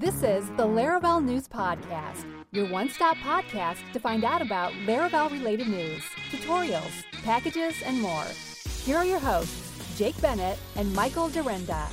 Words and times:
This 0.00 0.22
is 0.22 0.46
the 0.50 0.62
Laravel 0.62 1.24
News 1.24 1.48
Podcast, 1.48 2.24
your 2.52 2.70
one 2.70 2.88
stop 2.88 3.16
podcast 3.16 3.78
to 3.92 3.98
find 3.98 4.22
out 4.22 4.40
about 4.40 4.70
Laravel 4.86 5.28
related 5.32 5.66
news, 5.66 6.04
tutorials, 6.30 7.02
packages, 7.24 7.74
and 7.84 8.00
more. 8.00 8.26
Here 8.84 8.96
are 8.96 9.04
your 9.04 9.18
hosts, 9.18 9.98
Jake 9.98 10.14
Bennett 10.22 10.56
and 10.76 10.94
Michael 10.94 11.28
Dyrynda. 11.28 11.88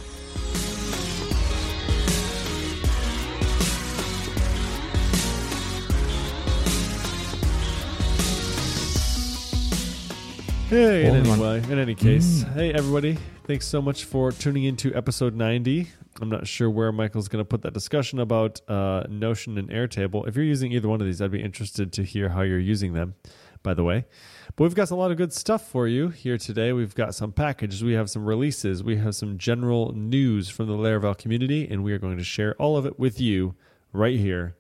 Hey, 10.70 11.06
in 11.06 11.16
Hold 11.16 11.28
any 11.28 11.42
way, 11.42 11.72
in 11.72 11.80
any 11.80 11.96
case, 11.96 12.44
mm. 12.44 12.54
hey 12.54 12.72
everybody, 12.72 13.18
thanks 13.46 13.68
so 13.68 13.80
much 13.80 14.06
for 14.06 14.32
tuning 14.32 14.64
into 14.64 14.94
episode 14.96 15.36
90. 15.36 15.88
I'm 16.20 16.30
not 16.30 16.48
sure 16.48 16.68
where 16.68 16.92
Michael's 16.92 17.28
going 17.28 17.44
to 17.44 17.48
put 17.48 17.62
that 17.62 17.74
discussion 17.74 18.20
about 18.20 18.60
uh, 18.68 19.04
Notion 19.08 19.60
and 19.60 19.70
Airtable. 19.70 20.28
If 20.28 20.36
you're 20.36 20.46
using 20.46 20.72
either 20.72 20.88
one 20.88 21.00
of 21.00 21.06
these, 21.06 21.22
I'd 21.22 21.30
be 21.30 21.44
interested 21.44 21.94
to 21.94 22.04
hear 22.04 22.30
how 22.30 22.42
you're 22.42 22.58
using 22.58 22.94
them, 22.94 23.14
by 23.62 23.76
the 23.76 23.84
way. 23.84 24.06
But 24.56 24.64
we've 24.64 24.74
got 24.74 24.90
a 24.90 24.96
lot 24.96 25.12
of 25.12 25.18
good 25.18 25.32
stuff 25.32 25.70
for 25.70 25.88
you 25.88 26.10
here 26.10 26.40
today. 26.40 26.74
We've 26.74 26.96
got 26.96 27.14
some 27.14 27.32
packages, 27.32 27.84
we 27.84 27.94
have 27.94 28.10
some 28.10 28.26
releases, 28.26 28.84
we 28.84 28.98
have 28.98 29.16
some 29.16 29.38
general 29.38 29.92
news 29.94 30.50
from 30.50 30.68
the 30.68 30.74
Laravel 30.74 31.16
community, 31.16 31.68
and 31.70 31.84
we 31.84 31.94
are 31.94 32.00
going 32.00 32.18
to 32.18 32.24
share 32.24 32.56
all 32.56 32.78
of 32.78 32.88
it 32.88 32.98
with 32.98 33.22
you 33.22 33.54
right 33.94 34.18
here 34.18 34.56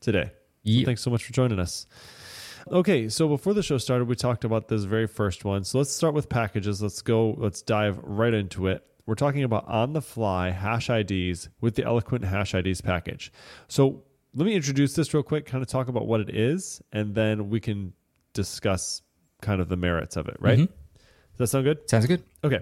today. 0.00 0.32
So 0.80 0.86
thanks 0.86 1.00
so 1.00 1.10
much 1.10 1.24
for 1.24 1.32
joining 1.32 1.58
us. 1.58 1.86
Okay, 2.70 3.08
so 3.08 3.28
before 3.28 3.54
the 3.54 3.62
show 3.62 3.78
started, 3.78 4.08
we 4.08 4.16
talked 4.16 4.44
about 4.44 4.66
this 4.68 4.82
very 4.84 5.06
first 5.06 5.44
one. 5.44 5.62
So 5.62 5.78
let's 5.78 5.92
start 5.92 6.14
with 6.14 6.28
packages. 6.28 6.82
Let's 6.82 7.00
go, 7.00 7.30
let's 7.38 7.62
dive 7.62 7.98
right 8.02 8.34
into 8.34 8.66
it. 8.66 8.84
We're 9.06 9.14
talking 9.14 9.44
about 9.44 9.68
on 9.68 9.92
the 9.92 10.02
fly 10.02 10.50
hash 10.50 10.90
IDs 10.90 11.48
with 11.60 11.76
the 11.76 11.84
Eloquent 11.84 12.24
Hash 12.24 12.54
IDs 12.54 12.80
package. 12.80 13.30
So 13.68 14.02
let 14.34 14.46
me 14.46 14.54
introduce 14.54 14.94
this 14.94 15.14
real 15.14 15.22
quick, 15.22 15.46
kind 15.46 15.62
of 15.62 15.68
talk 15.68 15.86
about 15.86 16.08
what 16.08 16.20
it 16.20 16.34
is, 16.34 16.82
and 16.92 17.14
then 17.14 17.50
we 17.50 17.60
can 17.60 17.92
discuss 18.32 19.00
kind 19.42 19.60
of 19.60 19.68
the 19.68 19.76
merits 19.76 20.16
of 20.16 20.26
it, 20.26 20.36
right? 20.40 20.58
Mhm. 20.58 20.66
Does 20.66 21.38
that 21.38 21.46
sound 21.48 21.64
good? 21.66 21.88
Sounds 21.88 22.06
good. 22.06 22.24
Okay. 22.42 22.60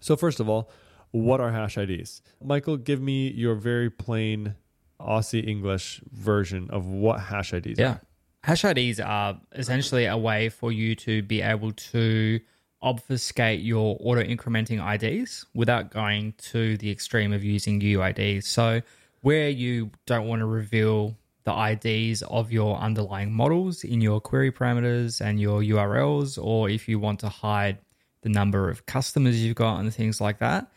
So 0.00 0.14
first 0.14 0.38
of 0.38 0.48
all, 0.48 0.70
what 1.10 1.40
are 1.40 1.50
hash 1.50 1.76
IDs? 1.76 2.22
Michael, 2.44 2.76
give 2.76 3.00
me 3.00 3.28
your 3.32 3.56
very 3.56 3.90
plain 3.90 4.54
Aussie 5.00 5.44
English 5.44 6.00
version 6.12 6.70
of 6.70 6.86
what 6.86 7.18
hash 7.18 7.52
IDs 7.52 7.78
Yeah. 7.80 7.94
are. 7.94 8.00
Hash 8.42 8.64
IDs 8.64 9.00
are 9.00 9.38
essentially 9.52 10.06
a 10.06 10.16
way 10.16 10.48
for 10.48 10.72
you 10.72 10.94
to 10.96 11.22
be 11.22 11.42
able 11.42 11.72
to 11.72 12.40
obfuscate 12.82 13.60
your 13.60 13.98
auto 14.00 14.22
incrementing 14.22 14.80
IDs 14.80 15.44
without 15.54 15.90
going 15.90 16.32
to 16.38 16.78
the 16.78 16.90
extreme 16.90 17.32
of 17.32 17.44
using 17.44 17.80
UIDs. 17.80 18.44
So, 18.44 18.80
where 19.20 19.50
you 19.50 19.90
don't 20.06 20.26
want 20.26 20.40
to 20.40 20.46
reveal 20.46 21.16
the 21.44 21.52
IDs 21.52 22.22
of 22.22 22.50
your 22.50 22.76
underlying 22.78 23.32
models 23.32 23.84
in 23.84 24.00
your 24.00 24.20
query 24.20 24.50
parameters 24.50 25.20
and 25.20 25.38
your 25.38 25.60
URLs, 25.60 26.42
or 26.42 26.70
if 26.70 26.88
you 26.88 26.98
want 26.98 27.20
to 27.20 27.28
hide 27.28 27.78
the 28.22 28.30
number 28.30 28.70
of 28.70 28.86
customers 28.86 29.42
you've 29.42 29.56
got 29.56 29.80
and 29.80 29.92
things 29.92 30.20
like 30.20 30.38
that, 30.38 30.70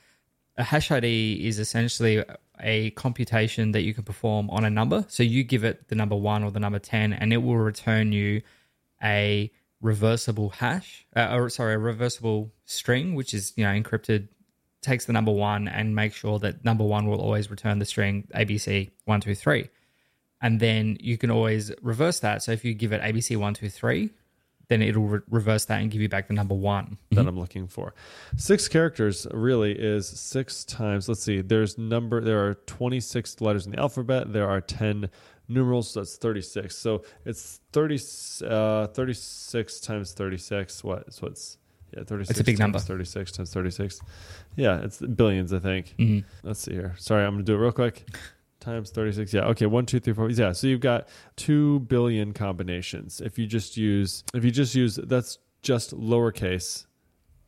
a 0.57 0.63
hash 0.63 0.91
ID 0.91 1.45
is 1.45 1.59
essentially 1.59 2.23
a 2.61 2.91
computation 2.91 3.71
that 3.71 3.81
you 3.81 3.93
can 3.93 4.03
perform 4.03 4.49
on 4.49 4.63
a 4.63 4.69
number. 4.69 5.05
So 5.07 5.23
you 5.23 5.43
give 5.43 5.63
it 5.63 5.87
the 5.87 5.95
number 5.95 6.15
one 6.15 6.43
or 6.43 6.51
the 6.51 6.59
number 6.59 6.79
10, 6.79 7.13
and 7.13 7.33
it 7.33 7.37
will 7.37 7.57
return 7.57 8.11
you 8.11 8.41
a 9.03 9.51
reversible 9.81 10.49
hash, 10.49 11.05
uh, 11.15 11.29
or 11.33 11.49
sorry, 11.49 11.73
a 11.73 11.77
reversible 11.77 12.51
string, 12.65 13.15
which 13.15 13.33
is, 13.33 13.53
you 13.55 13.63
know, 13.65 13.71
encrypted, 13.71 14.29
takes 14.81 15.05
the 15.05 15.13
number 15.13 15.31
one 15.31 15.67
and 15.67 15.95
makes 15.95 16.15
sure 16.15 16.39
that 16.39 16.63
number 16.63 16.83
one 16.83 17.07
will 17.07 17.21
always 17.21 17.49
return 17.49 17.79
the 17.79 17.85
string 17.85 18.27
ABC123. 18.35 19.69
And 20.41 20.59
then 20.59 20.97
you 20.99 21.17
can 21.17 21.31
always 21.31 21.71
reverse 21.81 22.19
that. 22.19 22.43
So 22.43 22.51
if 22.51 22.65
you 22.65 22.73
give 22.73 22.91
it 22.91 23.01
ABC123, 23.01 24.09
then 24.81 24.81
it'll 24.89 25.03
re- 25.07 25.19
reverse 25.29 25.65
that 25.65 25.81
and 25.81 25.91
give 25.91 26.01
you 26.01 26.09
back 26.09 26.27
the 26.27 26.33
number 26.33 26.55
one. 26.55 26.97
that 27.11 27.27
I'm 27.27 27.39
looking 27.39 27.67
for. 27.67 27.93
Six 28.37 28.67
characters 28.67 29.27
really 29.31 29.73
is 29.73 30.07
six 30.07 30.65
times. 30.65 31.07
Let's 31.07 31.21
see. 31.23 31.41
There's 31.41 31.77
number. 31.77 32.21
There 32.21 32.45
are 32.47 32.55
26 32.65 33.39
letters 33.41 33.65
in 33.65 33.71
the 33.73 33.79
alphabet. 33.79 34.33
There 34.33 34.49
are 34.49 34.59
10 34.61 35.09
numerals. 35.47 35.91
So 35.91 35.99
that's 35.99 36.15
36. 36.17 36.75
So 36.75 37.03
it's 37.25 37.59
30. 37.71 37.99
Uh, 38.47 38.87
36 38.87 39.79
times 39.79 40.11
36. 40.13 40.83
What? 40.83 41.13
So 41.13 41.27
it's 41.27 41.57
yeah, 41.95 42.03
36. 42.03 42.31
It's 42.31 42.39
a 42.39 42.43
big 42.43 42.57
times 42.57 42.73
number. 42.73 42.79
36 42.79 43.31
times 43.33 43.53
36. 43.53 44.01
Yeah, 44.55 44.81
it's 44.83 44.99
billions. 44.99 45.53
I 45.53 45.59
think. 45.59 45.93
Mhm. 45.99 46.23
Let's 46.43 46.61
see 46.61 46.73
here. 46.73 46.95
Sorry, 46.97 47.23
I'm 47.23 47.33
gonna 47.33 47.43
do 47.43 47.53
it 47.53 47.57
real 47.59 47.71
quick. 47.71 48.07
Times 48.63 48.91
36. 48.91 49.33
Yeah. 49.33 49.41
Okay. 49.47 49.65
One, 49.65 49.85
two, 49.85 49.99
three, 49.99 50.13
four. 50.13 50.29
Yeah. 50.29 50.53
So 50.53 50.67
you've 50.67 50.79
got 50.79 51.09
two 51.35 51.81
billion 51.81 52.31
combinations. 52.31 53.19
If 53.19 53.37
you 53.37 53.45
just 53.45 53.75
use, 53.75 54.23
if 54.33 54.45
you 54.45 54.51
just 54.51 54.73
use, 54.73 54.95
that's 55.03 55.37
just 55.61 55.93
lowercase 55.93 56.85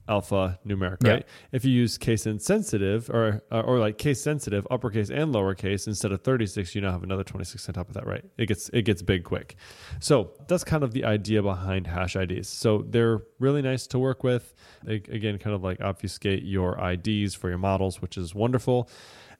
alpha 0.07 0.59
numeric, 0.67 0.97
Yeah. 1.03 1.11
right? 1.13 1.27
If 1.51 1.65
you 1.65 1.71
use 1.71 1.97
case 1.97 2.27
insensitive 2.27 3.09
or 3.09 3.41
uh, 3.51 3.61
or 3.61 3.79
like 3.79 3.97
case 3.97 4.21
sensitive, 4.21 4.67
uppercase 4.69 5.09
and 5.09 5.33
lowercase 5.33 5.87
instead 5.87 6.11
of 6.11 6.21
36, 6.21 6.75
you 6.75 6.81
now 6.81 6.91
have 6.91 7.01
another 7.01 7.23
26 7.23 7.67
on 7.69 7.73
top 7.73 7.87
of 7.87 7.93
that, 7.95 8.05
right? 8.05 8.23
It 8.37 8.47
gets 8.47 8.69
it 8.73 8.81
gets 8.83 9.01
big 9.01 9.23
quick. 9.23 9.55
So 10.01 10.31
that's 10.49 10.63
kind 10.65 10.83
of 10.83 10.91
the 10.91 11.05
idea 11.05 11.41
behind 11.41 11.87
hash 11.87 12.15
IDs. 12.17 12.49
So 12.49 12.85
they're 12.89 13.21
really 13.39 13.61
nice 13.61 13.87
to 13.87 13.99
work 13.99 14.21
with. 14.23 14.53
They, 14.83 14.95
again, 14.95 15.37
kind 15.39 15.55
of 15.55 15.63
like 15.63 15.79
obfuscate 15.81 16.43
your 16.43 16.77
IDs 16.77 17.33
for 17.35 17.47
your 17.49 17.57
models, 17.57 18.01
which 18.01 18.17
is 18.17 18.35
wonderful. 18.35 18.89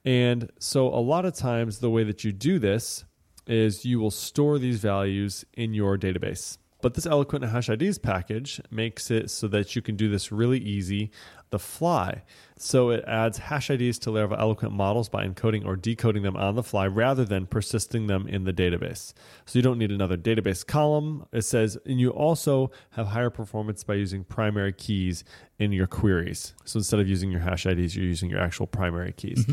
And 0.05 0.51
so 0.59 0.87
a 0.87 1.01
lot 1.01 1.25
of 1.25 1.33
times 1.33 1.79
the 1.79 1.89
way 1.89 2.03
that 2.03 2.23
you 2.23 2.31
do 2.31 2.59
this 2.59 3.03
is 3.47 3.85
you 3.85 3.99
will 3.99 4.11
store 4.11 4.59
these 4.59 4.79
values 4.79 5.43
in 5.53 5.73
your 5.73 5.97
database. 5.97 6.57
But 6.85 6.93
this 6.93 7.07
Eloquent 7.07 7.43
Hash 7.43 7.67
IDs 7.67 7.97
package 7.97 8.61
makes 8.69 9.09
it 9.09 9.31
so 9.31 9.47
that 9.47 9.75
you 9.75 9.81
can 9.81 9.95
do 9.95 10.07
this 10.07 10.31
really 10.31 10.59
easy 10.59 11.09
the 11.49 11.57
fly. 11.57 12.21
So 12.59 12.91
it 12.91 13.03
adds 13.07 13.39
hash 13.39 13.71
IDs 13.71 13.97
to 13.99 14.11
Laravel 14.11 14.39
Eloquent 14.39 14.71
models 14.71 15.09
by 15.09 15.27
encoding 15.27 15.65
or 15.65 15.75
decoding 15.75 16.21
them 16.21 16.35
on 16.35 16.53
the 16.53 16.61
fly 16.61 16.85
rather 16.85 17.25
than 17.25 17.47
persisting 17.47 18.05
them 18.05 18.27
in 18.27 18.43
the 18.43 18.53
database. 18.53 19.13
So 19.45 19.57
you 19.57 19.63
don't 19.63 19.79
need 19.79 19.91
another 19.91 20.15
database 20.15 20.63
column. 20.65 21.25
It 21.31 21.41
says, 21.41 21.75
and 21.87 21.99
you 21.99 22.11
also 22.11 22.69
have 22.91 23.07
higher 23.07 23.31
performance 23.31 23.83
by 23.83 23.95
using 23.95 24.23
primary 24.23 24.73
keys 24.73 25.23
in 25.57 25.71
your 25.71 25.87
queries. 25.87 26.53
So 26.65 26.77
instead 26.77 26.99
of 26.99 27.07
using 27.07 27.31
your 27.31 27.41
hash 27.41 27.65
IDs, 27.65 27.95
you're 27.95 28.05
using 28.05 28.29
your 28.29 28.41
actual 28.41 28.67
primary 28.67 29.13
keys. 29.13 29.43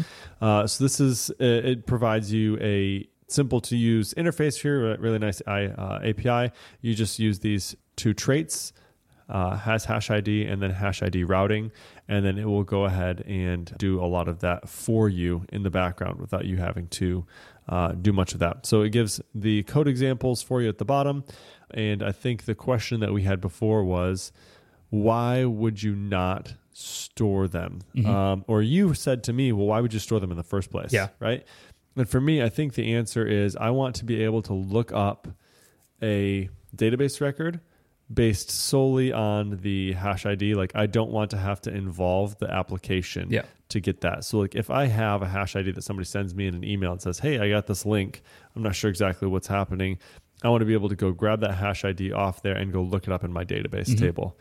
Uh, 0.41 0.67
so 0.67 0.85
this 0.85 1.01
is, 1.01 1.31
it 1.39 1.87
provides 1.87 2.31
you 2.33 2.59
a 2.61 3.09
simple 3.29 3.61
to 3.63 3.77
use 3.77 4.15
interface 4.15 4.61
here, 4.61 4.97
really 4.99 5.19
nice 5.19 5.43
I, 5.47 5.67
uh, 5.67 6.01
API. 6.03 6.53
You 6.81 6.95
just 6.95 7.19
use 7.19 7.41
these 7.41 7.77
two 7.97 8.15
traits, 8.15 8.73
uh, 9.29 9.57
has 9.57 9.85
hash 9.85 10.11
ID 10.11 10.45
and 10.45 10.61
then 10.61 10.71
hash 10.71 11.03
ID 11.03 11.25
routing, 11.25 11.73
and 12.09 12.25
then 12.25 12.39
it 12.39 12.45
will 12.45 12.65
go 12.65 12.85
ahead 12.85 13.23
and 13.27 13.73
do 13.79 14.03
a 14.03 14.07
lot 14.07 14.29
of 14.29 14.41
that 14.41 14.69
for 14.69 15.09
you 15.09 15.47
in 15.51 15.63
the 15.63 15.71
background 15.71 16.21
without 16.21 16.45
you 16.45 16.59
having 16.59 16.89
to 16.89 17.25
uh, 17.69 17.93
do 17.93 18.13
much 18.13 18.33
of 18.35 18.41
that. 18.41 18.67
So 18.67 18.83
it 18.83 18.91
gives 18.91 19.21
the 19.35 19.63
code 19.63 19.89
examples 19.89 20.43
for 20.43 20.61
you 20.61 20.69
at 20.69 20.79
the 20.79 20.85
bottom. 20.85 21.25
And 21.71 22.03
I 22.03 22.13
think 22.13 22.45
the 22.45 22.55
question 22.55 23.01
that 23.01 23.13
we 23.13 23.23
had 23.23 23.41
before 23.41 23.85
was, 23.85 24.33
why 24.91 25.45
would 25.45 25.83
you 25.83 25.95
not 25.95 26.55
store 26.75 27.49
them? 27.49 27.81
Um, 28.05 28.45
or 28.47 28.61
you 28.63 28.95
said 28.95 29.25
to 29.25 29.33
me, 29.33 29.53
well, 29.53 29.67
why 29.67 29.81
would 29.81 29.95
you 29.95 30.01
store 30.01 30.21
them 30.21 30.31
in 30.31 30.37
the 30.37 30.43
first 30.43 30.71
place? 30.71 30.93
Yeah. 30.93 31.09
Right. 31.21 31.47
And 31.97 32.09
for 32.09 32.21
me, 32.21 32.43
I 32.43 32.49
think 32.49 32.75
the 32.75 32.95
answer 32.95 33.27
is 33.27 33.55
I 33.57 33.71
want 33.71 33.97
to 33.97 34.05
be 34.05 34.23
able 34.25 34.43
to 34.43 34.55
look 34.55 34.93
up 34.93 35.29
a 36.03 36.49
database 36.75 37.21
record 37.21 37.61
based 38.13 38.51
solely 38.51 39.13
on 39.13 39.59
the 39.63 39.93
hash 39.93 40.27
ID. 40.27 40.55
Like 40.55 40.73
I 40.75 40.87
don't 40.87 41.11
want 41.11 41.31
to 41.31 41.37
have 41.39 41.61
to 41.63 41.71
involve 41.71 42.39
the 42.39 42.51
application 42.51 43.29
Yeah. 43.31 43.43
to 43.71 43.81
get 43.81 44.01
that. 44.03 44.25
So 44.25 44.39
like 44.39 44.55
if 44.55 44.71
I 44.71 44.87
have 44.87 45.23
a 45.23 45.29
hash 45.29 45.57
ID 45.57 45.73
that 45.73 45.83
somebody 45.83 46.05
sends 46.07 46.35
me 46.35 46.47
in 46.47 46.55
an 46.55 46.65
email 46.65 46.93
and 46.93 47.01
says, 47.01 47.19
"Hey, 47.19 47.39
I 47.39 47.49
got 47.49 47.67
this 47.67 47.87
link. 47.87 48.23
I'm 48.57 48.63
not 48.63 48.75
sure 48.75 48.91
exactly 48.91 49.29
what's 49.29 49.47
happening." 49.49 49.99
I 50.45 50.49
want 50.49 50.61
to 50.63 50.67
be 50.67 50.73
able 50.75 50.89
to 50.89 50.97
go 50.97 51.13
grab 51.13 51.41
that 51.41 51.55
hash 51.55 51.85
ID 51.85 52.13
off 52.13 52.43
there 52.43 52.57
and 52.57 52.73
go 52.73 52.83
look 52.83 53.07
it 53.07 53.13
up 53.13 53.23
in 53.23 53.33
my 53.33 53.45
database 53.45 53.89
Mm-hmm. 53.91 54.05
table. 54.05 54.37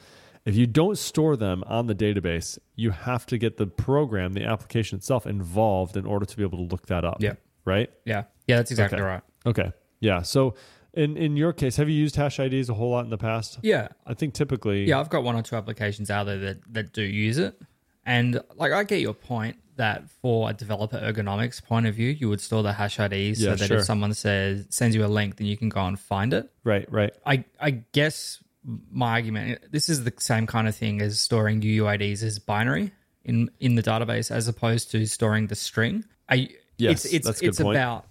If 0.46 0.56
you 0.56 0.66
don't 0.66 0.98
store 0.98 1.36
them 1.38 1.64
on 1.68 1.88
the 1.88 1.94
database, 1.96 2.58
you 2.76 2.92
have 2.92 3.26
to 3.28 3.38
get 3.38 3.58
the 3.58 3.68
program, 3.68 4.34
the 4.34 4.44
application 4.44 4.98
itself 4.98 5.28
involved 5.28 5.96
in 5.98 6.06
order 6.06 6.26
to 6.26 6.38
be 6.38 6.42
able 6.44 6.58
to 6.58 6.64
look 6.64 6.88
that 6.88 7.06
up. 7.06 7.18
Yeah. 7.20 7.34
Right? 7.66 7.92
Yeah. 8.06 8.24
Yeah, 8.48 8.56
that's 8.58 8.72
exactly 8.72 8.98
Okay. 9.00 9.06
right. 9.06 9.22
Okay. 9.46 9.72
Yeah. 10.00 10.24
So 10.24 10.56
in 10.94 11.16
in 11.16 11.38
your 11.38 11.54
case, 11.54 11.76
have 11.76 11.88
you 11.90 11.96
used 11.96 12.16
hash 12.16 12.40
IDs 12.40 12.70
a 12.70 12.74
whole 12.74 12.90
lot 12.90 13.04
in 13.04 13.12
the 13.12 13.18
past? 13.20 13.60
Yeah. 13.62 13.90
I 14.08 14.14
think 14.16 14.34
typically 14.34 14.86
Yeah, 14.86 15.00
I've 15.00 15.10
got 15.10 15.24
one 15.24 15.36
or 15.36 15.44
two 15.44 15.56
applications 15.56 16.10
out 16.10 16.26
there 16.26 16.40
that, 16.40 16.74
that 16.74 16.92
do 16.94 17.04
use 17.04 17.38
it. 17.38 17.62
And 18.04 18.42
like 18.56 18.72
I 18.72 18.84
get 18.84 19.00
your 19.00 19.14
point 19.14 19.58
that 19.76 20.10
for 20.10 20.50
a 20.50 20.54
developer 20.54 20.98
ergonomics 21.00 21.64
point 21.64 21.86
of 21.86 21.94
view, 21.96 22.10
you 22.10 22.30
would 22.30 22.42
store 22.42 22.64
the 22.64 22.74
hash 22.74 23.00
IDs 23.00 23.40
Yeah, 23.42 23.52
so 23.52 23.56
that 23.58 23.68
sure. 23.68 23.78
if 23.78 23.86
someone 23.86 24.14
says 24.16 24.66
sends 24.70 24.96
you 24.96 25.06
a 25.06 25.08
link, 25.08 25.38
then 25.38 25.46
you 25.46 25.56
can 25.56 25.70
go 25.70 25.86
and 25.86 26.00
find 26.00 26.34
it. 26.34 26.50
Right, 26.64 26.92
right. 26.92 27.14
I 27.28 27.46
I 27.60 27.70
guess 27.94 28.44
my 28.92 29.12
argument 29.12 29.60
this 29.72 29.90
is 29.90 30.04
the 30.04 30.14
same 30.18 30.46
kind 30.46 30.68
of 30.68 30.76
thing 30.76 31.02
as 31.02 31.20
storing 31.20 31.62
UUIDs 31.62 32.22
as 32.24 32.38
binary 32.40 32.92
in 33.26 33.50
in 33.60 33.76
the 33.76 33.84
database 33.84 34.30
as 34.32 34.48
opposed 34.48 34.92
to 34.92 35.06
storing 35.06 35.48
the 35.48 35.56
string. 35.56 36.06
I 36.30 36.50
Yes, 36.78 37.06
it's 37.06 37.14
it's 37.14 37.26
that's 37.28 37.40
a 37.40 37.42
good 37.42 37.50
it's 37.50 37.62
point. 37.62 37.78
about 37.78 38.06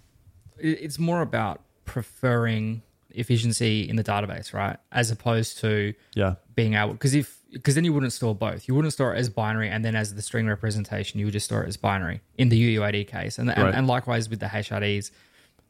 it's 0.57 0.99
more 0.99 1.21
about 1.21 1.61
preferring 1.85 2.81
efficiency 3.09 3.87
in 3.89 3.95
the 3.97 4.03
database, 4.03 4.53
right? 4.53 4.77
As 4.91 5.11
opposed 5.11 5.59
to 5.59 5.93
Yeah. 6.15 6.35
being 6.55 6.73
able 6.75 6.93
because 6.93 7.13
if 7.13 7.37
because 7.51 7.75
then 7.75 7.83
you 7.83 7.91
wouldn't 7.91 8.13
store 8.13 8.33
both. 8.33 8.67
You 8.69 8.75
wouldn't 8.75 8.93
store 8.93 9.13
it 9.13 9.19
as 9.19 9.29
binary 9.29 9.69
and 9.69 9.83
then 9.83 9.93
as 9.95 10.15
the 10.15 10.21
string 10.21 10.47
representation, 10.47 11.19
you 11.19 11.25
would 11.25 11.33
just 11.33 11.45
store 11.45 11.63
it 11.63 11.67
as 11.67 11.75
binary 11.75 12.21
in 12.37 12.47
the 12.49 12.75
UUID 12.77 13.07
case. 13.07 13.37
And 13.37 13.49
and, 13.49 13.75
and 13.75 13.87
likewise 13.87 14.29
with 14.29 14.39
the 14.39 14.45
HIDs, 14.47 15.11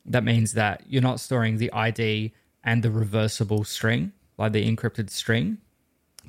that 0.05 0.23
means 0.23 0.53
that 0.53 0.83
you're 0.87 1.01
not 1.01 1.19
storing 1.19 1.57
the 1.57 1.71
ID 1.73 2.33
and 2.63 2.83
the 2.83 2.91
reversible 2.91 3.63
string, 3.63 4.11
like 4.41 4.51
the 4.53 4.69
encrypted 4.69 5.09
string, 5.09 5.57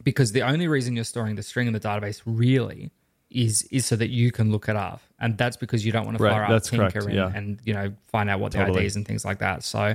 because 0.05 0.33
the 0.33 0.43
only 0.43 0.69
reason 0.69 0.95
you're 0.95 1.05
storing 1.05 1.37
the 1.37 1.43
string 1.43 1.67
in 1.67 1.73
the 1.73 1.81
database 1.81 2.23
really 2.25 2.91
is 3.31 3.63
is 3.71 3.87
so 3.87 3.97
that 3.97 4.11
you 4.11 4.31
can 4.31 4.53
look 4.53 4.69
it 4.69 4.77
up, 4.77 5.01
and 5.19 5.37
that's 5.39 5.57
because 5.57 5.85
you 5.85 5.93
don't 5.93 6.05
want 6.05 6.19
to 6.19 6.23
Right, 6.25 6.33
fire 6.33 6.57
up 6.57 6.63
Tinker 6.63 6.91
correct, 6.91 7.07
and, 7.07 7.15
yeah. 7.15 7.33
and 7.35 7.61
you 7.65 7.75
know 7.75 7.93
find 8.07 8.29
out 8.31 8.41
what 8.41 8.53
the 8.53 8.59
Totally. 8.59 8.85
IDs 8.85 8.97
and 8.97 9.07
things 9.07 9.25
like 9.25 9.39
that. 9.39 9.65
So. 9.65 9.95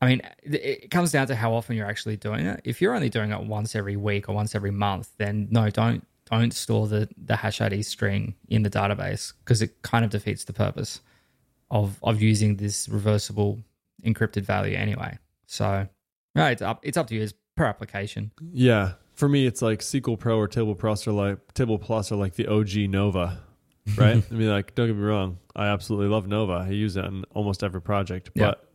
I 0.00 0.06
mean, 0.06 0.22
it 0.44 0.54
it 0.54 0.90
comes 0.92 1.10
down 1.10 1.26
to 1.26 1.34
how 1.34 1.52
often 1.52 1.74
you're 1.74 1.84
actually 1.84 2.16
doing 2.16 2.46
it. 2.46 2.60
If 2.62 2.80
you're 2.80 2.94
only 2.94 3.08
doing 3.08 3.32
it 3.32 3.40
once 3.40 3.74
every 3.74 3.96
week 3.96 4.28
or 4.28 4.32
once 4.32 4.54
every 4.54 4.70
month, 4.70 5.08
then 5.18 5.48
no, 5.50 5.70
don't 5.70 6.06
don't 6.30 6.52
store 6.52 6.86
the 6.86 7.08
the 7.16 7.34
hash 7.34 7.60
ID 7.60 7.82
string 7.82 8.36
in 8.48 8.62
the 8.62 8.70
database 8.70 9.32
because 9.40 9.60
it 9.60 9.82
kind 9.82 10.04
of 10.04 10.12
defeats 10.12 10.44
the 10.44 10.52
purpose 10.52 11.00
of 11.72 11.98
of 12.04 12.22
using 12.22 12.56
this 12.56 12.88
reversible 12.88 13.58
encrypted 14.04 14.42
value 14.42 14.76
anyway. 14.76 15.18
So, 15.46 15.88
no, 16.34 16.46
it's 16.46 16.62
up 16.62 16.80
it's 16.82 16.96
up 16.96 17.06
to 17.08 17.14
you. 17.14 17.22
It's 17.22 17.34
per 17.56 17.66
application. 17.66 18.30
Yeah. 18.52 18.92
For 19.14 19.28
me, 19.28 19.46
it's 19.46 19.60
like 19.62 19.80
SQL 19.80 20.18
Pro 20.18 20.38
or 20.38 20.46
Table 20.46 20.76
Plus 20.76 21.06
are 21.08 21.12
like 21.12 21.52
Table 21.54 21.78
Plus 21.78 22.12
are 22.12 22.16
like 22.16 22.34
the 22.34 22.46
OG 22.46 22.88
Nova, 22.88 23.40
right? 23.96 24.22
I 24.30 24.34
mean, 24.34 24.48
like, 24.48 24.76
don't 24.76 24.86
get 24.86 24.96
me 24.96 25.02
wrong, 25.02 25.38
I 25.56 25.66
absolutely 25.66 26.06
love 26.06 26.28
Nova. 26.28 26.52
I 26.52 26.68
use 26.68 26.96
it 26.96 27.04
on 27.04 27.24
almost 27.34 27.64
every 27.64 27.82
project, 27.82 28.30
but 28.36 28.67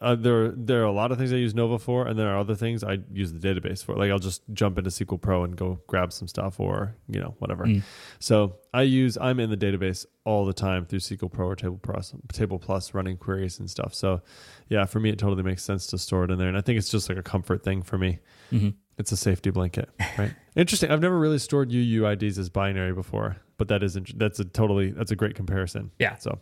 uh, 0.00 0.14
there 0.14 0.48
there 0.50 0.80
are 0.82 0.86
a 0.86 0.92
lot 0.92 1.12
of 1.12 1.18
things 1.18 1.32
I 1.32 1.36
use 1.36 1.54
Nova 1.54 1.78
for, 1.78 2.06
and 2.06 2.18
there 2.18 2.28
are 2.28 2.38
other 2.38 2.54
things 2.54 2.82
I 2.84 2.98
use 3.12 3.32
the 3.32 3.38
database 3.38 3.84
for. 3.84 3.94
Like, 3.96 4.10
I'll 4.10 4.18
just 4.18 4.42
jump 4.52 4.78
into 4.78 4.90
SQL 4.90 5.20
Pro 5.20 5.44
and 5.44 5.56
go 5.56 5.80
grab 5.86 6.12
some 6.12 6.28
stuff, 6.28 6.58
or 6.60 6.96
you 7.08 7.20
know, 7.20 7.34
whatever. 7.38 7.64
Mm. 7.64 7.82
So 8.18 8.56
I 8.72 8.82
use 8.82 9.16
I'm 9.18 9.40
in 9.40 9.50
the 9.50 9.56
database 9.56 10.06
all 10.24 10.44
the 10.44 10.52
time 10.52 10.86
through 10.86 11.00
SQL 11.00 11.30
Pro 11.32 11.46
or 11.48 11.56
Table 11.56 11.78
Plus, 11.82 12.14
Table 12.32 12.58
Plus 12.58 12.94
running 12.94 13.16
queries 13.16 13.58
and 13.58 13.70
stuff. 13.70 13.94
So 13.94 14.22
yeah, 14.68 14.84
for 14.84 15.00
me, 15.00 15.10
it 15.10 15.18
totally 15.18 15.42
makes 15.42 15.62
sense 15.62 15.86
to 15.88 15.98
store 15.98 16.24
it 16.24 16.30
in 16.30 16.38
there, 16.38 16.48
and 16.48 16.56
I 16.56 16.60
think 16.60 16.78
it's 16.78 16.88
just 16.88 17.08
like 17.08 17.18
a 17.18 17.22
comfort 17.22 17.62
thing 17.62 17.82
for 17.82 17.98
me. 17.98 18.18
Mhm. 18.52 18.74
It's 18.98 19.12
a 19.12 19.16
safety 19.16 19.50
blanket, 19.50 19.90
right? 20.16 20.32
Interesting. 20.56 20.90
I've 20.90 21.02
never 21.02 21.18
really 21.18 21.38
stored 21.38 21.70
UUIDs 21.70 22.38
as 22.38 22.48
binary 22.48 22.94
before, 22.94 23.36
but 23.58 23.68
that 23.68 23.82
is 23.82 23.94
int- 23.94 24.18
that's 24.18 24.40
a 24.40 24.44
totally 24.46 24.90
that's 24.90 25.10
a 25.10 25.16
great 25.16 25.34
comparison. 25.34 25.90
Yeah. 25.98 26.16
So 26.16 26.38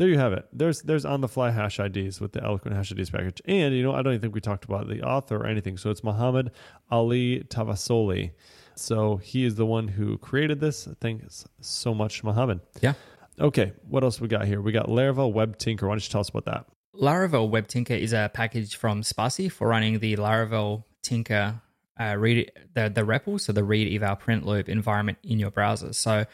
there 0.00 0.08
you 0.08 0.18
have 0.18 0.32
it. 0.32 0.46
There's 0.50 0.80
there's 0.80 1.04
on 1.04 1.20
the 1.20 1.28
fly 1.28 1.50
hash 1.50 1.78
IDs 1.78 2.22
with 2.22 2.32
the 2.32 2.42
Eloquent 2.42 2.74
hash 2.74 2.90
IDs 2.90 3.10
package, 3.10 3.42
and 3.44 3.74
you 3.74 3.82
know 3.82 3.92
I 3.92 4.00
don't 4.00 4.14
even 4.14 4.22
think 4.22 4.34
we 4.34 4.40
talked 4.40 4.64
about 4.64 4.88
the 4.88 5.02
author 5.02 5.36
or 5.36 5.46
anything. 5.46 5.76
So 5.76 5.90
it's 5.90 6.02
Mohammed 6.02 6.52
Ali 6.90 7.44
Tavasoli. 7.50 8.30
So 8.74 9.18
he 9.18 9.44
is 9.44 9.56
the 9.56 9.66
one 9.66 9.88
who 9.88 10.16
created 10.16 10.58
this. 10.58 10.88
Thanks 11.02 11.44
so 11.60 11.92
much, 11.92 12.24
Mohammed. 12.24 12.60
Yeah. 12.80 12.94
Okay, 13.38 13.74
what 13.86 14.02
else 14.02 14.22
we 14.22 14.28
got 14.28 14.46
here? 14.46 14.62
We 14.62 14.72
got 14.72 14.86
Laravel 14.86 15.34
Web 15.34 15.58
Tinker. 15.58 15.86
Why 15.86 15.92
don't 15.92 16.06
you 16.06 16.10
tell 16.10 16.22
us 16.22 16.30
about 16.30 16.46
that? 16.46 16.64
Laravel 16.94 17.50
Web 17.50 17.68
Tinker 17.68 17.92
is 17.92 18.14
a 18.14 18.30
package 18.32 18.76
from 18.76 19.02
Spatie 19.02 19.52
for 19.52 19.68
running 19.68 19.98
the 19.98 20.16
Laravel 20.16 20.84
Tinker 21.02 21.60
uh, 22.00 22.16
read 22.16 22.50
the 22.72 22.88
the 22.88 23.02
REPL, 23.02 23.38
so 23.38 23.52
the 23.52 23.62
read 23.62 23.92
eval 23.94 24.16
print 24.16 24.46
loop 24.46 24.68
environment 24.68 25.18
in 25.22 25.38
your 25.38 25.50
browser. 25.50 25.92
So 25.92 26.24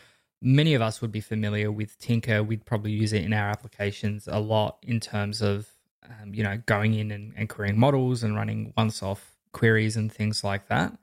many 0.41 0.75
of 0.75 0.83
us 0.83 1.01
would 1.01 1.13
be 1.13 1.21
familiar 1.21 1.71
with 1.71 1.99
Tinker. 1.99 2.43
We'd 2.43 2.65
probably 2.65 2.93
use 2.93 3.13
it 3.13 3.25
in 3.25 3.33
our 3.33 3.49
applications 3.49 4.29
a 4.31 4.41
lot 4.41 4.79
in 4.83 5.01
terms 5.01 5.43
of 5.43 5.69
um, 6.05 6.35
you 6.35 6.43
know 6.43 6.63
going 6.67 6.95
in 6.95 7.11
and, 7.11 7.33
and 7.37 7.49
querying 7.49 7.79
models 7.79 8.23
and 8.23 8.37
running 8.37 8.73
once-off 8.77 9.37
queries 9.53 9.97
and 9.97 10.13
things 10.13 10.45
like 10.45 10.69
that. 10.69 10.97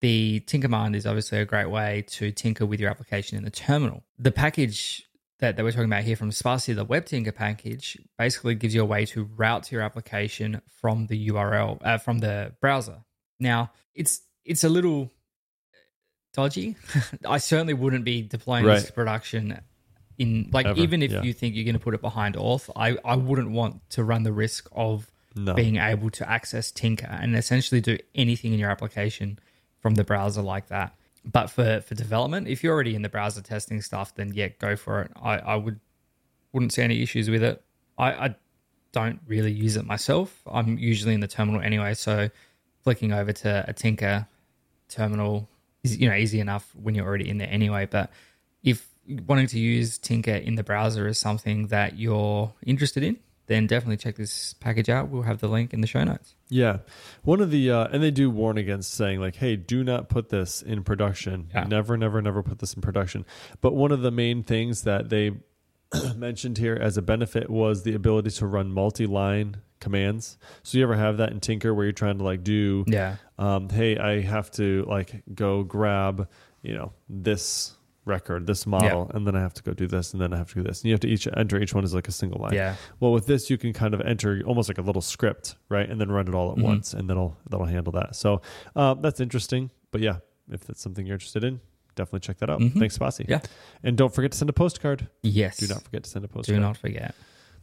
The 0.00 0.40
Tinker 0.40 0.66
command 0.66 0.96
is 0.96 1.06
obviously 1.06 1.38
a 1.38 1.44
great 1.44 1.70
way 1.70 2.04
to 2.08 2.32
tinker 2.32 2.66
with 2.66 2.80
your 2.80 2.90
application 2.90 3.38
in 3.38 3.44
the 3.44 3.50
terminal. 3.50 4.02
The 4.18 4.32
package 4.32 5.06
that, 5.38 5.56
that 5.56 5.62
we're 5.62 5.70
talking 5.70 5.86
about 5.86 6.02
here 6.02 6.16
from 6.16 6.30
Spatie, 6.30 6.74
the 6.74 6.84
Web 6.84 7.04
Tinker 7.04 7.30
package, 7.30 7.98
basically 8.18 8.56
gives 8.56 8.74
you 8.74 8.82
a 8.82 8.84
way 8.84 9.04
to 9.06 9.24
route 9.24 9.64
to 9.64 9.76
your 9.76 9.82
application 9.82 10.60
from 10.66 11.06
the 11.06 11.28
URL 11.28 11.78
uh, 11.84 11.98
from 11.98 12.18
the 12.18 12.52
browser. 12.60 13.04
Now, 13.38 13.70
it's 13.94 14.22
it's 14.44 14.64
a 14.64 14.68
little 14.68 15.10
dodgy. 16.32 16.76
I 17.28 17.38
certainly 17.38 17.74
wouldn't 17.74 18.04
be 18.04 18.22
deploying 18.22 18.64
this 18.64 18.80
Right. 18.82 18.86
to 18.86 18.92
production 18.92 19.60
in 20.18 20.50
like 20.52 20.66
Ever, 20.66 20.80
even 20.80 21.02
if 21.02 21.10
yeah. 21.12 21.22
you 21.22 21.32
think 21.32 21.54
you're 21.54 21.64
going 21.64 21.74
to 21.74 21.80
put 21.80 21.94
it 21.94 22.00
behind 22.00 22.34
auth, 22.36 22.70
I 22.76 22.96
I 23.04 23.16
wouldn't 23.16 23.50
want 23.50 23.88
to 23.90 24.04
run 24.04 24.22
the 24.24 24.32
risk 24.32 24.68
of 24.72 25.10
No. 25.34 25.54
being 25.54 25.76
able 25.76 26.10
to 26.10 26.28
access 26.30 26.70
Tinker 26.70 27.06
and 27.06 27.34
essentially 27.36 27.80
do 27.80 27.98
anything 28.14 28.52
in 28.52 28.58
your 28.58 28.70
application 28.70 29.38
from 29.80 29.94
the 29.94 30.04
browser 30.04 30.42
like 30.42 30.68
that. 30.68 30.94
But 31.24 31.48
for, 31.48 31.80
for 31.80 31.94
development, 31.94 32.48
if 32.48 32.62
you're 32.64 32.74
already 32.74 32.94
in 32.94 33.02
the 33.02 33.08
browser 33.08 33.42
testing 33.42 33.80
stuff, 33.80 34.14
then 34.14 34.32
yeah, 34.34 34.48
go 34.58 34.74
for 34.76 35.02
it. 35.02 35.12
I, 35.22 35.38
I 35.38 35.56
would 35.56 35.80
wouldn't 36.52 36.72
see 36.72 36.82
any 36.82 37.00
issues 37.02 37.30
with 37.30 37.42
it. 37.42 37.62
I, 37.96 38.12
I 38.12 38.34
don't 38.92 39.20
really 39.26 39.52
use 39.52 39.76
it 39.76 39.86
myself. 39.86 40.42
I'm 40.50 40.76
usually 40.78 41.14
in 41.14 41.20
the 41.20 41.28
terminal 41.28 41.60
anyway, 41.62 41.94
so 41.94 42.28
flicking 42.82 43.12
over 43.12 43.32
to 43.32 43.64
a 43.66 43.72
Tinker 43.72 44.26
terminal 44.88 45.48
is 45.84 45.96
you 45.96 46.08
know 46.08 46.14
easy 46.14 46.40
enough 46.40 46.70
when 46.74 46.94
you're 46.94 47.06
already 47.06 47.28
in 47.28 47.38
there 47.38 47.50
anyway. 47.50 47.86
But 47.86 48.10
if 48.62 48.88
wanting 49.26 49.48
to 49.48 49.58
use 49.58 49.98
Tinker 49.98 50.32
in 50.32 50.54
the 50.54 50.62
browser 50.62 51.06
is 51.06 51.18
something 51.18 51.68
that 51.68 51.98
you're 51.98 52.52
interested 52.64 53.02
in, 53.02 53.18
then 53.46 53.66
definitely 53.66 53.96
check 53.96 54.16
this 54.16 54.54
package 54.54 54.88
out. 54.88 55.08
We'll 55.08 55.22
have 55.22 55.40
the 55.40 55.48
link 55.48 55.72
in 55.72 55.80
the 55.80 55.86
show 55.86 56.04
notes. 56.04 56.34
Yeah, 56.48 56.78
one 57.22 57.40
of 57.40 57.50
the 57.50 57.70
uh, 57.70 57.88
and 57.92 58.02
they 58.02 58.10
do 58.10 58.30
warn 58.30 58.58
against 58.58 58.92
saying 58.94 59.20
like, 59.20 59.36
"Hey, 59.36 59.56
do 59.56 59.82
not 59.82 60.08
put 60.08 60.28
this 60.28 60.62
in 60.62 60.84
production. 60.84 61.48
Yeah. 61.54 61.64
Never, 61.64 61.96
never, 61.96 62.22
never 62.22 62.42
put 62.42 62.58
this 62.58 62.74
in 62.74 62.82
production." 62.82 63.24
But 63.60 63.74
one 63.74 63.92
of 63.92 64.02
the 64.02 64.10
main 64.10 64.42
things 64.42 64.82
that 64.82 65.08
they 65.08 65.32
mentioned 66.16 66.58
here 66.58 66.78
as 66.80 66.96
a 66.96 67.02
benefit 67.02 67.50
was 67.50 67.82
the 67.82 67.94
ability 67.94 68.30
to 68.30 68.46
run 68.46 68.70
multi-line 68.72 69.56
commands. 69.82 70.38
So 70.62 70.78
you 70.78 70.84
ever 70.84 70.94
have 70.96 71.18
that 71.18 71.30
in 71.32 71.40
Tinker 71.40 71.74
where 71.74 71.84
you're 71.84 71.92
trying 71.92 72.16
to 72.18 72.24
like 72.24 72.42
do, 72.42 72.84
Yeah. 72.86 73.16
um, 73.38 73.68
"Hey, 73.68 73.98
I 73.98 74.22
have 74.22 74.50
to 74.52 74.84
like 74.88 75.22
go 75.34 75.62
grab, 75.62 76.28
you 76.62 76.74
know, 76.74 76.92
this." 77.10 77.74
record 78.04 78.48
this 78.48 78.66
model 78.66 79.08
and 79.14 79.24
then 79.24 79.36
i 79.36 79.40
have 79.40 79.54
to 79.54 79.62
go 79.62 79.72
do 79.72 79.86
this 79.86 80.12
and 80.12 80.20
then 80.20 80.32
i 80.34 80.36
have 80.36 80.48
to 80.48 80.54
do 80.56 80.62
this 80.64 80.80
and 80.80 80.86
you 80.88 80.92
have 80.92 80.98
to 80.98 81.06
each 81.06 81.28
enter 81.36 81.56
each 81.62 81.72
one 81.72 81.84
as 81.84 81.94
like 81.94 82.08
a 82.08 82.10
single 82.10 82.40
line 82.40 82.52
Yeah. 82.52 82.74
well, 82.98 83.12
with 83.12 83.26
this, 83.28 83.48
you 83.48 83.56
can 83.56 83.72
kind 83.72 83.94
of 83.94 84.00
enter 84.00 84.42
almost 84.44 84.68
like 84.68 84.78
a 84.78 84.82
little 84.82 85.00
script, 85.02 85.54
right, 85.68 85.88
and 85.88 86.00
then 86.00 86.10
run 86.10 86.26
it 86.26 86.34
all 86.34 86.50
at 86.50 86.58
Mhm. 86.58 86.62
once, 86.64 86.94
and 86.94 87.08
that'll 87.08 87.36
that'll 87.48 87.66
handle 87.66 87.92
that. 87.92 88.16
So 88.16 88.42
uh, 88.74 88.94
that's 88.94 89.20
interesting. 89.20 89.70
But 89.92 90.00
yeah, 90.00 90.16
if 90.50 90.64
that's 90.66 90.80
something 90.82 91.06
you're 91.06 91.14
interested 91.14 91.44
in, 91.44 91.60
definitely 91.94 92.18
check 92.26 92.38
that 92.38 92.50
out. 92.50 92.58
Mhm. 92.60 92.76
Thanks, 92.76 92.98
Spatie. 92.98 93.28
Yeah. 93.28 93.38
and 93.84 93.96
don't 93.96 94.12
forget 94.12 94.32
to 94.32 94.38
send 94.38 94.50
a 94.50 94.52
postcard. 94.52 95.06
Yes. 95.22 95.58
Do 95.58 95.68
not 95.68 95.84
forget 95.84 96.02
to 96.02 96.10
send 96.10 96.24
a 96.24 96.28
postcard. 96.28 96.56
Do 96.56 96.60
not 96.60 96.76
forget. 96.76 97.14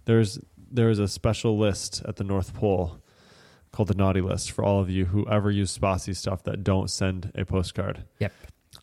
There's 0.05 0.39
there 0.71 0.89
is 0.89 0.99
a 0.99 1.07
special 1.07 1.57
list 1.57 2.01
at 2.07 2.15
the 2.17 2.23
North 2.23 2.53
Pole 2.53 2.99
called 3.71 3.89
the 3.89 3.93
Naughty 3.95 4.21
List 4.21 4.51
for 4.51 4.63
all 4.63 4.79
of 4.79 4.89
you 4.89 5.05
who 5.05 5.27
ever 5.27 5.51
use 5.51 5.77
Spatie 5.77 6.15
stuff 6.15 6.43
that 6.43 6.63
don't 6.63 6.89
send 6.89 7.31
a 7.35 7.45
postcard. 7.45 8.03
Yep. 8.19 8.33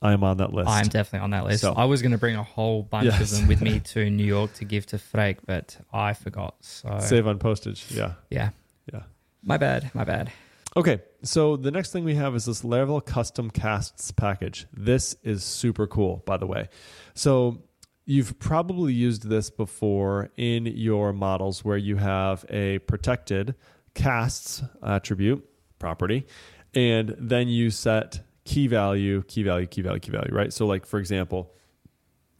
I 0.02 0.12
am 0.12 0.22
on 0.24 0.36
that 0.38 0.52
list. 0.52 0.68
I'm 0.68 0.88
definitely 0.88 1.24
on 1.24 1.30
that 1.30 1.44
list. 1.44 1.62
So- 1.62 1.72
I 1.72 1.84
was 1.86 2.02
going 2.02 2.12
to 2.12 2.18
bring 2.18 2.36
a 2.36 2.42
whole 2.42 2.82
bunch 2.82 3.06
Yes. 3.06 3.20
of 3.32 3.38
them 3.38 3.48
with 3.48 3.62
me 3.62 3.80
to 3.80 4.10
New 4.10 4.24
York 4.24 4.52
to 4.54 4.64
give 4.64 4.86
to 4.86 4.98
Freek, 4.98 5.38
but 5.46 5.76
I 5.92 6.12
forgot. 6.12 6.56
So 6.60 6.98
Save 7.00 7.26
on 7.26 7.38
postage. 7.38 7.86
Yeah, 7.90 8.12
yeah, 8.30 8.50
yeah. 8.92 9.02
my 9.42 9.56
bad, 9.56 9.90
my 9.94 10.04
bad. 10.04 10.30
Okay, 10.76 11.00
so 11.22 11.56
the 11.56 11.70
next 11.70 11.90
thing 11.92 12.04
we 12.04 12.16
have 12.16 12.34
is 12.34 12.44
this 12.44 12.62
Laravel 12.62 13.02
custom 13.04 13.48
casts 13.50 14.10
package. 14.10 14.66
This 14.76 15.16
is 15.22 15.42
super 15.42 15.86
cool, 15.86 16.22
by 16.26 16.36
the 16.36 16.46
way. 16.46 16.68
So 17.14 17.62
you've 18.06 18.38
probably 18.38 18.92
used 18.92 19.28
this 19.28 19.50
before 19.50 20.30
in 20.36 20.64
your 20.64 21.12
models 21.12 21.64
where 21.64 21.76
you 21.76 21.96
have 21.96 22.44
a 22.48 22.78
protected 22.80 23.54
casts 23.94 24.62
attribute 24.82 25.44
property, 25.78 26.26
and 26.74 27.14
then 27.18 27.48
you 27.48 27.70
set 27.70 28.20
key 28.44 28.68
value, 28.68 29.22
key 29.24 29.42
value, 29.42 29.66
key 29.66 29.82
value, 29.82 30.00
key 30.00 30.12
value, 30.12 30.32
right? 30.32 30.52
So, 30.52 30.66
like 30.66 30.86
for 30.86 30.98
example, 30.98 31.52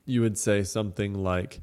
you 0.05 0.21
would 0.21 0.39
say 0.39 0.63
something 0.63 1.15
like, 1.15 1.61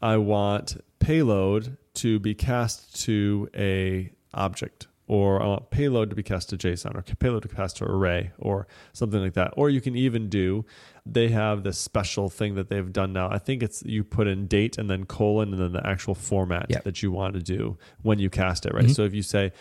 I 0.00 0.16
want 0.16 0.76
payload 1.00 1.76
to 1.94 2.18
be 2.20 2.34
cast 2.34 3.02
to 3.02 3.48
a 3.56 4.12
object, 4.32 4.86
or 5.08 5.42
I 5.42 5.46
want 5.46 5.70
payload 5.70 6.10
to 6.10 6.16
be 6.16 6.22
cast 6.22 6.48
to 6.50 6.56
JSON, 6.56 6.94
or 6.94 7.02
payload 7.02 7.42
to 7.42 7.48
cast 7.48 7.78
to 7.78 7.84
array, 7.84 8.30
or 8.38 8.68
something 8.92 9.20
like 9.20 9.34
that. 9.34 9.52
Or 9.56 9.68
you 9.68 9.80
can 9.80 9.96
even 9.96 10.28
do, 10.28 10.64
they 11.04 11.28
have 11.28 11.64
this 11.64 11.78
special 11.78 12.28
thing 12.30 12.54
that 12.54 12.68
they've 12.68 12.92
done 12.92 13.12
now. 13.12 13.28
I 13.30 13.38
think 13.38 13.62
it's 13.62 13.82
you 13.84 14.04
put 14.04 14.28
in 14.28 14.46
date 14.46 14.78
and 14.78 14.88
then 14.88 15.04
colon 15.04 15.52
and 15.52 15.60
then 15.60 15.72
the 15.72 15.84
actual 15.86 16.14
format 16.14 16.66
Yep. 16.70 16.84
that 16.84 17.02
you 17.02 17.10
want 17.10 17.34
to 17.34 17.40
do 17.42 17.76
when 18.02 18.18
you 18.20 18.30
cast 18.30 18.66
it, 18.66 18.72
right? 18.74 18.84
Mhm. 18.84 18.94
So 18.94 19.02
if 19.02 19.12
you 19.12 19.22
say, 19.22 19.52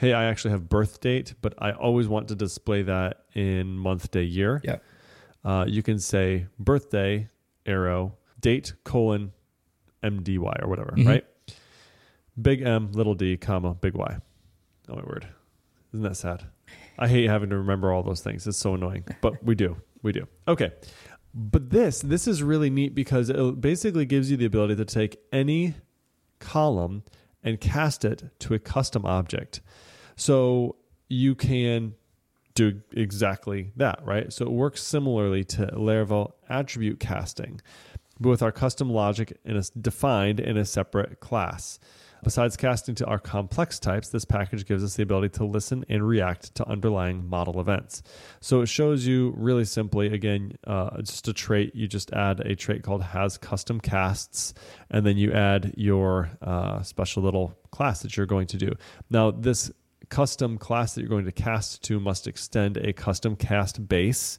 hey, 0.00 0.12
I 0.12 0.24
actually 0.24 0.52
have 0.52 0.68
birth 0.68 1.00
date, 1.00 1.34
but 1.42 1.54
I 1.58 1.72
always 1.72 2.06
want 2.06 2.28
to 2.28 2.34
display 2.36 2.82
that 2.82 3.24
in 3.34 3.76
month, 3.76 4.10
day, 4.12 4.22
year. 4.22 4.60
Yep. 4.64 4.82
Uh, 5.44 5.64
you 5.68 5.82
can 5.82 5.98
say 5.98 6.46
birthday 6.58 7.28
arrow 7.66 8.16
date 8.40 8.74
colon 8.84 9.32
MDY 10.02 10.62
or 10.62 10.68
whatever, 10.68 10.92
Mhm. 10.96 11.06
right? 11.06 11.24
Big 12.40 12.62
M, 12.62 12.92
little 12.92 13.14
d, 13.14 13.36
comma, 13.36 13.74
big 13.74 13.94
Y. 13.94 14.18
Oh 14.88 14.96
my 14.96 15.02
word. 15.02 15.26
Isn't 15.92 16.04
that 16.04 16.16
sad? 16.16 16.44
I 16.98 17.08
hate 17.08 17.28
having 17.28 17.50
to 17.50 17.56
remember 17.56 17.92
all 17.92 18.02
those 18.02 18.20
things. 18.20 18.46
It's 18.46 18.58
so 18.58 18.74
annoying, 18.74 19.04
but 19.20 19.42
we 19.44 19.54
do. 19.54 19.76
We 20.02 20.12
do. 20.12 20.26
Okay. 20.46 20.72
But 21.34 21.70
this 21.70 22.00
this 22.00 22.28
is 22.28 22.42
really 22.42 22.70
neat 22.70 22.94
because 22.94 23.28
it 23.30 23.60
basically 23.60 24.06
gives 24.06 24.30
you 24.30 24.36
the 24.36 24.44
ability 24.44 24.76
to 24.76 24.84
take 24.84 25.18
any 25.32 25.74
column 26.38 27.02
and 27.42 27.60
cast 27.60 28.04
it 28.04 28.24
to 28.40 28.54
a 28.54 28.58
custom 28.58 29.04
object. 29.04 29.60
So 30.16 30.76
you 31.08 31.34
can 31.34 31.94
do 32.54 32.80
exactly 32.92 33.72
that, 33.76 34.00
right? 34.04 34.32
So 34.32 34.46
it 34.46 34.52
works 34.52 34.82
similarly 34.82 35.44
to 35.44 35.66
Laravel 35.74 36.32
attribute 36.48 37.00
casting, 37.00 37.60
but 38.20 38.28
with 38.28 38.42
our 38.42 38.52
custom 38.52 38.88
logic 38.88 39.36
in 39.44 39.56
a, 39.56 39.62
defined 39.80 40.38
in 40.40 40.56
a 40.56 40.64
separate 40.64 41.20
class. 41.20 41.78
Besides 42.24 42.56
casting 42.56 42.94
to 42.96 43.06
our 43.06 43.18
complex 43.18 43.78
types, 43.78 44.08
this 44.08 44.24
package 44.24 44.64
gives 44.64 44.82
us 44.82 44.96
the 44.96 45.02
ability 45.02 45.28
to 45.36 45.44
listen 45.44 45.84
and 45.90 46.08
react 46.08 46.54
to 46.54 46.66
underlying 46.66 47.28
model 47.28 47.60
events. 47.60 48.02
So 48.40 48.62
it 48.62 48.66
shows 48.66 49.06
you 49.06 49.34
really 49.36 49.66
simply, 49.66 50.06
again, 50.06 50.56
uh, 50.66 51.02
just 51.02 51.28
a 51.28 51.34
trait. 51.34 51.74
You 51.74 51.86
just 51.86 52.12
add 52.14 52.40
a 52.40 52.56
trait 52.56 52.82
called 52.82 53.02
has 53.02 53.36
custom 53.36 53.78
casts, 53.78 54.54
and 54.90 55.04
then 55.04 55.18
you 55.18 55.32
add 55.32 55.74
your 55.76 56.30
uh, 56.40 56.80
special 56.82 57.22
little 57.22 57.58
class 57.70 58.00
that 58.00 58.16
you're 58.16 58.24
going 58.24 58.46
to 58.48 58.56
do. 58.56 58.72
Now, 59.10 59.30
this 59.30 59.70
custom 60.08 60.56
class 60.56 60.94
that 60.94 61.02
you're 61.02 61.10
going 61.10 61.26
to 61.26 61.32
cast 61.32 61.82
to 61.82 62.00
must 62.00 62.26
extend 62.26 62.78
a 62.78 62.94
custom 62.94 63.36
cast 63.36 63.86
base. 63.86 64.38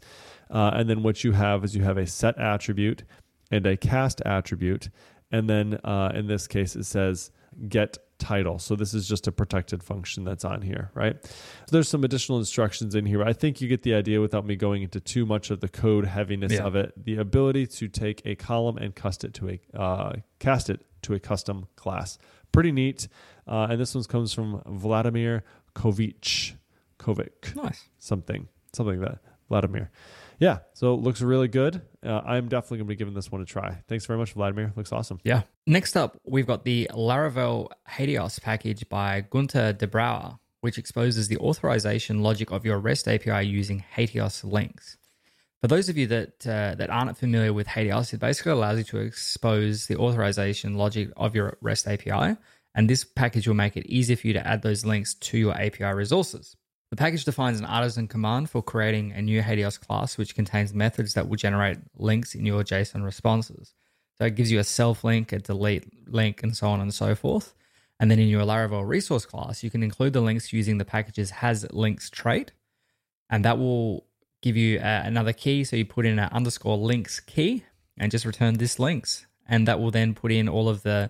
Uh, 0.49 0.71
and 0.73 0.89
then 0.89 1.03
what 1.03 1.23
you 1.23 1.33
have 1.33 1.63
is 1.63 1.75
you 1.75 1.83
have 1.83 1.97
a 1.97 2.07
set 2.07 2.35
attribute 2.39 3.03
and 3.51 3.65
a 3.67 3.77
cast 3.77 4.21
attribute. 4.25 4.89
And 5.31 5.47
then 5.47 5.79
uh, 5.83 6.11
in 6.15 6.27
this 6.27 6.47
case, 6.47 6.75
it 6.75 6.85
says 6.85 7.31
get 7.69 7.97
title. 8.17 8.59
So 8.59 8.75
this 8.75 8.93
is 8.93 9.07
just 9.07 9.27
a 9.27 9.31
protected 9.31 9.83
function 9.83 10.23
that's 10.23 10.45
on 10.45 10.61
here, 10.61 10.89
right? 10.93 11.17
So 11.25 11.31
there's 11.71 11.89
some 11.89 12.03
additional 12.03 12.37
instructions 12.39 12.95
in 12.95 13.05
here. 13.05 13.21
I 13.23 13.33
think 13.33 13.59
you 13.61 13.67
get 13.67 13.83
the 13.83 13.93
idea 13.93 14.21
without 14.21 14.45
me 14.45 14.55
going 14.55 14.83
into 14.83 14.99
too 14.99 15.25
much 15.25 15.51
of 15.51 15.59
the 15.59 15.67
code 15.67 16.05
heaviness 16.05 16.53
Yeah. 16.53 16.63
of 16.63 16.75
it. 16.75 16.93
The 17.03 17.17
ability 17.17 17.67
to 17.67 17.87
take 17.87 18.21
a 18.25 18.35
column 18.35 18.77
and 18.77 18.95
cast 18.95 19.23
it 19.23 19.33
to 19.35 19.49
a 19.49 19.59
uh, 19.79 20.13
cast 20.39 20.69
it 20.69 20.85
to 21.03 21.13
a 21.13 21.19
custom 21.19 21.67
class. 21.75 22.17
Pretty 22.51 22.71
neat. 22.71 23.07
Uh, 23.47 23.67
and 23.69 23.79
this 23.79 23.93
one 23.93 24.03
comes 24.05 24.33
from 24.33 24.61
Vladimir 24.65 25.43
Kovic. 25.75 26.53
Kovic 26.97 27.53
Nice. 27.55 27.89
something, 27.99 28.47
something 28.73 28.99
like 29.01 29.09
that. 29.11 29.19
Vladimir. 29.49 29.91
Yeah, 30.39 30.59
so 30.73 30.93
it 30.93 31.01
looks 31.01 31.21
really 31.21 31.47
good. 31.47 31.81
Uh, 32.05 32.21
I'm 32.25 32.47
definitely 32.47 32.79
going 32.79 32.87
to 32.87 32.89
be 32.89 32.95
giving 32.95 33.13
this 33.13 33.31
one 33.31 33.41
a 33.41 33.45
try. 33.45 33.81
Thanks 33.87 34.05
very 34.05 34.19
much, 34.19 34.33
Vladimir. 34.33 34.73
Looks 34.75 34.91
awesome. 34.91 35.19
Yeah. 35.23 35.43
Next 35.65 35.95
up, 35.95 36.19
we've 36.25 36.47
got 36.47 36.65
the 36.65 36.89
Laravel 36.93 37.69
HATEOAS 37.89 38.41
package 38.41 38.87
by 38.89 39.21
Gunter 39.29 39.73
de 39.73 39.87
which 40.61 40.77
exposes 40.77 41.27
the 41.27 41.37
authorization 41.37 42.23
logic 42.23 42.51
of 42.51 42.65
your 42.65 42.79
REST 42.79 43.07
API 43.07 43.45
using 43.45 43.83
HATEOAS 43.95 44.43
links. 44.43 44.97
For 45.61 45.67
those 45.67 45.89
of 45.89 45.97
you 45.97 46.07
that 46.07 46.45
uh, 46.45 46.75
that 46.75 46.89
aren't 46.89 47.17
familiar 47.17 47.53
with 47.53 47.67
HATEOAS, 47.67 48.13
it 48.13 48.19
basically 48.19 48.51
allows 48.51 48.77
you 48.77 48.83
to 48.85 48.97
expose 48.97 49.87
the 49.87 49.97
authorization 49.97 50.75
logic 50.75 51.09
of 51.17 51.35
your 51.35 51.57
REST 51.61 51.87
API, 51.87 52.37
and 52.75 52.89
this 52.89 53.03
package 53.03 53.47
will 53.47 53.55
make 53.55 53.77
it 53.77 53.85
easy 53.87 54.15
for 54.15 54.27
you 54.27 54.33
to 54.33 54.47
add 54.47 54.61
those 54.61 54.85
links 54.85 55.13
to 55.15 55.37
your 55.37 55.53
API 55.53 55.85
resources. 55.85 56.55
The 56.91 56.95
package 56.95 57.25
defines 57.25 57.59
an 57.59 57.65
artisan 57.65 58.07
command 58.07 58.49
for 58.49 58.61
creating 58.61 59.11
a 59.11 59.21
new 59.21 59.41
HATEOAS 59.41 59.79
class, 59.79 60.17
which 60.17 60.35
contains 60.35 60.73
methods 60.73 61.13
that 61.15 61.27
will 61.27 61.35
generate 61.35 61.79
links 61.97 62.35
in 62.35 62.45
your 62.45 62.63
JSON 62.63 63.03
responses. 63.03 63.73
So 64.17 64.25
it 64.25 64.35
gives 64.35 64.51
you 64.51 64.59
a 64.59 64.63
self 64.63 65.03
link, 65.03 65.31
a 65.31 65.39
delete 65.39 65.85
link, 66.07 66.43
and 66.43 66.55
so 66.55 66.67
on 66.67 66.79
and 66.79 66.93
so 66.93 67.15
forth. 67.15 67.53
And 67.99 68.11
then 68.11 68.19
in 68.19 68.27
your 68.27 68.43
Laravel 68.43 68.87
resource 68.87 69.25
class, 69.25 69.63
you 69.63 69.69
can 69.69 69.83
include 69.83 70.13
the 70.13 70.21
links 70.21 70.53
using 70.53 70.77
the 70.77 70.85
package's 70.85 71.31
has 71.31 71.65
links 71.71 72.09
trait, 72.09 72.51
and 73.29 73.43
that 73.45 73.57
will 73.57 74.05
give 74.41 74.55
you 74.55 74.79
uh, 74.79 75.01
another 75.05 75.33
key. 75.33 75.63
So 75.63 75.75
you 75.75 75.85
put 75.85 76.05
in 76.05 76.19
an 76.19 76.29
underscore 76.31 76.77
links 76.77 77.19
key 77.19 77.63
and 77.97 78.11
just 78.11 78.25
return 78.25 78.55
this 78.55 78.79
links, 78.79 79.25
and 79.47 79.67
that 79.67 79.79
will 79.79 79.91
then 79.91 80.13
put 80.13 80.31
in 80.31 80.47
all 80.47 80.69
of 80.69 80.83
the 80.83 81.09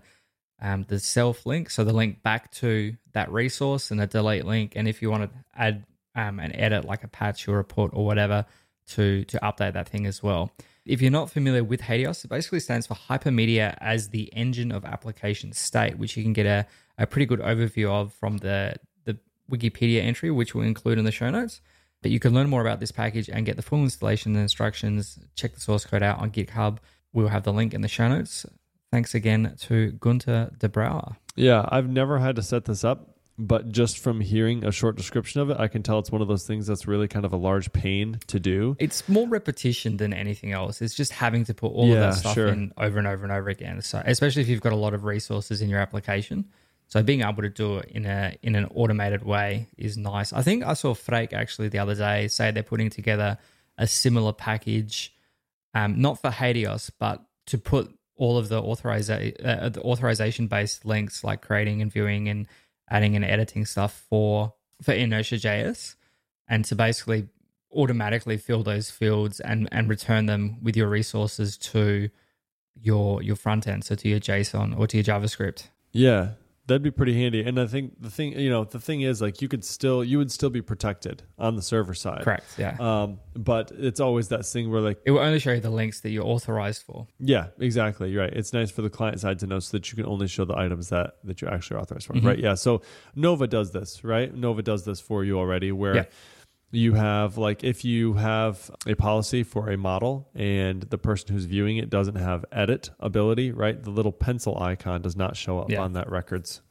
um, 0.61 0.85
the 0.87 0.99
self 0.99 1.45
link, 1.45 1.69
so 1.69 1.83
the 1.83 1.93
link 1.93 2.23
back 2.23 2.51
to 2.53 2.95
that 3.13 3.31
resource, 3.31 3.91
and 3.91 3.99
a 4.01 4.07
delete 4.07 4.45
link. 4.45 4.73
And 4.75 4.87
if 4.87 5.01
you 5.01 5.11
want 5.11 5.31
to 5.31 5.37
add 5.55 5.85
um, 6.15 6.39
an 6.39 6.55
edit, 6.55 6.85
like 6.85 7.03
a 7.03 7.07
patch 7.07 7.47
or 7.47 7.57
report 7.57 7.91
or 7.93 8.05
whatever, 8.05 8.45
to 8.87 9.23
to 9.25 9.39
update 9.39 9.73
that 9.73 9.89
thing 9.89 10.05
as 10.05 10.21
well. 10.21 10.51
If 10.85 11.01
you're 11.01 11.11
not 11.11 11.31
familiar 11.31 11.63
with 11.63 11.81
HATEOAS, 11.81 12.25
it 12.25 12.27
basically 12.27 12.59
stands 12.59 12.85
for 12.85 12.93
Hypermedia 12.93 13.75
as 13.81 14.09
the 14.09 14.31
engine 14.33 14.71
of 14.71 14.85
application 14.85 15.51
state, 15.51 15.97
which 15.97 16.15
you 16.15 16.21
can 16.21 16.33
get 16.33 16.45
a, 16.45 16.67
a 16.99 17.07
pretty 17.07 17.25
good 17.25 17.39
overview 17.39 17.89
of 17.89 18.13
from 18.13 18.37
the 18.37 18.75
the 19.05 19.17
Wikipedia 19.51 20.01
entry, 20.01 20.31
which 20.31 20.53
we'll 20.53 20.65
include 20.65 20.99
in 20.99 21.05
the 21.05 21.11
show 21.11 21.29
notes. 21.29 21.61
But 22.01 22.11
you 22.11 22.19
can 22.19 22.33
learn 22.33 22.49
more 22.49 22.61
about 22.61 22.79
this 22.79 22.91
package 22.91 23.29
and 23.29 23.45
get 23.47 23.55
the 23.55 23.63
full 23.63 23.81
installation 23.81 24.33
and 24.33 24.41
instructions. 24.41 25.17
Check 25.33 25.55
the 25.55 25.59
source 25.59 25.85
code 25.85 26.03
out 26.03 26.19
on 26.19 26.29
GitHub. 26.29 26.77
We'll 27.13 27.29
have 27.29 27.43
the 27.43 27.53
link 27.53 27.73
in 27.73 27.81
the 27.81 27.87
show 27.87 28.07
notes. 28.07 28.45
Thanks 28.95 29.13
again 29.13 29.53
to 29.63 29.91
Günther 29.99 30.57
Debrauwer. 30.57 31.17
Yeah, 31.35 31.65
I've 31.67 31.89
never 31.89 32.17
had 32.17 32.37
to 32.37 32.41
set 32.41 32.63
this 32.63 32.85
up, 32.85 33.09
but 33.37 33.69
just 33.69 33.99
from 33.99 34.21
hearing 34.21 34.63
a 34.63 34.71
short 34.71 34.95
description 34.95 35.41
of 35.41 35.49
it, 35.49 35.59
I 35.59 35.67
can 35.67 35.83
tell 35.83 35.99
it's 35.99 36.13
one 36.13 36.21
of 36.21 36.29
those 36.29 36.47
things 36.47 36.65
that's 36.65 36.87
really 36.87 37.09
kind 37.09 37.25
of 37.25 37.33
a 37.33 37.35
large 37.35 37.73
pain 37.73 38.21
to 38.27 38.39
do. 38.39 38.77
It's 38.79 39.09
more 39.09 39.27
repetition 39.27 39.97
than 39.97 40.13
anything 40.13 40.53
else. 40.53 40.81
It's 40.81 40.95
just 40.95 41.11
having 41.11 41.43
to 41.43 41.53
put 41.53 41.73
all 41.73 41.91
of 41.91 41.99
that 41.99 42.13
stuff 42.13 42.35
sure. 42.35 42.47
in 42.47 42.71
over 42.77 42.97
and 42.97 43.05
over 43.05 43.25
and 43.25 43.33
over 43.33 43.49
again. 43.49 43.81
So 43.81 44.01
especially 44.05 44.43
if 44.43 44.47
you've 44.47 44.61
got 44.61 44.71
a 44.71 44.77
lot 44.77 44.93
of 44.93 45.03
resources 45.03 45.61
in 45.61 45.67
your 45.67 45.79
application. 45.81 46.45
So 46.87 47.03
being 47.03 47.19
able 47.19 47.41
to 47.41 47.49
do 47.49 47.79
it 47.79 47.91
in 47.91 48.05
a 48.05 48.37
in 48.43 48.55
an 48.55 48.63
automated 48.73 49.23
way 49.23 49.67
is 49.77 49.97
nice. 49.97 50.31
I 50.31 50.41
think 50.41 50.63
I 50.63 50.73
saw 50.73 50.93
Freek 50.93 51.33
actually 51.33 51.67
the 51.67 51.79
other 51.79 51.95
day 51.95 52.29
say 52.29 52.51
they're 52.51 52.63
putting 52.63 52.89
together 52.89 53.39
a 53.77 53.87
similar 53.87 54.31
package, 54.31 55.13
um, 55.73 55.99
not 55.99 56.21
for 56.21 56.29
HATEOAS, 56.29 56.91
but 56.97 57.21
to 57.47 57.57
put 57.57 57.93
all 58.17 58.37
of 58.37 58.49
the 58.49 58.57
uh, 58.59 59.69
the 59.69 59.81
authorization 59.81 60.47
based 60.47 60.85
links 60.85 61.23
like 61.23 61.41
creating 61.41 61.81
and 61.81 61.91
viewing 61.91 62.29
and 62.29 62.47
adding 62.89 63.15
and 63.15 63.25
editing 63.25 63.65
stuff 63.65 64.05
for 64.09 64.53
for 64.81 64.93
Inertia 64.93 65.35
JS 65.35 65.95
and 66.47 66.63
to 66.65 66.75
basically 66.75 67.27
automatically 67.73 68.37
fill 68.37 68.63
those 68.63 68.89
fields 68.89 69.39
and 69.39 69.67
and 69.71 69.89
return 69.89 70.25
them 70.25 70.57
with 70.61 70.77
your 70.77 70.87
resources 70.87 71.57
to 71.57 72.09
your 72.81 73.21
your 73.21 73.35
front 73.35 73.67
end, 73.67 73.83
so 73.83 73.95
to 73.95 74.09
your 74.09 74.19
JSON 74.19 74.77
or 74.77 74.87
to 74.87 74.97
your 74.97 75.03
JavaScript. 75.03 75.69
Yeah, 75.91 76.31
that'd 76.67 76.81
be 76.81 76.91
pretty 76.91 77.13
handy. 77.13 77.41
And 77.43 77.59
I 77.59 77.67
think 77.67 78.01
the 78.01 78.09
thing, 78.09 78.37
you 78.39 78.49
know, 78.49 78.63
the 78.63 78.79
thing 78.79 79.01
is 79.01 79.21
like 79.21 79.41
you 79.41 79.47
could 79.47 79.63
still, 79.63 80.03
you 80.03 80.17
would 80.17 80.31
still 80.31 80.49
be 80.49 80.61
protected 80.61 81.23
on 81.37 81.55
the 81.55 81.61
server 81.61 81.93
side. 81.93 82.23
Correct. 82.23 82.45
Yeah. 82.57 82.75
Um, 82.79 83.19
but 83.35 83.71
it's 83.75 83.99
always 83.99 84.29
that 84.29 84.45
thing 84.45 84.71
where 84.71 84.81
like, 84.81 84.99
it 85.05 85.11
will 85.11 85.19
only 85.19 85.39
show 85.39 85.51
you 85.51 85.59
the 85.59 85.69
links 85.69 85.99
that 86.01 86.09
you're 86.09 86.25
authorized 86.25 86.83
for. 86.83 87.07
yeah, 87.19 87.47
exactly. 87.59 88.09
You're 88.11 88.23
right. 88.23 88.33
It's 88.33 88.53
nice 88.53 88.71
for 88.71 88.81
the 88.81 88.89
client 88.89 89.19
side 89.19 89.39
to 89.39 89.47
know 89.47 89.59
so 89.59 89.77
that 89.77 89.91
you 89.91 89.95
can 89.95 90.05
only 90.05 90.27
show 90.27 90.45
the 90.45 90.57
items 90.57 90.89
that 90.89 91.17
that 91.23 91.41
you're 91.41 91.53
actually 91.53 91.77
authorized 91.79 92.07
for. 92.07 92.13
Mhm. 92.13 92.25
Right. 92.25 92.39
Yeah. 92.39 92.55
So 92.55 92.81
Nova 93.15 93.45
does 93.47 93.71
this, 93.71 94.03
right? 94.03 94.33
Nova 94.33 94.61
does 94.61 94.85
this 94.85 94.99
for 94.99 95.23
you 95.23 95.37
already 95.37 95.71
where 95.71 95.95
Yeah. 95.95 96.03
You 96.75 96.93
have 96.93 97.37
like 97.37 97.63
if 97.63 97.83
you 97.85 98.13
have 98.13 98.69
a 98.85 98.95
policy 98.95 99.43
for 99.43 99.69
a 99.69 99.77
model 99.77 100.29
and 100.35 100.83
the 100.83 100.97
person 100.97 101.33
who's 101.33 101.45
viewing 101.45 101.77
it 101.77 101.89
doesn't 101.89 102.15
have 102.15 102.45
edit 102.51 102.89
ability, 102.99 103.51
right? 103.51 103.81
The 103.81 103.89
little 103.91 104.11
pencil 104.11 104.57
icon 104.61 105.01
does 105.01 105.15
not 105.15 105.35
show 105.35 105.59
up 105.59 105.69
Yeah. 105.69 105.81
on 105.81 105.93
that 105.93 106.09
records 106.09 106.61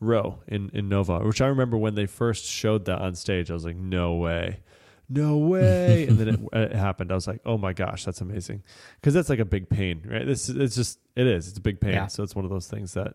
row 0.00 0.40
in, 0.46 0.70
in 0.74 0.88
Nova, 0.88 1.20
which 1.20 1.40
I 1.40 1.46
remember 1.46 1.76
when 1.78 1.94
they 1.94 2.06
first 2.06 2.44
showed 2.44 2.84
that 2.84 3.00
on 3.00 3.14
stage, 3.14 3.50
I 3.50 3.54
was 3.54 3.64
like, 3.64 3.76
no 3.76 4.14
way. 4.14 4.60
No 5.08 5.38
way! 5.38 6.06
and 6.08 6.18
then 6.18 6.28
it, 6.28 6.40
it 6.52 6.72
happened. 6.74 7.12
I 7.12 7.14
was 7.14 7.28
like, 7.28 7.40
"Oh 7.46 7.56
my 7.56 7.72
gosh, 7.72 8.04
that's 8.04 8.20
amazing!" 8.20 8.64
Because 9.00 9.14
that's 9.14 9.28
like 9.28 9.38
a 9.38 9.44
big 9.44 9.68
pain, 9.68 10.02
right? 10.04 10.26
This 10.26 10.48
it's 10.48 10.74
just 10.74 10.98
it 11.14 11.28
is. 11.28 11.46
It's 11.46 11.58
a 11.58 11.60
big 11.60 11.80
pain. 11.80 11.92
Yeah. 11.92 12.08
So 12.08 12.24
it's 12.24 12.34
one 12.34 12.44
of 12.44 12.50
those 12.50 12.66
things 12.66 12.94
that 12.94 13.14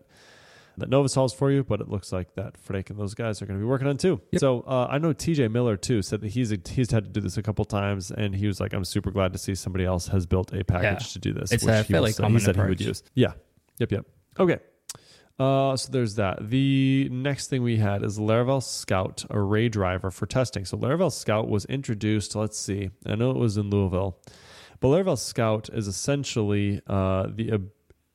that 0.82 0.90
Nova 0.90 1.08
solves 1.08 1.32
for 1.32 1.50
you, 1.50 1.64
but 1.64 1.80
it 1.80 1.88
looks 1.88 2.12
like 2.12 2.34
that 2.34 2.56
Freek 2.58 2.90
and 2.90 2.98
those 2.98 3.14
guys 3.14 3.40
are 3.40 3.46
going 3.46 3.58
to 3.58 3.62
be 3.64 3.68
working 3.68 3.88
on 3.88 3.96
too. 3.96 4.20
Yep. 4.32 4.40
So 4.40 4.60
uh, 4.66 4.88
I 4.90 4.98
know 4.98 5.14
TJ 5.14 5.50
Miller 5.50 5.76
too 5.76 6.02
said 6.02 6.20
that 6.20 6.28
he's 6.32 6.50
he's 6.68 6.90
had 6.90 7.04
to 7.04 7.10
do 7.10 7.20
this 7.20 7.36
a 7.38 7.42
couple 7.42 7.64
times, 7.64 8.10
and 8.10 8.34
he 8.34 8.46
was 8.46 8.60
like, 8.60 8.74
"I'm 8.74 8.84
super 8.84 9.10
glad 9.10 9.32
to 9.32 9.38
see 9.38 9.54
somebody 9.54 9.84
else 9.84 10.08
has 10.08 10.26
built 10.26 10.52
a 10.52 10.62
package 10.64 10.84
Yeah. 11.06 11.12
to 11.14 11.18
do 11.18 11.32
this." 11.32 11.50
It's 11.52 11.64
which 11.64 11.72
a 11.72 11.82
he 11.84 11.92
fairly 11.92 12.08
was- 12.10 12.18
common 12.18 12.32
he 12.34 12.44
said 12.44 12.56
he 12.56 12.60
would 12.60 12.70
approach. 12.72 12.86
use. 12.86 13.02
Yeah. 13.14 13.32
Yep. 13.78 13.92
Yep. 13.92 14.06
Okay. 14.40 14.58
Uh, 15.38 15.76
so 15.76 15.90
there's 15.90 16.16
that. 16.16 16.50
The 16.50 17.08
next 17.10 17.48
thing 17.48 17.62
we 17.62 17.78
had 17.78 18.04
is 18.04 18.18
Laravel 18.18 18.62
Scout 18.62 19.24
array 19.30 19.68
driver 19.68 20.10
for 20.10 20.26
testing. 20.26 20.64
So 20.64 20.76
Laravel 20.76 21.10
Scout 21.10 21.48
was 21.48 21.64
introduced. 21.64 22.36
Let's 22.36 22.58
see. 22.58 22.90
I 23.06 23.14
know 23.14 23.30
it 23.30 23.38
was 23.38 23.56
in 23.56 23.70
Louisville, 23.70 24.18
but 24.80 24.88
Laravel 24.88 25.18
Scout 25.18 25.70
is 25.72 25.88
essentially 25.88 26.80
uh, 26.86 27.28
the 27.34 27.62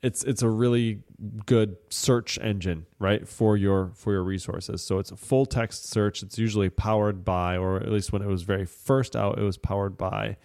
it's 0.04 0.24
it's 0.24 0.44
a 0.44 0.50
really 0.50 1.00
good 1.46 1.78
search 1.90 2.38
engine, 2.40 2.86
right, 3.00 3.28
for 3.28 3.58
your 3.58 3.92
for 3.96 4.12
your 4.14 4.24
resources. 4.24 4.82
So 4.84 5.00
it's 5.00 5.12
a 5.12 5.18
full 5.18 5.46
text 5.46 5.90
search. 5.90 6.22
It's 6.24 6.38
usually 6.38 6.70
powered 6.70 7.26
by, 7.26 7.58
or 7.58 7.78
at 7.78 7.90
least 7.92 8.12
when 8.14 8.22
it 8.22 8.28
was 8.28 8.44
very 8.44 8.66
first 8.66 9.16
out, 9.16 9.40
it 9.40 9.44
was 9.44 9.58
powered 9.58 9.98
by 9.98 10.38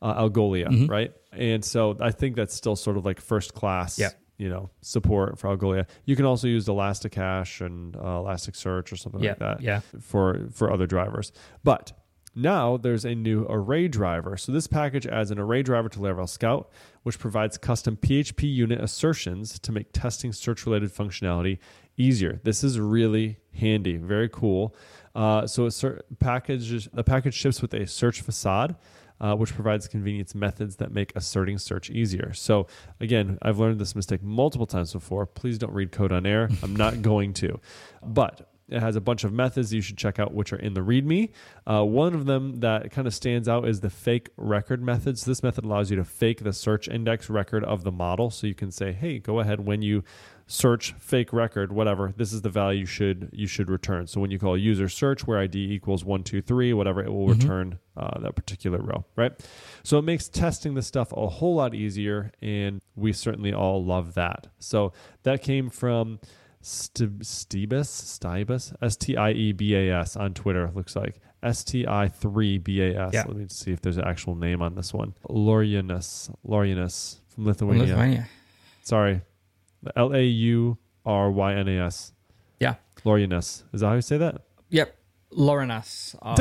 uh, 0.00 0.20
Algolia, 0.28 0.66
Mhm. 0.68 0.88
right? 0.90 1.12
And 1.32 1.64
so 1.64 1.96
I 2.00 2.10
think 2.10 2.34
that's 2.36 2.54
still 2.54 2.74
sort 2.76 2.96
of 2.96 3.04
like 3.04 3.20
first 3.20 3.54
class. 3.54 3.98
Yeah. 3.98 4.10
you 4.38 4.48
know 4.48 4.70
support 4.80 5.38
for 5.38 5.54
Algolia. 5.56 5.86
You 6.04 6.16
can 6.16 6.24
also 6.24 6.48
use 6.48 6.66
Elasticache 6.66 7.60
and 7.60 7.94
uh, 7.94 8.00
Elasticsearch 8.00 8.90
or 8.92 8.96
something 8.96 9.22
Yeah, 9.22 9.30
like 9.32 9.38
that 9.38 9.60
yeah. 9.60 9.80
for 10.00 10.48
for 10.50 10.72
other 10.72 10.86
drivers. 10.86 11.30
But 11.62 11.92
now 12.34 12.76
there's 12.76 13.04
a 13.04 13.14
new 13.14 13.46
array 13.48 13.88
driver. 13.88 14.36
So 14.36 14.52
this 14.52 14.66
package 14.66 15.06
adds 15.06 15.30
an 15.30 15.38
array 15.38 15.62
driver 15.62 15.88
to 15.90 15.98
Laravel 15.98 16.28
Scout, 16.28 16.70
which 17.02 17.18
provides 17.18 17.58
custom 17.58 17.96
PHP 17.96 18.52
unit 18.52 18.80
assertions 18.80 19.58
to 19.58 19.72
make 19.72 19.92
testing 19.92 20.32
search 20.32 20.64
related 20.66 20.94
functionality 20.94 21.58
easier. 21.96 22.40
This 22.42 22.64
is 22.64 22.80
really 22.80 23.38
handy, 23.54 23.96
very 23.96 24.28
cool. 24.28 24.74
Uh, 25.14 25.46
so 25.46 25.66
a 25.66 25.70
cer- 25.70 26.02
package 26.20 26.88
the 26.92 27.04
package 27.04 27.34
ships 27.34 27.60
with 27.60 27.74
a 27.74 27.86
search 27.86 28.20
facade. 28.20 28.76
Uh, 29.20 29.36
which 29.36 29.54
provides 29.54 29.86
convenience 29.86 30.34
methods 30.34 30.76
that 30.76 30.90
make 30.90 31.12
asserting 31.14 31.56
search 31.56 31.90
easier. 31.90 32.32
So, 32.32 32.66
again, 32.98 33.38
I've 33.40 33.56
learned 33.56 33.78
this 33.78 33.94
mistake 33.94 34.20
multiple 34.20 34.66
times 34.66 34.92
before. 34.92 35.26
Please 35.26 35.58
don't 35.58 35.72
read 35.72 35.92
code 35.92 36.10
on 36.10 36.26
air. 36.26 36.48
I'm 36.60 36.74
not 36.74 37.02
going 37.10 37.32
to. 37.34 37.60
But 38.04 38.51
it 38.68 38.80
has 38.80 38.96
a 38.96 39.00
bunch 39.00 39.24
of 39.24 39.32
methods 39.32 39.72
you 39.72 39.80
should 39.80 39.98
check 39.98 40.18
out, 40.18 40.32
which 40.32 40.52
are 40.52 40.58
in 40.58 40.74
the 40.74 40.80
README. 40.80 41.30
Uh, 41.66 41.84
one 41.84 42.14
of 42.14 42.26
them 42.26 42.60
that 42.60 42.90
kind 42.90 43.06
of 43.06 43.14
stands 43.14 43.48
out 43.48 43.68
is 43.68 43.80
the 43.80 43.90
fake 43.90 44.30
record 44.36 44.82
method. 44.82 45.18
So, 45.18 45.30
this 45.30 45.42
method 45.42 45.64
allows 45.64 45.90
you 45.90 45.96
to 45.96 46.04
fake 46.04 46.42
the 46.42 46.52
search 46.52 46.88
index 46.88 47.28
record 47.28 47.64
of 47.64 47.84
the 47.84 47.92
model. 47.92 48.30
So, 48.30 48.46
you 48.46 48.54
can 48.54 48.70
say, 48.70 48.92
hey, 48.92 49.18
go 49.18 49.40
ahead 49.40 49.66
when 49.66 49.82
you 49.82 50.04
search 50.46 50.92
fake 50.98 51.32
record 51.32 51.72
whatever 51.72 52.12
this 52.16 52.32
is 52.32 52.42
the 52.42 52.48
value 52.50 52.80
you 52.80 52.86
should 52.86 53.30
you 53.32 53.46
should 53.46 53.70
return 53.70 54.06
so 54.06 54.20
when 54.20 54.30
you 54.30 54.38
call 54.38 54.56
user 54.56 54.88
search 54.88 55.26
where 55.26 55.38
id 55.38 55.56
equals 55.56 56.04
123 56.04 56.74
whatever 56.74 57.02
it 57.02 57.10
will 57.10 57.26
return 57.26 57.78
uh, 57.96 58.18
that 58.20 58.34
particular 58.34 58.78
row 58.78 59.04
right 59.16 59.32
so 59.82 59.98
it 59.98 60.02
makes 60.02 60.28
testing 60.28 60.74
this 60.74 60.86
stuff 60.86 61.12
a 61.12 61.26
whole 61.26 61.54
lot 61.54 61.74
easier 61.74 62.32
and 62.42 62.82
we 62.96 63.12
certainly 63.12 63.52
all 63.52 63.82
love 63.82 64.14
that 64.14 64.48
so 64.58 64.92
that 65.22 65.42
came 65.42 65.70
from 65.70 66.18
Stibus 66.62 67.88
Stibus 67.88 68.74
S 68.80 68.96
T 68.96 69.16
I 69.16 69.32
E 69.32 69.52
B 69.52 69.74
A 69.74 70.00
S 70.00 70.16
on 70.16 70.32
Twitter 70.34 70.70
looks 70.74 70.94
like 70.94 71.20
S 71.42 71.64
T 71.64 71.86
I 71.86 72.08
three 72.08 72.58
B 72.58 72.80
A 72.82 73.06
S. 73.06 73.14
Yeah. 73.14 73.24
Let 73.26 73.36
me 73.36 73.46
see 73.48 73.72
if 73.72 73.80
there's 73.82 73.96
an 73.96 74.04
actual 74.04 74.34
name 74.34 74.62
on 74.62 74.74
this 74.74 74.94
one. 74.94 75.14
Laurianus 75.28 76.32
Laurianus 76.46 77.18
from 77.28 77.44
From 77.44 77.46
Lithuania. 77.46 77.82
Lithuania. 77.82 78.28
Sorry, 78.82 79.22
L 79.96 80.14
A 80.14 80.22
U 80.22 80.78
R 81.04 81.30
Y 81.30 81.54
N 81.54 81.68
A 81.68 81.86
S. 81.86 82.12
Yeah. 82.60 82.74
Laurianus. 83.04 83.64
Is 83.72 83.80
that 83.80 83.88
how 83.88 83.94
you 83.94 84.02
say 84.02 84.18
that? 84.18 84.42
Yep. 84.70 84.96
Laurenus. 85.32 86.14
Oh. 86.22 86.34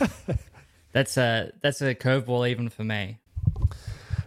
Uh, 0.00 0.34
that's 0.92 1.16
a 1.16 1.52
that's 1.60 1.82
a 1.82 1.94
curveball 1.94 2.48
even 2.48 2.68
for 2.68 2.84
me. 2.84 3.18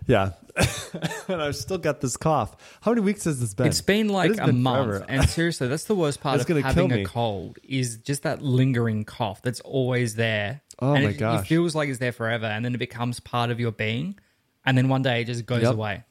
Yeah. 0.05 0.31
and 1.27 1.41
I've 1.41 1.55
still 1.55 1.77
got 1.77 1.99
this 2.01 2.17
cough. 2.17 2.55
How 2.81 2.91
many 2.91 3.01
weeks 3.01 3.23
has 3.25 3.39
this 3.39 3.53
been? 3.53 3.67
It's 3.67 3.81
been 3.81 4.09
like 4.09 4.31
It 4.31 4.39
a 4.39 4.45
been 4.47 4.61
month, 4.61 4.87
forever. 4.89 5.05
and 5.09 5.27
seriously, 5.29 5.67
that's 5.67 5.85
the 5.85 5.95
worst 5.95 6.21
part 6.21 6.39
of 6.39 6.47
having 6.63 6.91
a 6.91 7.03
cold 7.05 7.57
is 7.63 7.97
just 7.97 8.23
that 8.23 8.41
lingering 8.41 9.03
cough 9.05 9.41
that's 9.41 9.59
always 9.61 10.15
there. 10.15 10.61
Oh 10.79 10.93
and 10.93 11.03
my 11.05 11.09
it, 11.11 11.17
gosh. 11.17 11.43
It 11.43 11.47
feels 11.47 11.75
like 11.75 11.89
it's 11.89 11.99
there 11.99 12.11
forever, 12.11 12.45
and 12.45 12.63
then 12.63 12.75
it 12.75 12.79
becomes 12.79 13.19
part 13.19 13.49
of 13.49 13.59
your 13.59 13.71
being, 13.71 14.19
and 14.65 14.77
then 14.77 14.89
one 14.89 15.01
day 15.01 15.21
it 15.21 15.25
just 15.25 15.45
goes 15.45 15.63
Yep. 15.63 15.73
away, 15.73 16.03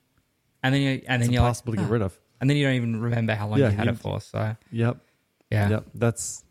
and 0.63 0.75
then 0.75 0.83
you 0.83 0.91
and 1.07 1.21
then 1.21 1.21
It's 1.23 1.31
you're 1.31 1.43
impossible 1.43 1.73
like, 1.73 1.79
to 1.79 1.83
get 1.85 1.89
"Ah," 1.91 1.93
rid 1.93 2.03
of. 2.03 2.19
and 2.41 2.51
then 2.51 2.57
you 2.57 2.65
don't 2.67 2.75
even 2.75 3.01
remember 3.01 3.35
how 3.35 3.49
long 3.49 3.59
Yeah, 3.61 3.71
you 3.71 3.77
had 3.77 3.87
you- 3.87 3.93
it 3.93 3.99
for. 3.99 4.21
So 4.21 4.57
Yep. 4.73 4.97
yeah, 5.51 5.69
Yep, 5.71 5.85
that's 5.95 6.45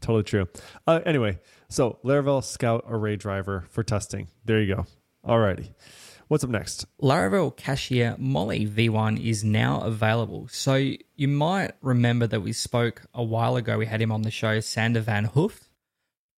totally 0.00 0.24
true. 0.24 0.48
Uh, 0.86 1.00
anyway, 1.04 1.38
so 1.68 1.98
Laravel 2.04 2.42
Scout 2.42 2.84
Array 2.88 3.16
Driver 3.16 3.64
for 3.70 3.82
testing. 3.82 4.28
There 4.44 4.60
you 4.60 4.74
go. 4.76 4.86
Alrighty. 5.26 5.68
What's 6.28 6.44
up 6.44 6.50
next? 6.50 6.86
Laravel 7.02 7.54
Cashier 7.56 8.16
Mollie 8.18 8.66
V1 8.66 9.22
is 9.22 9.44
now 9.44 9.80
available. 9.80 10.48
So 10.50 10.74
you 10.74 11.28
might 11.28 11.72
remember 11.80 12.26
that 12.26 12.40
we 12.40 12.52
spoke 12.52 13.02
a 13.12 13.22
while 13.22 13.56
ago. 13.56 13.76
We 13.78 13.86
had 13.86 14.00
him 14.00 14.12
on 14.12 14.22
the 14.22 14.30
show, 14.30 14.60
Sander 14.60 15.00
Van 15.00 15.28
Hooft, 15.28 15.68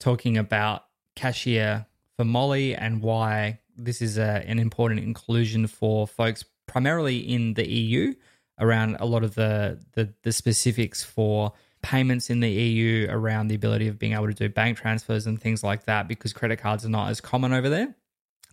talking 0.00 0.36
about 0.36 0.84
Cashier 1.14 1.86
for 2.16 2.24
Mollie 2.24 2.74
and 2.74 3.02
why 3.02 3.60
this 3.76 4.00
is 4.00 4.18
a, 4.18 4.42
an 4.46 4.58
important 4.58 5.00
inclusion 5.00 5.66
for 5.66 6.06
folks 6.06 6.44
primarily 6.66 7.18
in 7.18 7.54
the 7.54 7.68
EU 7.68 8.14
around 8.58 8.96
a 9.00 9.04
lot 9.04 9.24
of 9.24 9.34
the, 9.34 9.80
the, 9.92 10.12
the 10.22 10.32
specifics 10.32 11.04
for 11.04 11.52
payments 11.82 12.30
in 12.30 12.40
the 12.40 12.50
EU 12.50 13.06
around 13.10 13.48
the 13.48 13.54
ability 13.54 13.88
of 13.88 13.98
being 13.98 14.14
able 14.14 14.26
to 14.26 14.34
do 14.34 14.48
bank 14.48 14.78
transfers 14.78 15.26
and 15.26 15.40
things 15.40 15.62
like 15.62 15.84
that 15.84 16.08
because 16.08 16.32
credit 16.32 16.56
cards 16.58 16.84
are 16.84 16.88
not 16.88 17.10
as 17.10 17.20
common 17.20 17.52
over 17.52 17.68
there. 17.68 17.94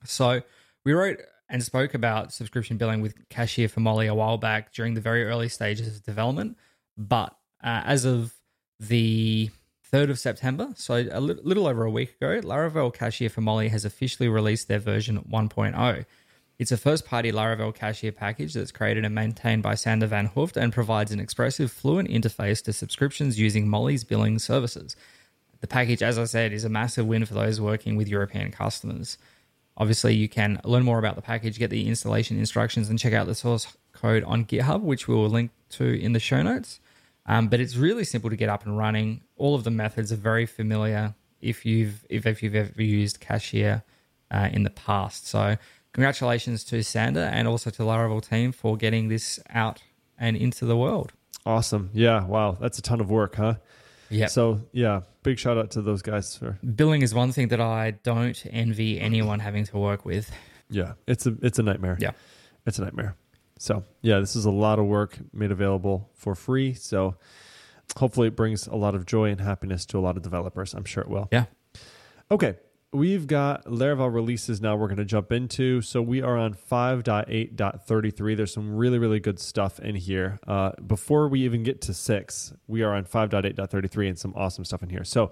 So 0.03 0.41
we 0.83 0.93
wrote 0.93 1.19
and 1.49 1.61
spoke 1.63 1.93
about 1.93 2.31
subscription 2.31 2.77
billing 2.77 3.01
with 3.01 3.13
Cashier 3.29 3.67
for 3.67 3.81
Mollie 3.81 4.07
a 4.07 4.15
while 4.15 4.37
back 4.37 4.73
during 4.73 4.93
the 4.93 5.01
very 5.01 5.25
early 5.25 5.49
stages 5.49 5.97
of 5.97 6.03
development. 6.03 6.57
But 6.97 7.35
uh, 7.63 7.83
as 7.85 8.05
of 8.05 8.33
the 8.79 9.49
3rd 9.91 10.11
of 10.11 10.19
September, 10.19 10.69
so 10.75 10.95
a 11.11 11.19
li- 11.19 11.39
little 11.43 11.67
over 11.67 11.83
a 11.83 11.91
week 11.91 12.15
ago, 12.15 12.39
Laravel 12.41 12.93
Cashier 12.93 13.29
for 13.29 13.41
Mollie 13.41 13.69
has 13.69 13.83
officially 13.83 14.29
released 14.29 14.67
their 14.67 14.79
version 14.79 15.19
1.0. 15.29 16.05
It's 16.57 16.71
a 16.71 16.77
first 16.77 17.05
party 17.05 17.31
Laravel 17.31 17.73
Cashier 17.75 18.11
package 18.11 18.53
that's 18.53 18.71
created 18.71 19.03
and 19.03 19.15
maintained 19.15 19.63
by 19.63 19.75
Sander 19.75 20.07
Van 20.07 20.29
Hooft 20.29 20.55
and 20.55 20.71
provides 20.71 21.11
an 21.11 21.19
expressive, 21.19 21.71
fluent 21.71 22.07
interface 22.07 22.63
to 22.63 22.73
subscriptions 22.73 23.39
using 23.39 23.67
Mollie's 23.67 24.03
billing 24.03 24.39
services. 24.39 24.95
The 25.59 25.67
package, 25.67 26.01
as 26.01 26.17
I 26.17 26.25
said, 26.25 26.53
is 26.53 26.63
a 26.63 26.69
massive 26.69 27.07
win 27.07 27.25
for 27.25 27.33
those 27.33 27.59
working 27.59 27.95
with 27.95 28.07
European 28.07 28.51
customers. 28.51 29.17
Obviously, 29.77 30.15
you 30.15 30.29
can 30.29 30.59
learn 30.63 30.83
more 30.83 30.99
about 30.99 31.15
the 31.15 31.21
package, 31.21 31.57
get 31.57 31.69
the 31.69 31.87
installation 31.87 32.37
instructions, 32.37 32.89
and 32.89 32.99
check 32.99 33.13
out 33.13 33.25
the 33.25 33.35
source 33.35 33.67
code 33.93 34.23
on 34.25 34.45
GitHub, 34.45 34.81
which 34.81 35.07
we 35.07 35.15
will 35.15 35.29
link 35.29 35.51
to 35.71 35.85
in 35.85 36.13
the 36.13 36.19
show 36.19 36.41
notes. 36.41 36.79
Um, 37.25 37.47
but 37.47 37.59
it's 37.59 37.75
really 37.75 38.03
simple 38.03 38.29
to 38.29 38.35
get 38.35 38.49
up 38.49 38.65
and 38.65 38.77
running. 38.77 39.21
All 39.37 39.55
of 39.55 39.63
the 39.63 39.71
methods 39.71 40.11
are 40.11 40.17
very 40.17 40.45
familiar 40.45 41.15
if 41.39 41.65
you've 41.65 42.05
if, 42.09 42.25
if 42.25 42.43
you've 42.43 42.55
ever 42.55 42.81
used 42.81 43.19
Cashier 43.19 43.83
uh, 44.29 44.49
in 44.51 44.63
the 44.63 44.69
past. 44.69 45.27
So, 45.27 45.57
congratulations 45.93 46.63
to 46.65 46.83
Sander 46.83 47.21
and 47.21 47.47
also 47.47 47.69
to 47.69 47.83
Laravel 47.83 48.27
team 48.27 48.51
for 48.51 48.75
getting 48.77 49.07
this 49.07 49.39
out 49.49 49.81
and 50.17 50.35
into 50.35 50.65
the 50.65 50.77
world. 50.77 51.13
Awesome. 51.45 51.89
Yeah. 51.93 52.23
Wow. 52.25 52.57
That's 52.59 52.77
a 52.77 52.81
ton 52.81 53.01
of 53.01 53.09
work, 53.09 53.35
huh? 53.35 53.55
Yeah. 54.11 54.27
So, 54.27 54.61
yeah, 54.71 55.01
big 55.23 55.39
shout 55.39 55.57
out 55.57 55.71
to 55.71 55.81
those 55.81 56.01
guys 56.01 56.35
for 56.35 56.59
Billing 56.75 57.01
is 57.01 57.13
one 57.13 57.31
thing 57.31 57.47
that 57.49 57.61
I 57.61 57.91
don't 58.03 58.41
envy 58.49 58.99
anyone 58.99 59.39
having 59.39 59.65
to 59.65 59.77
work 59.77 60.05
with. 60.05 60.31
Yeah, 60.69 60.93
it's 61.07 61.25
a 61.25 61.35
it's 61.41 61.59
a 61.59 61.63
nightmare. 61.63 61.97
Yeah. 61.99 62.11
It's 62.65 62.77
a 62.77 62.83
nightmare. 62.83 63.15
So, 63.57 63.83
yeah, 64.01 64.19
this 64.19 64.35
is 64.35 64.45
a 64.45 64.51
lot 64.51 64.79
of 64.79 64.85
work 64.85 65.17
made 65.33 65.51
available 65.51 66.09
for 66.13 66.35
free. 66.35 66.73
So, 66.73 67.15
hopefully 67.97 68.27
it 68.27 68.35
brings 68.35 68.67
a 68.67 68.75
lot 68.75 68.95
of 68.95 69.05
joy 69.05 69.29
and 69.29 69.41
happiness 69.41 69.85
to 69.87 69.97
a 69.97 70.01
lot 70.01 70.17
of 70.17 70.23
developers. 70.23 70.73
I'm 70.73 70.85
sure 70.85 71.03
it 71.03 71.09
will. 71.09 71.27
Yeah. 71.31 71.45
Okay. 72.29 72.55
We've 72.93 73.25
got 73.25 73.63
Laravel 73.67 74.13
releases 74.13 74.59
now 74.59 74.75
we're 74.75 74.87
going 74.87 74.97
to 74.97 75.05
jump 75.05 75.31
into. 75.31 75.81
So 75.81 76.01
we 76.01 76.21
are 76.21 76.37
on 76.37 76.53
5.8.33. 76.53 78.35
There's 78.35 78.53
some 78.53 78.75
really, 78.75 78.99
really 78.99 79.21
good 79.21 79.39
stuff 79.39 79.79
in 79.79 79.95
here. 79.95 80.39
Uh, 80.45 80.71
before 80.85 81.29
we 81.29 81.41
even 81.43 81.63
get 81.63 81.79
to 81.83 81.93
6, 81.93 82.53
we 82.67 82.81
are 82.83 82.93
on 82.93 83.05
5.8.33 83.05 84.09
and 84.09 84.19
some 84.19 84.33
awesome 84.35 84.65
stuff 84.65 84.83
in 84.83 84.89
here. 84.89 85.05
So 85.05 85.31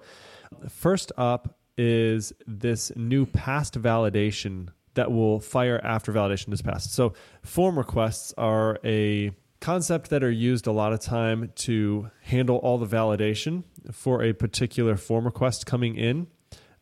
first 0.70 1.12
up 1.18 1.58
is 1.76 2.32
this 2.46 2.92
new 2.96 3.26
passed 3.26 3.78
validation 3.78 4.68
that 4.94 5.12
will 5.12 5.38
fire 5.38 5.82
after 5.84 6.14
validation 6.14 6.54
is 6.54 6.62
passed. 6.62 6.94
So 6.94 7.12
form 7.42 7.76
requests 7.76 8.32
are 8.38 8.78
a 8.84 9.32
concept 9.60 10.08
that 10.08 10.24
are 10.24 10.30
used 10.30 10.66
a 10.66 10.72
lot 10.72 10.94
of 10.94 11.00
time 11.00 11.52
to 11.54 12.10
handle 12.22 12.56
all 12.56 12.78
the 12.78 12.86
validation 12.86 13.64
for 13.92 14.22
a 14.22 14.32
particular 14.32 14.96
form 14.96 15.26
request 15.26 15.66
coming 15.66 15.96
in. 15.96 16.26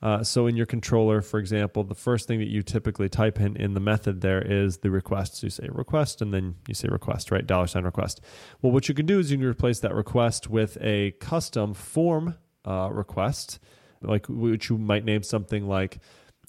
Uh, 0.00 0.22
so 0.22 0.46
in 0.46 0.56
your 0.56 0.66
controller, 0.66 1.20
for 1.20 1.40
example, 1.40 1.82
the 1.82 1.94
first 1.94 2.28
thing 2.28 2.38
that 2.38 2.48
you 2.48 2.62
typically 2.62 3.08
type 3.08 3.40
in 3.40 3.56
in 3.56 3.74
the 3.74 3.80
method 3.80 4.20
there 4.20 4.40
is 4.40 4.78
the 4.78 4.90
request. 4.90 5.36
So 5.36 5.46
you 5.46 5.50
say 5.50 5.68
request 5.70 6.22
and 6.22 6.32
then 6.32 6.54
you 6.68 6.74
say 6.74 6.88
request, 6.88 7.30
right? 7.30 7.46
Dollar 7.46 7.66
sign 7.66 7.84
request. 7.84 8.20
Well, 8.62 8.72
what 8.72 8.88
you 8.88 8.94
can 8.94 9.06
do 9.06 9.18
is 9.18 9.30
you 9.30 9.38
can 9.38 9.46
replace 9.46 9.80
that 9.80 9.94
request 9.94 10.48
with 10.48 10.78
a 10.80 11.12
custom 11.20 11.74
form 11.74 12.36
uh, 12.64 12.90
request, 12.92 13.58
like 14.00 14.26
which 14.28 14.70
you 14.70 14.78
might 14.78 15.04
name 15.04 15.22
something 15.24 15.66
like 15.66 15.98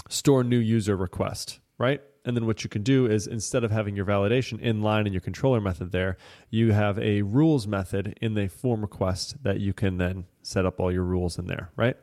store 0.10 0.44
new 0.44 0.60
user 0.60 0.96
request, 0.96 1.60
right? 1.80 2.02
And 2.26 2.36
then 2.36 2.46
what 2.46 2.64
you 2.64 2.70
can 2.70 2.84
do 2.84 3.08
is 3.08 3.26
instead 3.26 3.64
of 3.64 3.72
having 3.72 3.96
your 3.96 4.06
validation 4.06 4.60
in 4.60 4.82
line 4.84 5.08
in 5.08 5.14
your 5.14 5.22
controller 5.22 5.60
method 5.60 5.92
there, 5.92 6.18
you 6.52 6.74
have 6.74 7.00
a 7.00 7.24
rules 7.24 7.66
method 7.66 8.18
in 8.22 8.36
the 8.36 8.48
form 8.48 8.82
request 8.82 9.42
that 9.42 9.60
you 9.60 9.74
can 9.74 9.98
then 9.98 10.26
set 10.44 10.66
up 10.66 10.80
all 10.80 10.92
your 10.92 11.04
rules 11.04 11.40
in 11.40 11.48
there, 11.48 11.72
right? 11.76 11.96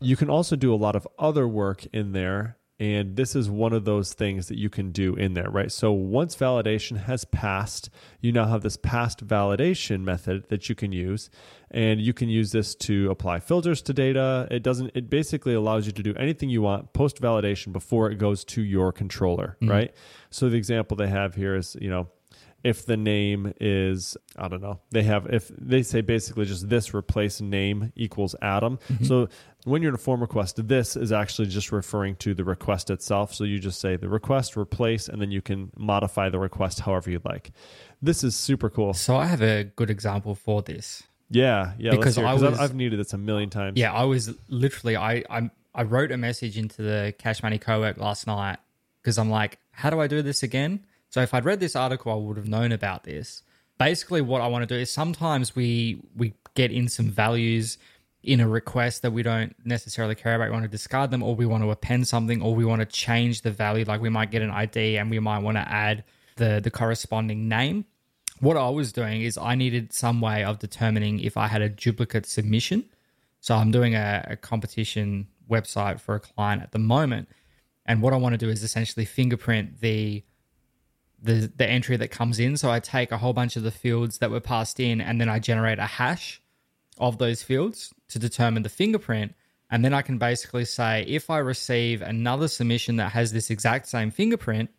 You 0.00 0.16
can 0.16 0.30
also 0.30 0.56
do 0.56 0.72
a 0.72 0.76
lot 0.76 0.96
of 0.96 1.06
other 1.18 1.46
work 1.46 1.86
in 1.92 2.12
there. 2.12 2.56
And 2.80 3.16
this 3.16 3.34
is 3.34 3.50
one 3.50 3.72
of 3.72 3.84
those 3.84 4.14
things 4.14 4.46
that 4.46 4.56
you 4.56 4.70
can 4.70 4.92
do 4.92 5.16
in 5.16 5.34
there, 5.34 5.50
right? 5.50 5.72
So 5.72 5.90
once 5.90 6.36
validation 6.36 6.96
has 6.96 7.24
passed, 7.24 7.90
you 8.20 8.30
now 8.30 8.46
have 8.46 8.62
this 8.62 8.76
passed 8.76 9.26
validation 9.26 10.02
method 10.04 10.48
that 10.48 10.68
you 10.68 10.76
can 10.76 10.92
use. 10.92 11.28
And 11.72 12.00
you 12.00 12.12
can 12.12 12.28
use 12.28 12.52
this 12.52 12.76
to 12.76 13.10
apply 13.10 13.40
filters 13.40 13.82
to 13.82 13.92
data. 13.92 14.46
It 14.52 14.62
doesn't, 14.62 14.92
it 14.94 15.10
basically 15.10 15.54
allows 15.54 15.86
you 15.86 15.92
to 15.92 16.02
do 16.04 16.14
anything 16.14 16.50
you 16.50 16.62
want 16.62 16.92
post 16.92 17.20
validation 17.20 17.72
before 17.72 18.12
it 18.12 18.18
goes 18.18 18.44
to 18.44 18.62
your 18.62 18.92
controller, 18.92 19.56
mm-hmm. 19.60 19.72
right? 19.72 19.94
So 20.30 20.48
the 20.48 20.56
example 20.56 20.96
they 20.96 21.08
have 21.08 21.34
here 21.34 21.56
is, 21.56 21.76
you 21.80 21.90
know, 21.90 22.06
if 22.64 22.84
the 22.86 22.96
name 22.96 23.52
is 23.60 24.16
I 24.36 24.48
don't 24.48 24.60
know. 24.60 24.80
They 24.90 25.02
have 25.04 25.26
if 25.26 25.48
they 25.56 25.82
say 25.82 26.00
basically 26.00 26.44
just 26.44 26.68
this 26.68 26.92
replace 26.94 27.40
name 27.40 27.92
equals 27.96 28.34
Adam. 28.42 28.78
Mm-hmm. 28.92 29.04
So 29.04 29.28
when 29.64 29.82
you're 29.82 29.90
in 29.90 29.94
a 29.94 29.98
form 29.98 30.20
request, 30.20 30.66
this 30.66 30.96
is 30.96 31.12
actually 31.12 31.48
just 31.48 31.70
referring 31.72 32.16
to 32.16 32.34
the 32.34 32.44
request 32.44 32.90
itself. 32.90 33.34
So 33.34 33.44
you 33.44 33.58
just 33.58 33.80
say 33.80 33.96
the 33.96 34.08
request 34.08 34.56
replace, 34.56 35.08
and 35.08 35.20
then 35.20 35.30
you 35.30 35.42
can 35.42 35.70
modify 35.76 36.28
the 36.30 36.38
request 36.38 36.80
however 36.80 37.10
you'd 37.10 37.24
like. 37.24 37.50
This 38.02 38.24
is 38.24 38.34
super 38.36 38.70
cool. 38.70 38.94
So 38.94 39.16
I 39.16 39.26
have 39.26 39.42
a 39.42 39.64
good 39.64 39.90
example 39.90 40.34
for 40.34 40.62
this. 40.62 41.02
Yeah, 41.30 41.72
yeah. 41.78 41.90
Because 41.90 42.16
let's 42.16 42.16
hear 42.16 42.24
it, 42.24 42.28
I 42.28 42.34
was- 42.50 42.58
I've 42.58 42.74
needed 42.74 42.98
this 42.98 43.12
a 43.12 43.18
million 43.18 43.50
times. 43.50 43.78
Yeah, 43.78 43.92
I 43.92 44.04
was 44.04 44.34
literally 44.48 44.96
I 44.96 45.22
I, 45.30 45.50
I 45.74 45.82
wrote 45.82 46.10
a 46.10 46.16
message 46.16 46.58
into 46.58 46.82
the 46.82 47.14
Cash 47.18 47.42
Money 47.42 47.58
Co-work 47.58 47.98
last 47.98 48.26
night 48.26 48.58
because 49.02 49.18
I'm 49.18 49.30
like, 49.30 49.58
how 49.70 49.90
do 49.90 50.00
I 50.00 50.06
do 50.06 50.22
this 50.22 50.42
again? 50.42 50.84
So 51.10 51.20
if 51.22 51.32
I'd 51.34 51.44
read 51.44 51.60
this 51.60 51.76
article, 51.76 52.12
I 52.12 52.16
would 52.16 52.36
have 52.36 52.48
known 52.48 52.72
about 52.72 53.04
this. 53.04 53.42
Basically, 53.78 54.20
what 54.20 54.40
I 54.40 54.46
want 54.46 54.68
to 54.68 54.74
do 54.74 54.80
is 54.80 54.90
sometimes 54.90 55.54
we 55.54 56.00
we 56.16 56.34
get 56.54 56.72
in 56.72 56.88
some 56.88 57.10
values 57.10 57.78
in 58.22 58.40
a 58.40 58.48
request 58.48 59.02
that 59.02 59.12
we 59.12 59.22
don't 59.22 59.54
necessarily 59.64 60.14
care 60.14 60.34
about. 60.34 60.46
We 60.48 60.52
want 60.52 60.64
to 60.64 60.68
discard 60.68 61.10
them, 61.10 61.22
or 61.22 61.34
we 61.34 61.46
want 61.46 61.62
to 61.62 61.70
append 61.70 62.08
something, 62.08 62.42
or 62.42 62.54
we 62.54 62.64
want 62.64 62.80
to 62.80 62.86
change 62.86 63.42
the 63.42 63.50
value. 63.50 63.84
Like 63.84 64.00
we 64.00 64.10
might 64.10 64.30
get 64.30 64.42
an 64.42 64.50
ID 64.50 64.98
and 64.98 65.10
we 65.10 65.20
might 65.20 65.38
want 65.38 65.56
to 65.56 65.68
add 65.68 66.04
the 66.36 66.60
the 66.62 66.70
corresponding 66.70 67.48
name 67.48 67.84
what 68.40 68.56
I 68.56 68.68
was 68.68 68.92
doing 68.92 69.22
is 69.22 69.36
I 69.36 69.54
needed 69.54 69.92
some 69.92 70.20
way 70.20 70.44
of 70.44 70.58
determining 70.58 71.20
if 71.20 71.36
I 71.36 71.48
had 71.48 71.62
a 71.62 71.68
duplicate 71.68 72.26
submission. 72.26 72.84
So 73.40 73.54
I'm 73.54 73.70
doing 73.70 73.94
a, 73.94 74.24
a 74.30 74.36
competition 74.36 75.28
website 75.50 76.00
for 76.00 76.14
a 76.14 76.20
client 76.20 76.62
at 76.62 76.72
the 76.72 76.78
moment, 76.78 77.28
and 77.86 78.02
what 78.02 78.12
I 78.12 78.16
want 78.16 78.34
to 78.34 78.38
do 78.38 78.50
is 78.50 78.62
essentially 78.62 79.04
fingerprint 79.04 79.80
the 79.80 80.22
the 81.22 81.52
the 81.56 81.68
entry 81.68 81.96
that 81.96 82.08
comes 82.08 82.38
in. 82.38 82.56
So 82.56 82.70
I 82.70 82.80
take 82.80 83.12
a 83.12 83.18
whole 83.18 83.32
bunch 83.32 83.56
of 83.56 83.62
the 83.62 83.70
fields 83.70 84.18
that 84.18 84.30
were 84.30 84.40
passed 84.40 84.80
in, 84.80 85.00
and 85.00 85.20
then 85.20 85.28
I 85.28 85.38
generate 85.38 85.78
a 85.78 85.86
hash 85.86 86.40
of 86.98 87.18
those 87.18 87.42
fields 87.42 87.92
to 88.08 88.18
determine 88.18 88.62
the 88.62 88.68
fingerprint. 88.68 89.34
And 89.70 89.84
then 89.84 89.92
I 89.92 90.02
can 90.02 90.18
basically 90.18 90.64
say 90.64 91.04
if 91.06 91.28
I 91.28 91.38
receive 91.38 92.00
another 92.00 92.48
submission 92.48 92.96
that 92.96 93.12
has 93.12 93.32
this 93.32 93.50
exact 93.50 93.86
same 93.86 94.10
fingerprint, 94.10 94.70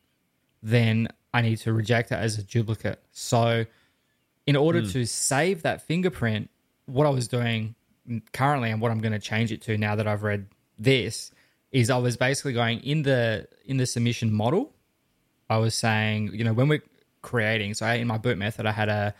then 0.64 1.10
I 1.34 1.42
need 1.42 1.58
to 1.58 1.74
reject 1.74 2.12
it 2.12 2.16
as 2.16 2.38
a 2.40 2.44
duplicate. 2.44 3.02
So, 3.12 3.66
in 4.48 4.56
order 4.56 4.82
hmm. 4.82 4.90
to 4.90 5.06
save 5.06 5.62
that 5.62 5.84
fingerprint, 5.84 6.50
what 6.86 7.06
I 7.06 7.12
was 7.12 7.28
doing 7.28 7.76
currently 8.34 8.72
and 8.72 8.82
what 8.82 8.92
I'm 8.92 9.00
going 9.00 9.14
to 9.14 9.20
change 9.20 9.52
it 9.52 9.62
to 9.64 9.78
now 9.78 9.96
that 9.96 10.08
I've 10.08 10.24
read 10.24 10.48
this 10.78 11.32
is 11.72 11.90
I 11.90 11.98
was 11.98 12.18
basically 12.18 12.54
going 12.54 12.80
in 12.80 13.04
the 13.04 13.48
in 13.66 13.78
the 13.78 13.86
submission 13.86 14.34
model. 14.34 14.74
I 15.50 15.58
was 15.58 15.74
saying, 15.76 16.32
you 16.34 16.44
know, 16.44 16.54
when 16.54 16.68
we're 16.68 16.84
creating, 17.22 17.74
so 17.74 17.86
I, 17.86 17.96
in 17.96 18.08
my 18.08 18.18
boot 18.18 18.38
method, 18.38 18.66
I 18.66 18.72
had 18.72 18.90
a 18.90 19.14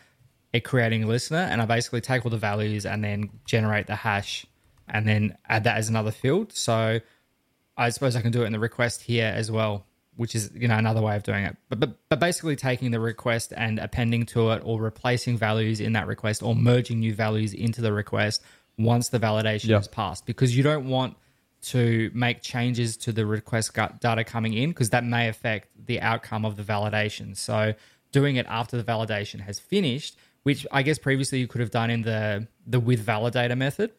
a 0.52 0.60
creating 0.60 1.06
listener, 1.06 1.38
and 1.38 1.62
I 1.62 1.64
basically 1.64 2.00
take 2.00 2.24
all 2.24 2.30
the 2.30 2.36
values 2.36 2.84
and 2.84 3.04
then 3.04 3.30
generate 3.44 3.86
the 3.86 3.94
hash, 3.94 4.46
and 4.88 5.06
then 5.06 5.36
add 5.48 5.62
that 5.64 5.76
as 5.76 5.88
another 5.88 6.10
field. 6.10 6.52
So 6.52 6.98
I 7.76 7.90
suppose 7.90 8.16
I 8.16 8.20
can 8.20 8.32
do 8.32 8.42
it 8.42 8.46
in 8.46 8.52
the 8.52 8.58
request 8.58 9.02
here 9.02 9.32
as 9.34 9.48
well, 9.50 9.86
which 10.16 10.34
is 10.34 10.50
you 10.54 10.66
know 10.66 10.76
another 10.76 11.02
way 11.02 11.14
of 11.14 11.22
doing 11.22 11.44
it. 11.44 11.56
But 11.68 11.78
but, 11.80 11.90
but 12.08 12.18
basically 12.20 12.56
taking 12.56 12.90
the 12.90 12.98
request 13.00 13.52
and 13.56 13.78
appending 13.78 14.26
to 14.26 14.50
it, 14.50 14.62
or 14.64 14.80
replacing 14.80 15.36
values 15.38 15.80
in 15.80 15.92
that 15.92 16.06
request, 16.08 16.42
or 16.42 16.54
merging 16.56 16.98
new 17.00 17.14
values 17.14 17.54
into 17.54 17.80
the 17.80 17.92
request 17.92 18.42
once 18.76 19.08
the 19.08 19.20
validation 19.20 19.68
Yeah. 19.68 19.78
is 19.78 19.88
passed, 19.88 20.26
because 20.26 20.56
you 20.56 20.62
don't 20.62 20.88
want 20.88 21.16
to 21.62 22.10
make 22.14 22.42
changes 22.42 22.96
to 22.98 23.12
the 23.12 23.26
request 23.26 23.74
data 24.00 24.24
coming 24.24 24.54
in 24.54 24.70
because 24.70 24.90
that 24.90 25.04
may 25.04 25.28
affect 25.28 25.68
the 25.86 26.00
outcome 26.00 26.44
of 26.44 26.56
the 26.56 26.62
validation. 26.62 27.36
So 27.36 27.74
doing 28.12 28.36
it 28.36 28.46
after 28.48 28.76
the 28.76 28.84
validation 28.84 29.40
has 29.40 29.58
finished, 29.58 30.16
which 30.42 30.66
I 30.72 30.82
guess 30.82 30.98
previously 30.98 31.38
you 31.38 31.46
could 31.46 31.60
have 31.60 31.70
done 31.70 31.90
in 31.90 32.02
the 32.02 32.46
the 32.66 32.80
with 32.80 33.04
validator 33.04 33.56
method, 33.56 33.92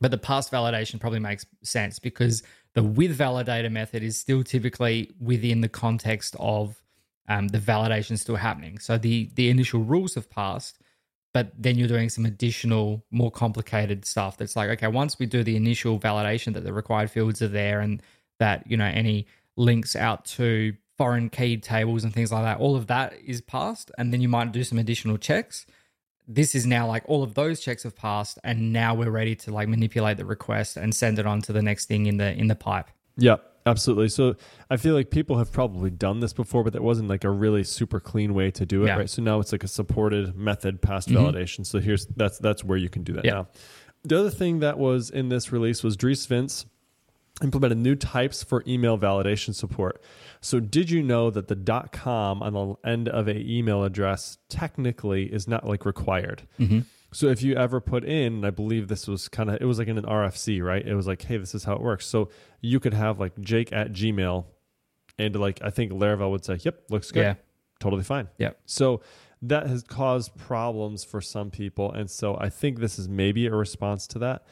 but 0.00 0.10
the 0.10 0.18
passed 0.18 0.52
validation 0.52 1.00
probably 1.00 1.20
makes 1.20 1.44
sense 1.62 1.98
because 1.98 2.42
the 2.74 2.82
with 2.82 3.16
validator 3.16 3.70
method 3.70 4.02
is 4.02 4.16
still 4.16 4.42
typically 4.42 5.10
within 5.20 5.60
the 5.60 5.68
context 5.68 6.36
of 6.38 6.82
um, 7.28 7.48
the 7.48 7.58
validation 7.58 8.18
still 8.18 8.36
happening. 8.36 8.78
So 8.78 8.98
the 8.98 9.30
the 9.34 9.48
initial 9.48 9.80
rules 9.80 10.14
have 10.14 10.30
passed, 10.30 10.78
but 11.32 11.52
then 11.56 11.76
you're 11.78 11.88
doing 11.88 12.08
some 12.08 12.26
additional, 12.26 13.04
more 13.10 13.30
complicated 13.30 14.04
stuff. 14.04 14.36
That's 14.36 14.56
like, 14.56 14.70
okay, 14.70 14.88
once 14.88 15.18
we 15.18 15.26
do 15.26 15.42
the 15.42 15.56
initial 15.56 15.98
validation 15.98 16.54
that 16.54 16.64
the 16.64 16.72
required 16.72 17.10
fields 17.10 17.40
are 17.42 17.48
there 17.48 17.80
and 17.80 18.02
that 18.38 18.64
you 18.66 18.76
know 18.76 18.84
any 18.84 19.26
links 19.56 19.96
out 19.96 20.24
to 20.24 20.74
foreign 20.98 21.30
keyed 21.30 21.62
tables 21.62 22.04
and 22.04 22.12
things 22.12 22.32
like 22.32 22.44
that, 22.44 22.58
all 22.58 22.76
of 22.76 22.86
that 22.88 23.14
is 23.24 23.40
passed, 23.40 23.90
and 23.98 24.12
then 24.12 24.20
you 24.20 24.28
might 24.28 24.52
do 24.52 24.64
some 24.64 24.78
additional 24.78 25.16
checks 25.18 25.66
this 26.28 26.54
is 26.54 26.66
now 26.66 26.86
like 26.86 27.02
all 27.06 27.22
of 27.22 27.34
those 27.34 27.60
checks 27.60 27.82
have 27.82 27.96
passed 27.96 28.38
and 28.44 28.72
now 28.72 28.94
we're 28.94 29.10
ready 29.10 29.34
to 29.34 29.50
like 29.50 29.68
manipulate 29.68 30.16
the 30.16 30.24
request 30.24 30.76
and 30.76 30.94
send 30.94 31.18
it 31.18 31.26
on 31.26 31.42
to 31.42 31.52
the 31.52 31.62
next 31.62 31.86
thing 31.86 32.06
in 32.06 32.16
the 32.16 32.32
in 32.34 32.46
the 32.46 32.54
pipe 32.54 32.88
Yeah, 33.16 33.36
absolutely. 33.66 34.08
So 34.08 34.34
I 34.70 34.76
feel 34.76 34.94
like 34.94 35.10
people 35.10 35.38
have 35.38 35.52
probably 35.52 35.90
done 35.90 36.20
this 36.20 36.32
before, 36.32 36.64
but 36.64 36.72
that 36.72 36.82
wasn't 36.82 37.08
like 37.08 37.24
a 37.24 37.30
really 37.30 37.64
super 37.64 38.00
clean 38.00 38.34
way 38.34 38.50
to 38.52 38.66
do 38.66 38.82
it, 38.84 38.86
Yeah. 38.88 38.96
right? 38.96 39.10
So 39.10 39.22
now 39.22 39.40
it's 39.40 39.52
like 39.52 39.64
a 39.64 39.68
supported 39.68 40.36
method 40.36 40.82
passed 40.82 41.08
Mhm. 41.08 41.16
validation. 41.16 41.64
So 41.66 41.78
here's 41.80 42.06
that's 42.16 42.38
that's 42.38 42.64
where 42.64 42.78
you 42.78 42.88
can 42.88 43.02
do 43.02 43.12
that 43.14 43.24
Yeah. 43.24 43.32
now. 43.32 43.48
The 44.04 44.18
other 44.18 44.30
thing 44.30 44.58
that 44.60 44.78
was 44.78 45.10
in 45.10 45.28
this 45.28 45.52
release 45.52 45.82
was 45.84 45.96
Dries 45.96 46.26
Vints 46.26 46.66
implemented 47.42 47.78
new 47.78 47.94
types 47.96 48.42
for 48.42 48.62
email 48.66 48.98
validation 48.98 49.54
support. 49.54 50.02
So 50.40 50.60
did 50.60 50.90
you 50.90 51.02
know 51.02 51.30
that 51.30 51.48
the 51.48 51.56
.com 51.92 52.42
on 52.42 52.52
the 52.52 52.88
end 52.88 53.08
of 53.08 53.26
a 53.28 53.36
email 53.38 53.84
address 53.84 54.38
technically 54.48 55.32
is 55.32 55.46
not 55.48 55.66
like 55.66 55.84
required? 55.86 56.42
So 57.12 57.28
if 57.28 57.42
you 57.42 57.54
ever 57.56 57.80
put 57.80 58.04
in, 58.04 58.34
and 58.34 58.46
I 58.46 58.50
believe 58.50 58.88
this 58.88 59.06
was 59.06 59.28
kind 59.28 59.50
of, 59.50 59.58
it 59.60 59.64
was 59.64 59.78
like 59.78 59.88
in 59.88 59.98
an 59.98 60.04
RFC, 60.04 60.62
right? 60.62 60.86
It 60.86 60.94
was 60.94 61.06
like, 61.06 61.22
hey, 61.22 61.36
this 61.36 61.54
is 61.54 61.64
how 61.64 61.74
it 61.74 61.80
works. 61.82 62.06
So 62.06 62.30
you 62.60 62.80
could 62.80 62.94
have 62.94 63.20
like 63.20 63.38
Jake 63.40 63.72
at 63.72 63.92
Gmail, 63.92 64.44
and 65.18 65.36
like 65.36 65.60
I 65.62 65.70
think 65.70 65.92
Laravel 65.92 66.30
would 66.30 66.44
say, 66.44 66.58
yep, 66.62 66.84
looks 66.90 67.10
good, 67.10 67.20
Yeah. 67.22 67.34
totally 67.80 68.02
fine. 68.02 68.28
Yeah. 68.38 68.52
So 68.64 69.02
that 69.42 69.66
has 69.66 69.82
caused 69.82 70.34
problems 70.36 71.04
for 71.04 71.20
some 71.20 71.50
people, 71.50 71.92
and 71.92 72.10
so 72.10 72.36
I 72.40 72.48
think 72.48 72.78
this 72.80 72.98
is 72.98 73.08
maybe 73.08 73.46
a 73.46 73.54
response 73.54 74.06
to 74.08 74.18
that. 74.20 74.44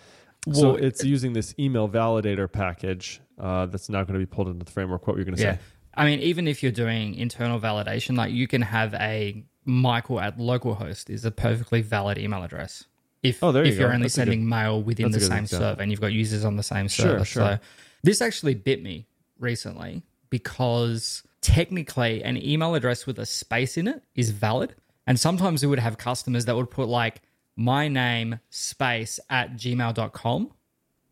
so 0.52 0.72
Well, 0.72 0.76
it's 0.76 1.04
using 1.04 1.32
this 1.32 1.54
email 1.58 1.88
validator 1.88 2.50
package 2.50 3.20
uh, 3.38 3.66
that's 3.66 3.88
now 3.88 4.02
going 4.04 4.14
to 4.14 4.26
be 4.26 4.26
pulled 4.26 4.48
into 4.48 4.64
the 4.64 4.70
framework. 4.70 5.06
What 5.06 5.14
were 5.14 5.20
you 5.20 5.24
going 5.24 5.36
to 5.36 5.42
yeah 5.42 5.54
say? 5.54 5.60
i 5.94 6.04
mean 6.04 6.20
even 6.20 6.46
if 6.46 6.62
you're 6.62 6.70
doing 6.70 7.14
internal 7.16 7.58
validation 7.58 8.16
like 8.16 8.32
you 8.32 8.46
can 8.46 8.62
have 8.62 8.94
a 8.94 9.44
michael 9.64 10.20
at 10.20 10.38
localhost 10.38 11.10
is 11.10 11.24
a 11.24 11.30
perfectly 11.30 11.82
valid 11.82 12.18
email 12.18 12.42
address. 12.42 12.84
If, 13.22 13.42
Oh, 13.44 13.52
there 13.52 13.64
you 13.64 13.72
if 13.72 13.78
you're 13.78 13.92
only 13.92 14.04
That's 14.04 14.16
a 14.16 14.20
good- 14.22 14.30
sending 14.30 14.48
mail 14.48 14.82
within 14.82 15.10
the 15.10 15.20
same 15.20 15.44
example. 15.44 15.58
server 15.68 15.82
and 15.82 15.90
you've 15.90 16.00
got 16.00 16.12
users 16.12 16.44
on 16.44 16.56
the 16.56 16.62
same 16.62 16.88
Sure, 16.88 17.06
server. 17.06 17.24
Sure. 17.24 17.42
so 17.42 17.58
this 18.02 18.22
actually 18.22 18.54
bit 18.54 18.82
me 18.82 19.06
recently 19.38 20.02
because 20.30 21.22
technically 21.42 22.22
an 22.24 22.36
email 22.42 22.74
address 22.74 23.06
with 23.06 23.18
a 23.18 23.26
space 23.26 23.76
in 23.76 23.88
it 23.88 24.02
is 24.14 24.30
valid. 24.30 24.74
And 25.06 25.18
sometimes 25.20 25.62
we 25.62 25.68
would 25.68 25.78
have 25.80 25.98
customers 25.98 26.44
that 26.46 26.56
would 26.56 26.70
put 26.70 26.88
like 26.88 27.20
my 27.56 27.88
name 27.88 28.38
space 28.48 29.20
at 29.28 29.52
gmail.com 29.56 30.50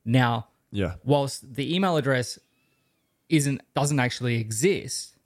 now 0.04 0.48
Yeah, 0.70 0.94
whilst 1.04 1.54
the 1.54 1.74
email 1.74 1.96
address 1.98 2.38
isn't 3.28 3.60
doesn't 3.74 3.98
actually 4.00 4.36
exist, 4.36 5.17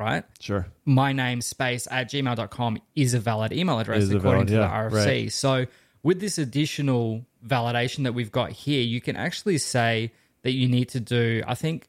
right? 0.00 0.24
sure. 0.40 0.66
My 0.84 1.12
name 1.12 1.40
space 1.40 1.86
at 1.90 2.10
gmail.com 2.10 2.78
is 2.96 3.14
a 3.14 3.20
valid 3.20 3.52
email 3.52 3.78
address 3.78 4.04
according 4.10 4.22
valid- 4.22 4.48
to 4.48 4.54
yeah, 4.54 4.88
the 4.88 4.96
RFC. 4.96 5.06
right. 5.06 5.32
So 5.32 5.66
with 6.02 6.20
this 6.20 6.38
additional 6.38 7.24
validation 7.46 8.04
that 8.04 8.14
we've 8.14 8.32
got 8.32 8.50
here, 8.50 8.82
you 8.82 9.00
can 9.00 9.16
actually 9.16 9.58
say 9.58 10.12
that 10.42 10.52
you 10.52 10.66
need 10.68 10.88
to 10.90 11.00
do, 11.00 11.42
I 11.46 11.54
think 11.54 11.86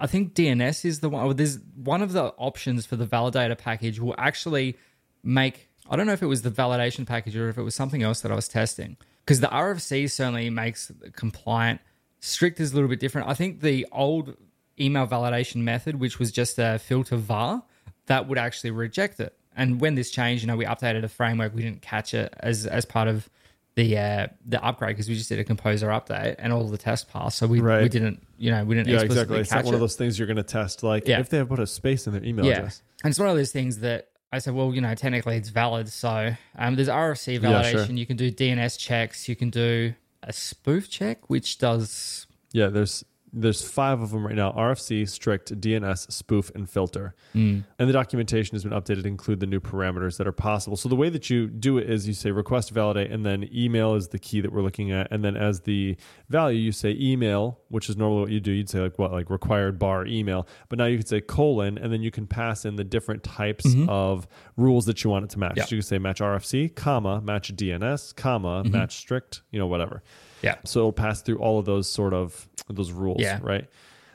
I 0.00 0.06
think 0.06 0.34
DNS 0.34 0.84
is 0.86 1.00
the 1.00 1.10
one. 1.10 1.36
There's 1.36 1.58
one 1.74 2.00
of 2.00 2.12
the 2.12 2.32
options 2.38 2.86
for 2.86 2.96
the 2.96 3.06
validator 3.06 3.58
package 3.58 4.00
will 4.00 4.14
actually 4.16 4.78
make. 5.22 5.68
I 5.90 5.96
don't 5.96 6.06
know 6.06 6.14
if 6.14 6.22
it 6.22 6.26
was 6.26 6.40
the 6.42 6.50
validation 6.50 7.06
package 7.06 7.36
or 7.36 7.50
if 7.50 7.58
it 7.58 7.62
was 7.62 7.74
something 7.74 8.02
else 8.02 8.22
that 8.22 8.32
I 8.32 8.34
was 8.34 8.48
testing. 8.48 8.96
Because 9.24 9.40
the 9.40 9.48
RFC 9.48 10.10
certainly 10.10 10.48
makes 10.48 10.90
compliant. 11.16 11.80
Strict 12.20 12.60
is 12.60 12.72
a 12.72 12.74
little 12.74 12.88
bit 12.88 13.00
different. 13.00 13.28
I 13.28 13.34
think 13.34 13.60
the 13.60 13.86
old 13.92 14.36
email 14.80 15.06
validation 15.06 15.56
method, 15.56 16.00
which 16.00 16.18
was 16.18 16.32
just 16.32 16.58
a 16.58 16.78
filter 16.78 17.16
var, 17.16 17.62
that 18.06 18.28
would 18.28 18.38
actually 18.38 18.70
reject 18.70 19.20
it. 19.20 19.36
And 19.56 19.80
when 19.80 19.94
this 19.94 20.10
changed, 20.10 20.42
you 20.42 20.46
know, 20.46 20.56
we 20.56 20.64
updated 20.64 21.04
a 21.04 21.08
framework. 21.08 21.54
We 21.54 21.62
didn't 21.62 21.82
catch 21.82 22.14
it 22.14 22.32
as 22.40 22.66
as 22.66 22.84
part 22.84 23.08
of 23.08 23.28
the 23.74 23.98
uh, 23.98 24.26
the 24.46 24.62
upgrade 24.64 24.96
because 24.96 25.08
we 25.08 25.14
just 25.14 25.28
did 25.28 25.38
a 25.38 25.44
composer 25.44 25.88
update 25.88 26.36
and 26.38 26.52
all 26.52 26.64
the 26.68 26.78
tests 26.78 27.08
passed. 27.10 27.38
So 27.38 27.46
we 27.46 27.60
Right. 27.60 27.82
we 27.82 27.88
didn't 27.88 28.24
you 28.38 28.50
know 28.50 28.64
we 28.64 28.74
didn't 28.74 28.88
Yeah, 28.88 28.96
explicitly 29.02 29.38
exactly. 29.38 29.40
It's 29.40 29.50
not 29.52 29.64
one 29.64 29.74
it. 29.74 29.76
of 29.76 29.80
those 29.80 29.96
things 29.96 30.18
you're 30.18 30.26
going 30.26 30.36
to 30.38 30.42
test. 30.42 30.82
Like 30.82 31.06
Yeah. 31.06 31.20
if 31.20 31.28
they 31.28 31.38
have 31.38 31.48
put 31.48 31.58
a 31.60 31.66
space 31.66 32.06
in 32.06 32.12
their 32.12 32.24
email 32.24 32.46
yeah, 32.46 32.58
address. 32.58 32.82
and 33.04 33.10
it's 33.10 33.18
one 33.20 33.28
of 33.28 33.36
those 33.36 33.52
things 33.52 33.78
that 33.80 34.08
I 34.32 34.38
said, 34.38 34.54
well, 34.54 34.72
you 34.72 34.80
know, 34.80 34.94
technically 34.94 35.36
it's 35.36 35.48
valid. 35.50 35.88
So 35.88 36.34
um, 36.56 36.76
there's 36.76 36.88
RFC 36.88 37.34
Yeah, 37.34 37.48
validation. 37.50 37.86
sure. 37.86 37.96
You 37.96 38.06
can 38.06 38.16
do 38.16 38.30
DNS 38.30 38.78
checks. 38.78 39.28
You 39.28 39.34
can 39.34 39.50
do 39.50 39.92
a 40.22 40.32
spoof 40.32 40.88
check, 40.88 41.28
which 41.28 41.58
does 41.58 42.26
Yeah, 42.52 42.68
there's 42.68 43.04
There's 43.32 43.62
five 43.62 44.00
of 44.00 44.10
them 44.10 44.26
right 44.26 44.34
now 44.34 44.52
RFC, 44.52 45.08
strict, 45.08 45.58
DNS, 45.60 46.10
spoof, 46.10 46.50
and 46.54 46.68
filter. 46.68 47.14
Mm. 47.34 47.64
And 47.78 47.88
the 47.88 47.92
documentation 47.92 48.54
has 48.56 48.64
been 48.64 48.72
updated 48.72 49.02
to 49.02 49.08
include 49.08 49.40
the 49.40 49.46
new 49.46 49.60
parameters 49.60 50.16
that 50.18 50.26
are 50.26 50.32
possible. 50.32 50.76
So 50.76 50.88
the 50.88 50.96
way 50.96 51.08
that 51.10 51.30
you 51.30 51.46
do 51.46 51.78
it 51.78 51.88
is 51.88 52.08
you 52.08 52.14
say 52.14 52.30
request 52.30 52.70
validate, 52.70 53.10
and 53.10 53.24
then 53.24 53.48
email 53.54 53.94
is 53.94 54.08
the 54.08 54.18
key 54.18 54.40
that 54.40 54.52
we're 54.52 54.62
looking 54.62 54.90
at. 54.90 55.08
And 55.10 55.24
then 55.24 55.36
as 55.36 55.60
the 55.60 55.96
value, 56.28 56.58
you 56.58 56.72
say 56.72 56.96
email, 56.98 57.60
which 57.68 57.88
is 57.88 57.96
normally 57.96 58.22
what 58.22 58.30
you 58.30 58.40
do. 58.40 58.52
You'd 58.52 58.68
say 58.68 58.80
like 58.80 58.98
what, 58.98 59.12
like 59.12 59.30
required 59.30 59.78
bar 59.78 60.06
email. 60.06 60.48
But 60.68 60.78
now 60.78 60.86
you 60.86 60.98
can 60.98 61.06
say 61.06 61.20
colon, 61.20 61.78
and 61.78 61.92
then 61.92 62.02
you 62.02 62.10
can 62.10 62.26
pass 62.26 62.64
in 62.64 62.76
the 62.76 62.84
different 62.84 63.22
types 63.22 63.66
of 63.88 64.26
rules 64.56 64.86
that 64.86 65.04
you 65.04 65.10
want 65.10 65.24
it 65.24 65.30
to 65.30 65.38
match. 65.38 65.54
Yeah. 65.56 65.64
So 65.64 65.76
you 65.76 65.82
can 65.82 65.86
say 65.86 65.98
match 65.98 66.20
RFC, 66.20 66.74
comma, 66.74 67.20
match 67.20 67.54
DNS, 67.54 68.16
comma, 68.16 68.64
match 68.64 68.96
strict, 68.96 69.42
you 69.50 69.58
know, 69.58 69.66
whatever. 69.66 70.02
Yeah. 70.42 70.56
So 70.64 70.80
it'll 70.80 70.92
pass 70.92 71.20
through 71.22 71.38
all 71.38 71.58
of 71.58 71.66
those 71.66 71.90
sort 71.90 72.14
of 72.14 72.48
those 72.76 72.92
rules, 72.92 73.20
Yeah. 73.20 73.38
right? 73.42 73.68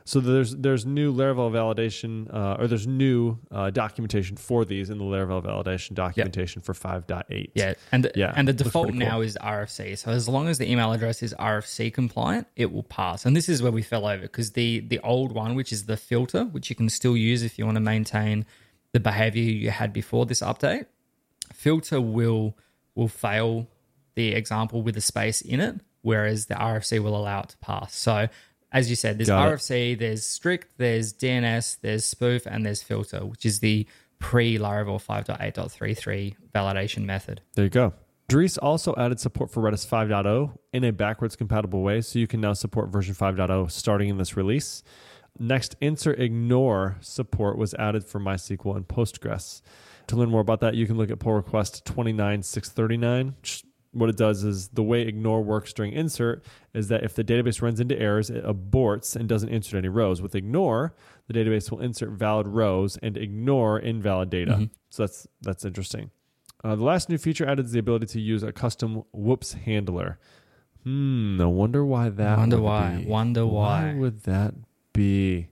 So 0.08 0.20
there's 0.20 0.56
there's 0.56 0.86
new 0.86 1.12
Laravel 1.12 1.50
validation, 1.52 2.32
uh, 2.32 2.58
or 2.60 2.68
there's 2.68 2.86
new 2.86 3.40
uh, 3.50 3.72
documentation 3.72 4.38
for 4.38 4.64
these 4.64 4.92
in 4.92 5.00
the 5.00 5.04
Laravel 5.04 5.44
validation 5.44 5.96
documentation 5.96 6.62
for 6.62 6.74
5.8. 6.76 7.50
Yeah, 7.56 7.74
and 7.92 8.04
the, 8.06 8.12
Yeah, 8.16 8.32
and 8.36 8.48
the 8.48 8.54
default 8.54 8.90
cool. 8.90 8.98
now 8.98 9.22
is 9.22 9.36
RFC. 9.42 9.98
So 9.98 10.12
as 10.12 10.30
long 10.30 10.48
as 10.48 10.60
the 10.60 10.70
email 10.72 10.92
address 10.94 11.24
is 11.24 11.34
RFC 11.40 11.92
compliant, 11.92 12.46
it 12.56 12.72
will 12.72 12.84
pass. 12.84 13.26
And 13.26 13.36
this 13.36 13.50
is 13.50 13.64
where 13.64 13.72
we 13.72 13.82
fell 13.82 14.06
over 14.06 14.22
because 14.22 14.52
the 14.52 14.82
the 14.82 15.00
old 15.00 15.32
one, 15.32 15.56
which 15.56 15.74
is 15.74 15.86
the 15.88 15.98
filter, 15.98 16.44
which 16.46 16.70
you 16.70 16.76
can 16.76 16.88
still 16.90 17.18
use 17.18 17.42
if 17.42 17.58
you 17.58 17.66
want 17.66 17.78
to 17.78 17.82
maintain 17.82 18.46
the 18.92 19.00
behavior 19.00 19.42
you 19.42 19.72
had 19.72 19.92
before 19.92 20.28
this 20.28 20.42
update, 20.42 20.86
filter 21.52 22.00
will 22.00 22.56
will 22.94 23.08
fail 23.08 23.68
the 24.14 24.34
example 24.34 24.84
with 24.84 24.96
a 24.96 25.02
space 25.02 25.42
in 25.42 25.60
it, 25.60 25.82
whereas 26.06 26.46
the 26.46 26.54
RFC 26.54 27.02
will 27.02 27.18
allow 27.18 27.42
it 27.42 27.50
to 27.50 27.58
pass. 27.58 27.96
So 27.96 28.30
as 28.72 28.90
you 28.90 28.96
said, 28.96 29.18
there's 29.18 29.28
Got 29.28 29.48
it. 29.48 29.56
RFC, 29.56 29.98
there's 29.98 30.24
strict, 30.24 30.68
there's 30.78 31.14
DNS, 31.14 31.78
there's 31.82 32.06
spoof, 32.06 32.46
and 32.46 32.66
there's 32.66 32.84
filter, 32.84 33.26
which 33.26 33.46
is 33.46 33.60
the 33.60 33.88
pre 34.20 34.58
Laravel 34.58 35.04
5.8.33 35.04 36.36
validation 36.54 37.06
method. 37.06 37.42
There 37.56 37.66
you 37.66 37.70
go. 37.70 37.94
Dries 38.28 38.58
also 38.58 38.94
added 38.98 39.20
support 39.20 39.52
for 39.52 39.62
Redis 39.64 39.88
5.0 39.88 40.58
in 40.74 40.84
a 40.84 40.92
backwards 40.92 41.36
compatible 41.36 41.82
way, 41.82 42.02
so 42.02 42.20
you 42.20 42.28
can 42.28 42.42
now 42.42 42.54
support 42.54 42.90
version 42.90 43.16
5.0 43.16 43.72
starting 43.72 44.10
in 44.10 44.18
this 44.18 44.36
release. 44.38 44.84
Next, 45.40 45.76
insert 45.82 46.20
ignore 46.20 46.98
support 47.02 47.58
was 47.58 47.74
added 47.76 48.04
for 48.04 48.20
MySQL 48.20 48.76
and 48.76 48.88
Postgres. 48.88 49.62
To 50.08 50.16
learn 50.16 50.30
more 50.30 50.42
about 50.42 50.60
that, 50.62 50.76
you 50.76 50.86
can 50.86 50.98
look 50.98 51.10
at 51.10 51.20
pull 51.20 51.34
request 51.34 51.86
29639. 51.86 53.36
What 53.96 54.10
it 54.10 54.18
does 54.18 54.44
is 54.44 54.68
the 54.68 54.84
way 54.84 55.04
ignore 55.04 55.42
works 55.42 55.72
during 55.72 55.94
insert 55.94 56.44
is 56.74 56.90
that 56.90 57.06
if 57.06 57.16
the 57.16 57.24
database 57.24 57.62
runs 57.62 57.80
into 57.80 57.98
errors, 57.98 58.30
it 58.30 58.44
aborts 58.44 59.16
and 59.16 59.30
doesn't 59.30 59.48
insert 59.48 59.78
any 59.78 59.88
rows. 59.88 60.22
With 60.22 60.36
ignore, 60.36 60.94
the 61.28 61.34
database 61.34 61.72
will 61.72 61.80
insert 61.80 62.10
valid 62.10 62.46
rows 62.46 62.98
and 62.98 63.16
ignore 63.16 63.80
invalid 63.80 64.30
data. 64.30 64.70
So 64.90 65.04
that's 65.04 65.28
that's 65.42 65.64
interesting. 65.64 66.12
Uh, 66.62 66.76
the 66.76 66.84
last 66.84 67.08
new 67.08 67.18
feature 67.18 67.48
added 67.48 67.68
is 67.68 67.72
the 67.72 67.80
ability 67.80 68.08
to 68.08 68.20
use 68.20 68.44
a 68.44 68.52
custom 68.52 69.04
whoops 69.14 69.54
handler. 69.54 70.20
Hmm, 70.84 71.40
I 71.40 71.46
wonder 71.46 71.86
why 71.86 72.10
that. 72.10 72.38
Wonder 72.38 72.58
would 72.58 72.64
why. 72.64 72.96
be. 72.98 73.06
Wonder 73.06 73.46
why. 73.46 73.94
would 73.94 74.24
that 74.24 74.56
be? 74.92 75.48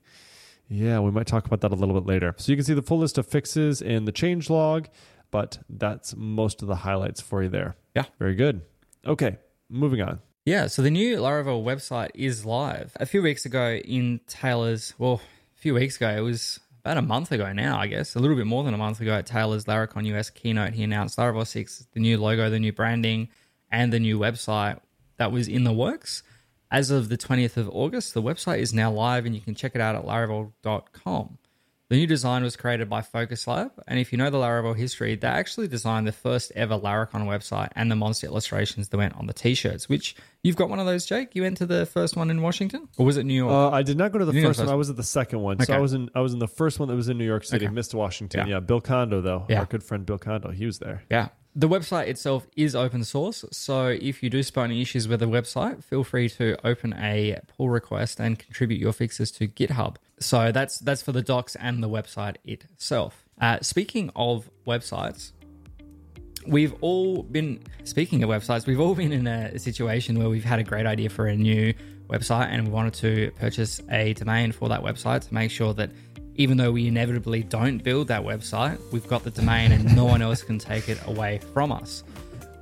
Yeah, 0.67 0.99
we 0.99 1.12
might 1.12 1.27
talk 1.27 1.45
about 1.45 1.62
that 1.62 1.71
a 1.71 1.75
little 1.75 1.93
bit 1.93 2.08
later. 2.08 2.34
So 2.38 2.51
you 2.51 2.56
can 2.58 2.65
see 2.65 2.73
the 2.73 2.82
full 2.82 2.97
list 2.97 3.17
of 3.17 3.27
fixes 3.27 3.82
in 3.82 4.06
the 4.06 4.12
change 4.12 4.49
log, 4.49 4.89
but 5.34 5.58
that's 5.67 6.15
most 6.15 6.62
of 6.62 6.67
the 6.67 6.76
highlights 6.76 7.19
for 7.19 7.41
you 7.41 7.50
there. 7.50 7.76
Yeah. 7.96 8.06
Very 8.19 8.36
good. 8.36 8.62
Okay, 9.04 9.38
moving 9.67 10.00
on. 10.00 10.19
Yeah, 10.46 10.67
so 10.67 10.84
the 10.84 10.91
new 10.91 11.17
Laravel 11.17 11.63
website 11.63 12.12
is 12.13 12.46
live. 12.46 12.91
A 13.00 13.08
few 13.08 13.24
weeks 13.24 13.43
ago 13.43 13.74
in 13.74 14.19
Taylor's, 14.28 14.93
well, 15.00 15.22
a 15.58 15.60
few 15.60 15.74
weeks 15.74 15.96
ago, 15.96 16.10
it 16.10 16.19
was 16.19 16.60
about 16.82 16.98
a 16.98 17.02
month 17.02 17.32
ago 17.32 17.52
now, 17.52 17.80
I 17.80 17.88
guess, 17.88 18.13
a 18.13 18.19
little 18.19 18.36
bit 18.36 18.46
more 18.46 18.63
than 18.63 18.76
a 18.76 18.78
month 18.78 19.02
ago 19.02 19.13
at 19.13 19.26
Taylor's 19.26 19.65
Laracon 19.65 20.06
US 20.06 20.30
keynote, 20.30 20.74
he 20.74 20.84
announced 20.84 21.17
Laravel 21.17 21.48
6, 21.48 21.88
the 21.93 22.00
new 22.00 22.19
logo, 22.19 22.52
the 22.52 22.60
new 22.60 22.72
branding, 22.72 23.30
and 23.72 23.91
the 23.91 24.00
new 24.00 24.19
website 24.19 24.80
that 25.17 25.32
was 25.32 25.48
in 25.48 25.63
the 25.63 25.74
works. 25.74 26.22
As 26.69 26.91
of 26.91 27.10
the 27.10 27.17
20th 27.17 27.58
of 27.58 27.69
August, 27.69 28.13
the 28.13 28.22
website 28.22 28.60
is 28.60 28.72
now 28.72 28.91
live 28.91 29.26
and 29.26 29.34
you 29.34 29.41
can 29.41 29.56
check 29.56 29.74
it 29.74 29.82
out 29.82 29.96
at 29.96 30.06
laravel.com. 30.06 31.39
The 31.93 31.99
new 31.99 32.08
design 32.08 32.41
was 32.41 32.56
created 32.56 32.89
by 32.89 33.03
Focus 33.03 33.45
Lab, 33.45 33.71
and 33.88 33.99
if 33.99 34.12
you 34.12 34.17
know 34.17 34.32
the 34.32 34.39
Laravel 34.39 34.75
history, 34.75 35.13
they 35.15 35.27
actually 35.27 35.67
designed 35.67 36.08
the 36.08 36.12
first 36.12 36.51
ever 36.56 36.75
Laracon 36.75 37.27
website 37.27 37.69
and 37.75 37.91
the 37.91 37.95
monster 37.95 38.25
illustrations 38.25 38.89
that 38.89 38.97
went 38.97 39.15
on 39.15 39.27
the 39.27 39.34
t-shirts. 39.34 39.88
Which 39.88 40.15
you've 40.41 40.56
got 40.56 40.69
one 40.69 40.79
of 40.79 40.88
those, 40.88 41.06
Jake. 41.06 41.36
You 41.36 41.43
went 41.43 41.58
to 41.58 41.67
the 41.67 41.86
first 41.86 42.17
one 42.17 42.32
in 42.32 42.41
Washington, 42.41 42.89
or 42.97 43.06
was 43.06 43.17
it 43.17 43.27
New 43.27 43.36
York? 43.36 43.51
Uh, 43.51 43.69
I 43.69 43.84
did 43.84 43.95
not 43.95 44.12
go 44.12 44.17
to 44.17 44.25
the 44.25 44.41
first 44.41 44.60
one. 44.60 44.69
I 44.69 44.73
was 44.73 44.89
at 44.89 44.95
the 44.95 45.03
second 45.03 45.41
one. 45.41 45.60
So 45.60 45.71
I 45.71 45.77
was 45.77 45.93
in 45.93 46.10
I 46.15 46.21
was 46.21 46.34
in 46.34 46.39
the 46.39 46.47
first 46.47 46.79
one 46.79 46.89
that 46.89 46.95
was 46.95 47.10
in 47.10 47.19
New 47.19 47.27
York 47.27 47.43
City. 47.43 47.67
Okay. 47.67 47.75
Missed 47.75 47.93
Washington. 47.93 48.47
Yeah. 48.47 48.56
Yeah. 48.56 48.60
Bill 48.60 48.82
Condo 48.82 49.21
though. 49.21 49.45
Yeah. 49.47 49.60
Our 49.60 49.65
good 49.67 49.84
friend 49.84 50.03
Bill 50.03 50.17
Condo. 50.17 50.49
He 50.49 50.65
was 50.65 50.79
there. 50.79 51.03
Yeah. 51.12 51.27
The 51.56 51.69
website 51.69 52.08
itself 52.08 52.47
is 52.58 52.75
open 52.75 53.03
source, 53.03 53.45
so 53.51 53.86
if 53.86 54.23
you 54.23 54.32
do 54.32 54.41
spot 54.41 54.65
any 54.65 54.82
issues 54.82 55.08
with 55.08 55.19
the 55.19 55.27
website, 55.27 55.84
feel 55.84 56.03
free 56.03 56.27
to 56.29 56.58
open 56.65 56.93
a 56.93 57.41
pull 57.56 57.69
request 57.69 58.19
and 58.19 58.39
contribute 58.39 58.82
your 58.82 58.91
fixes 58.91 59.29
to 59.34 59.47
GitHub. 59.47 59.97
So 60.24 60.52
that's 60.52 60.80
that's 60.80 61.02
for 61.02 61.12
the 61.12 61.22
docs 61.22 61.56
and 61.56 61.84
the 61.84 61.90
website 61.90 62.38
itself. 62.46 63.26
Uh, 63.40 63.60
speaking 63.62 64.12
of 64.16 64.50
websites, 64.66 65.32
we've 66.48 66.74
all 66.82 67.24
been 67.24 67.62
speaking 67.84 68.24
of 68.24 68.30
websites. 68.30 68.66
We've 68.66 68.80
all 68.80 68.96
been 68.96 69.12
in 69.12 69.28
a 69.28 69.60
situation 69.60 70.18
where 70.20 70.30
we've 70.30 70.44
had 70.44 70.60
a 70.60 70.64
great 70.64 70.86
idea 70.86 71.10
for 71.10 71.28
a 71.28 71.36
new 71.36 71.74
website 72.10 72.48
and 72.48 72.68
we 72.68 72.74
wanted 72.74 72.94
to 72.96 73.32
purchase 73.40 73.82
a 73.90 74.14
domain 74.14 74.52
for 74.52 74.70
that 74.70 74.82
website 74.82 75.28
to 75.28 75.34
make 75.34 75.52
sure 75.52 75.74
that 75.74 75.90
even 76.36 76.58
though 76.58 76.72
we 76.72 76.88
inevitably 76.88 77.44
don't 77.44 77.84
build 77.84 78.08
that 78.08 78.24
website, 78.24 78.80
we've 78.92 79.08
got 79.08 79.24
the 79.24 79.32
domain 79.32 79.72
and 79.72 79.96
no 79.96 80.06
one 80.06 80.22
else 80.22 80.42
can 80.42 80.58
take 80.58 80.90
it 80.90 81.00
away 81.06 81.40
from 81.54 81.72
us. 81.72 82.04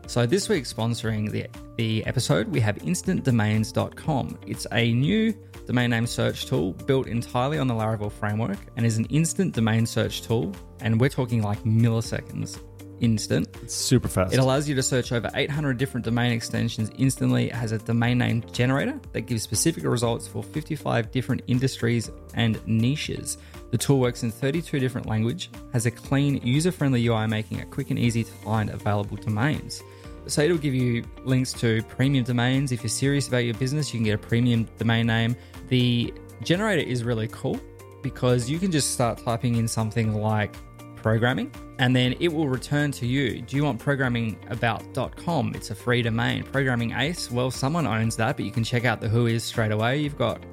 So 0.07 0.25
this 0.25 0.49
week 0.49 0.65
sponsoring 0.65 1.31
the 1.31 1.47
the 1.77 2.05
episode, 2.05 2.47
we 2.49 2.59
have 2.59 2.75
instantdomains.com. 2.77 4.37
It's 4.45 4.67
a 4.71 4.93
new 4.93 5.33
domain 5.71 5.89
name 5.89 6.05
search 6.05 6.47
tool 6.47 6.73
built 6.73 7.07
entirely 7.07 7.57
on 7.57 7.65
the 7.65 7.73
Laravel 7.73 8.11
framework 8.11 8.57
and 8.75 8.85
is 8.85 8.97
an 8.97 9.05
instant 9.05 9.55
domain 9.55 9.85
search 9.85 10.21
tool 10.21 10.53
and 10.81 10.99
we're 10.99 11.07
talking 11.07 11.41
like 11.41 11.63
milliseconds 11.63 12.59
instant. 12.99 13.47
It's 13.63 13.73
super 13.73 14.09
fast. 14.09 14.33
It 14.33 14.39
allows 14.39 14.67
you 14.67 14.75
to 14.75 14.83
search 14.83 15.13
over 15.13 15.31
800 15.33 15.77
different 15.77 16.03
domain 16.03 16.33
extensions 16.33 16.91
instantly. 16.97 17.45
It 17.45 17.55
has 17.55 17.71
a 17.71 17.77
domain 17.77 18.17
name 18.17 18.43
generator 18.51 18.99
that 19.13 19.21
gives 19.21 19.43
specific 19.43 19.85
results 19.85 20.27
for 20.27 20.43
55 20.43 21.09
different 21.09 21.41
industries 21.47 22.11
and 22.33 22.59
niches. 22.67 23.37
The 23.71 23.77
tool 23.77 24.01
works 24.01 24.23
in 24.23 24.29
32 24.29 24.77
different 24.77 25.07
language, 25.07 25.51
has 25.71 25.85
a 25.85 25.91
clean, 25.91 26.45
user-friendly 26.45 27.07
UI 27.07 27.27
making 27.27 27.59
it 27.59 27.71
quick 27.71 27.91
and 27.91 27.97
easy 27.97 28.25
to 28.25 28.31
find 28.31 28.69
available 28.69 29.15
domains. 29.15 29.81
So 30.27 30.43
it'll 30.43 30.57
give 30.57 30.75
you 30.75 31.03
links 31.23 31.51
to 31.53 31.81
premium 31.83 32.23
domains. 32.23 32.71
If 32.71 32.83
you're 32.83 32.89
serious 32.89 33.27
about 33.27 33.39
your 33.39 33.55
business, 33.55 33.93
you 33.93 33.99
can 33.99 34.05
get 34.05 34.15
a 34.15 34.17
premium 34.17 34.67
domain 34.77 35.07
name. 35.07 35.35
The 35.71 36.13
generator 36.43 36.81
is 36.81 37.05
really 37.05 37.29
cool 37.29 37.57
because 38.01 38.49
you 38.49 38.59
can 38.59 38.73
just 38.73 38.91
start 38.91 39.19
typing 39.23 39.55
in 39.55 39.69
something 39.69 40.13
like 40.13 40.53
programming 40.97 41.49
and 41.79 41.95
then 41.95 42.13
it 42.19 42.27
will 42.27 42.49
return 42.49 42.91
to 42.91 43.07
you. 43.07 43.41
Do 43.41 43.55
you 43.55 43.63
want 43.63 43.79
programmingabout.com? 43.79 45.53
It's 45.55 45.71
a 45.71 45.75
free 45.75 46.01
domain. 46.01 46.43
Programming 46.43 46.91
Ace, 46.91 47.31
well, 47.31 47.49
someone 47.49 47.87
owns 47.87 48.17
that, 48.17 48.35
but 48.35 48.43
you 48.43 48.51
can 48.51 48.65
check 48.65 48.83
out 48.83 48.99
the 48.99 49.07
who 49.07 49.27
is 49.27 49.45
straight 49.45 49.71
away. 49.71 50.01
You've 50.01 50.17
got 50.17 50.43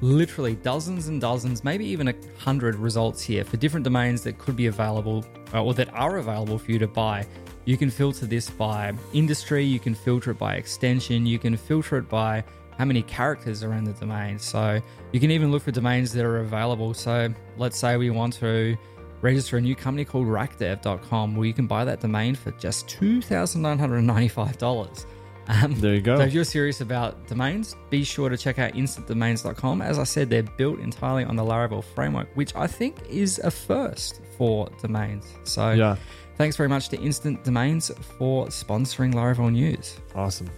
literally 0.00 0.54
dozens 0.54 1.08
and 1.08 1.20
dozens, 1.20 1.62
maybe 1.62 1.84
even 1.84 2.08
a 2.08 2.14
hundred 2.38 2.76
results 2.76 3.20
here 3.22 3.44
for 3.44 3.58
different 3.58 3.84
domains 3.84 4.22
that 4.22 4.38
could 4.38 4.56
be 4.56 4.68
available 4.68 5.26
uh, 5.52 5.62
or 5.62 5.74
that 5.74 5.92
are 5.92 6.16
available 6.16 6.56
for 6.56 6.72
you 6.72 6.78
to 6.78 6.88
buy. 6.88 7.26
You 7.66 7.76
can 7.76 7.90
filter 7.90 8.24
this 8.24 8.48
by 8.48 8.94
industry, 9.12 9.62
you 9.62 9.78
can 9.78 9.94
filter 9.94 10.30
it 10.30 10.38
by 10.38 10.54
extension, 10.54 11.26
you 11.26 11.38
can 11.38 11.54
filter 11.54 11.98
it 11.98 12.08
by 12.08 12.44
how 12.78 12.84
many 12.84 13.02
characters 13.02 13.62
are 13.62 13.72
in 13.74 13.84
the 13.84 13.92
domain. 13.92 14.38
So 14.38 14.80
you 15.12 15.20
can 15.20 15.30
even 15.30 15.52
look 15.52 15.62
for 15.62 15.70
domains 15.70 16.12
that 16.12 16.24
are 16.24 16.38
available. 16.40 16.94
So 16.94 17.32
let's 17.56 17.78
say 17.78 17.96
we 17.96 18.10
want 18.10 18.32
to 18.34 18.76
register 19.20 19.56
a 19.56 19.60
new 19.60 19.74
company 19.76 20.04
called 20.04 20.26
rackdev.com 20.26 21.36
where 21.36 21.46
you 21.46 21.54
can 21.54 21.66
buy 21.66 21.84
that 21.84 22.00
domain 22.00 22.34
for 22.34 22.50
just 22.52 22.88
$2,995. 22.88 25.06
Um, 25.46 25.74
There 25.78 25.94
you 25.94 26.00
go. 26.00 26.16
So 26.16 26.22
if 26.24 26.32
you're 26.32 26.42
serious 26.44 26.80
about 26.80 27.26
domains, 27.26 27.76
be 27.90 28.02
sure 28.02 28.30
to 28.30 28.36
check 28.36 28.58
out 28.58 28.72
instantdomains.com. 28.72 29.82
As 29.82 29.98
I 29.98 30.04
said, 30.04 30.30
they're 30.30 30.42
built 30.42 30.80
entirely 30.80 31.24
on 31.24 31.36
the 31.36 31.44
Laravel 31.44 31.84
framework, 31.84 32.28
which 32.34 32.56
I 32.56 32.66
think 32.66 32.96
is 33.10 33.38
a 33.40 33.50
first 33.50 34.22
for 34.38 34.70
domains. 34.80 35.26
So 35.44 35.72
Yeah. 35.72 35.96
thanks 36.38 36.56
very 36.56 36.70
much 36.70 36.88
to 36.90 36.98
Instant 37.00 37.44
Domains 37.44 37.90
for 38.18 38.46
sponsoring 38.46 39.12
Laravel 39.12 39.52
News. 39.52 39.98
Awesome. 40.14 40.48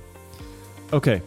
Okay. 0.92 1.20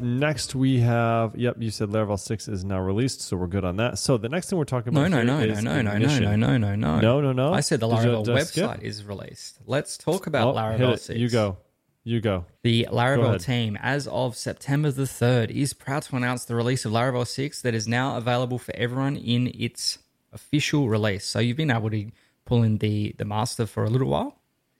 Next 0.00 0.54
we 0.54 0.80
have 0.80 1.36
yep, 1.36 1.56
you 1.58 1.70
said 1.70 1.88
Laravel 1.88 2.18
6 2.18 2.48
is 2.48 2.64
now 2.64 2.80
released, 2.80 3.22
so 3.22 3.36
we're 3.36 3.46
good 3.46 3.64
on 3.64 3.76
that. 3.76 3.98
So 3.98 4.16
the 4.18 4.28
next 4.28 4.50
thing 4.50 4.58
we're 4.58 4.64
talking 4.64 4.92
about 4.92 5.10
no, 5.10 5.22
no, 5.22 5.44
no, 5.44 5.46
no, 5.46 5.60
no, 5.60 5.82
no, 5.82 5.92
Ignition. 5.92 6.22
no, 6.24 6.36
no, 6.36 6.56
no, 6.58 6.74
no. 6.76 7.00
No, 7.00 7.20
no, 7.20 7.32
no. 7.32 7.52
I 7.52 7.60
said 7.60 7.80
the 7.80 7.88
Laravel 7.88 8.24
skip? 8.46 8.64
website 8.70 8.82
is 8.82 9.04
released. 9.04 9.58
Let's 9.66 9.98
talk 9.98 10.26
about 10.26 10.48
Oh, 10.54 10.58
Laravel 10.58 10.98
6. 10.98 11.18
You 11.18 11.28
go. 11.28 11.56
You 12.04 12.20
go. 12.20 12.46
The 12.62 12.86
Laravel 12.90 13.28
ahead. 13.30 13.40
team, 13.40 13.78
as 13.82 14.06
of 14.06 14.36
September 14.36 14.90
the 14.90 15.02
3rd, 15.02 15.50
is 15.50 15.72
proud 15.72 16.02
to 16.04 16.16
announce 16.16 16.44
the 16.44 16.54
release 16.54 16.84
of 16.84 16.92
Laravel 16.92 17.26
6 17.26 17.62
that 17.62 17.74
is 17.74 17.86
now 17.88 18.16
available 18.16 18.58
for 18.58 18.74
everyone 18.76 19.16
in 19.16 19.48
its 19.54 19.98
official 20.32 20.88
release. 20.88 21.26
So 21.26 21.40
you've 21.40 21.56
been 21.56 21.70
able 21.70 21.90
to 21.90 22.10
pull 22.46 22.62
in 22.62 22.78
the, 22.78 23.14
the 23.18 23.24
master 23.24 23.66
for 23.66 23.84
a 23.84 23.90
little 23.90 24.08
while. 24.08 24.38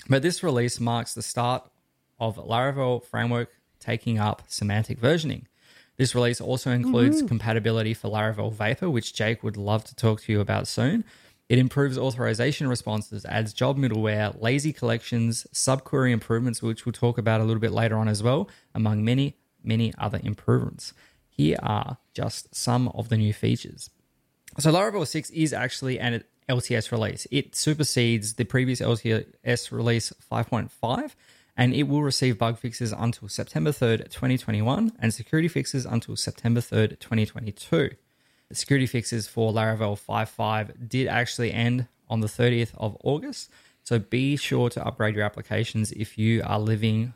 But 0.09 0.23
this 0.23 0.43
release 0.43 0.81
marks 0.81 1.13
the 1.15 1.23
start 1.23 1.69
of 2.19 2.37
Laravel 2.37 3.05
framework 3.05 3.51
taking 3.81 4.19
up 4.19 4.43
semantic 4.47 5.01
versioning. 5.01 5.45
This 5.97 6.15
release 6.15 6.41
also 6.41 6.71
includes 6.71 7.19
mm-hmm. 7.19 7.27
compatibility 7.27 7.93
for 7.93 8.09
Laravel 8.09 8.53
Vapor, 8.53 8.89
which 8.89 9.13
Jake 9.13 9.43
would 9.43 9.57
love 9.57 9.85
to 9.85 9.95
talk 9.95 10.23
to 10.23 10.33
you 10.33 10.41
about 10.41 10.67
soon. 10.67 11.05
It 11.51 11.59
improves 11.59 11.99
authorization 11.99 12.69
responses, 12.69 13.25
adds 13.27 13.53
job 13.53 13.77
middleware, 13.77 14.41
lazy 14.41 14.73
collections, 14.73 15.47
subquery 15.53 16.13
improvements, 16.13 16.63
which 16.63 16.87
we'll 16.87 16.93
talk 16.93 17.19
about 17.19 17.41
a 17.41 17.45
little 17.45 17.61
bit 17.61 17.73
later 17.73 17.99
on 17.99 18.07
as 18.07 18.23
well, 18.23 18.49
among 18.75 19.05
many, 19.05 19.37
many 19.63 19.93
other 19.99 20.21
improvements. 20.23 20.95
Here 21.29 21.59
are 21.63 21.99
just 22.15 22.55
some 22.55 22.89
of 22.89 23.09
the 23.09 23.17
new 23.17 23.33
features. 23.33 23.91
So 24.59 24.73
Laravel 24.73 25.07
6 25.07 25.31
is 25.31 25.53
actually 25.53 25.99
an 25.99 26.23
LTS 26.49 26.93
release. 26.93 27.27
It 27.31 27.55
supersedes 27.55 28.35
the 28.35 28.45
previous 28.45 28.81
LTS 28.81 29.73
release 29.73 30.13
5.5 30.31 31.15
and 31.61 31.75
it 31.75 31.83
will 31.83 32.03
receive 32.03 32.39
bug 32.39 32.57
fixes 32.57 32.91
until 32.91 33.29
September 33.29 33.71
3rd, 33.71 34.05
2021 34.05 34.93
and 34.99 35.13
security 35.13 35.47
fixes 35.47 35.85
until 35.85 36.17
September 36.17 36.59
3rd, 36.59 36.99
2022. 36.99 37.91
The 38.49 38.55
security 38.55 38.87
fixes 38.87 39.29
for 39.29 39.53
Laravel 39.53 40.01
5.5 40.01 40.89
did 40.89 41.07
actually 41.07 41.53
end 41.53 41.87
on 42.09 42.21
the 42.21 42.29
30th 42.29 42.71
of 42.79 42.97
August. 43.05 43.51
So 43.83 43.99
be 43.99 44.39
sure 44.39 44.71
to 44.71 44.83
upgrade 44.83 45.15
your 45.15 45.25
applications 45.25 45.93
if 45.93 46.17
you 46.17 46.43
are 46.47 46.59
living 46.59 47.13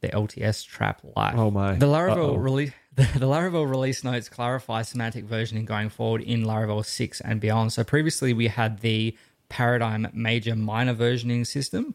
the 0.00 0.08
LTS 0.08 0.66
trap 0.66 1.02
life. 1.14 1.34
Oh 1.36 1.50
my. 1.50 1.74
The 1.74 1.84
Laravel 1.84 2.42
release 2.42 2.72
the, 2.94 3.02
the 3.02 3.26
Laravel 3.26 3.68
release 3.68 4.02
notes 4.02 4.30
clarify 4.30 4.82
semantic 4.82 5.26
versioning 5.26 5.66
going 5.66 5.90
forward 5.90 6.22
in 6.22 6.44
Laravel 6.44 6.82
6 6.82 7.20
and 7.20 7.42
beyond. 7.42 7.74
So 7.74 7.84
previously 7.84 8.32
we 8.32 8.48
had 8.48 8.80
the 8.80 9.14
paradigm 9.50 10.08
major 10.14 10.56
minor 10.56 10.94
versioning 10.94 11.46
system. 11.46 11.94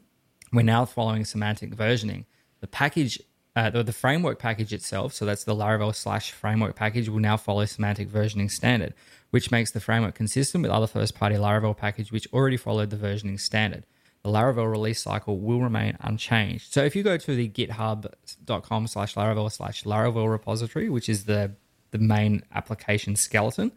We're 0.53 0.63
now 0.63 0.85
following 0.85 1.25
semantic 1.25 1.75
versioning. 1.75 2.25
The 2.59 2.67
package 2.67 3.19
uh, 3.55 3.69
the, 3.69 3.83
the 3.83 3.93
framework 3.93 4.39
package 4.39 4.71
itself, 4.71 5.13
so 5.13 5.25
that's 5.25 5.43
the 5.43 5.55
Laravel 5.55 5.93
slash 5.93 6.31
framework 6.31 6.75
package, 6.75 7.09
will 7.09 7.19
now 7.19 7.35
follow 7.35 7.65
semantic 7.65 8.09
versioning 8.09 8.49
standard, 8.49 8.93
which 9.31 9.51
makes 9.51 9.71
the 9.71 9.81
framework 9.81 10.15
consistent 10.15 10.61
with 10.61 10.71
other 10.71 10.87
first 10.87 11.15
party 11.15 11.35
Laravel 11.35 11.75
package 11.75 12.11
which 12.11 12.27
already 12.31 12.57
followed 12.57 12.89
the 12.89 12.95
versioning 12.95 13.39
standard. 13.39 13.85
The 14.23 14.29
Laravel 14.29 14.69
release 14.69 15.01
cycle 15.01 15.39
will 15.39 15.59
remain 15.59 15.97
unchanged. 15.99 16.71
So 16.71 16.83
if 16.83 16.95
you 16.95 17.03
go 17.03 17.17
to 17.17 17.35
the 17.35 17.49
github.com 17.49 18.87
slash 18.87 19.15
Laravel 19.15 19.51
slash 19.51 19.83
Laravel 19.83 20.29
repository, 20.29 20.89
which 20.89 21.09
is 21.09 21.25
the, 21.25 21.51
the 21.89 21.97
main 21.97 22.43
application 22.53 23.15
skeleton, 23.15 23.71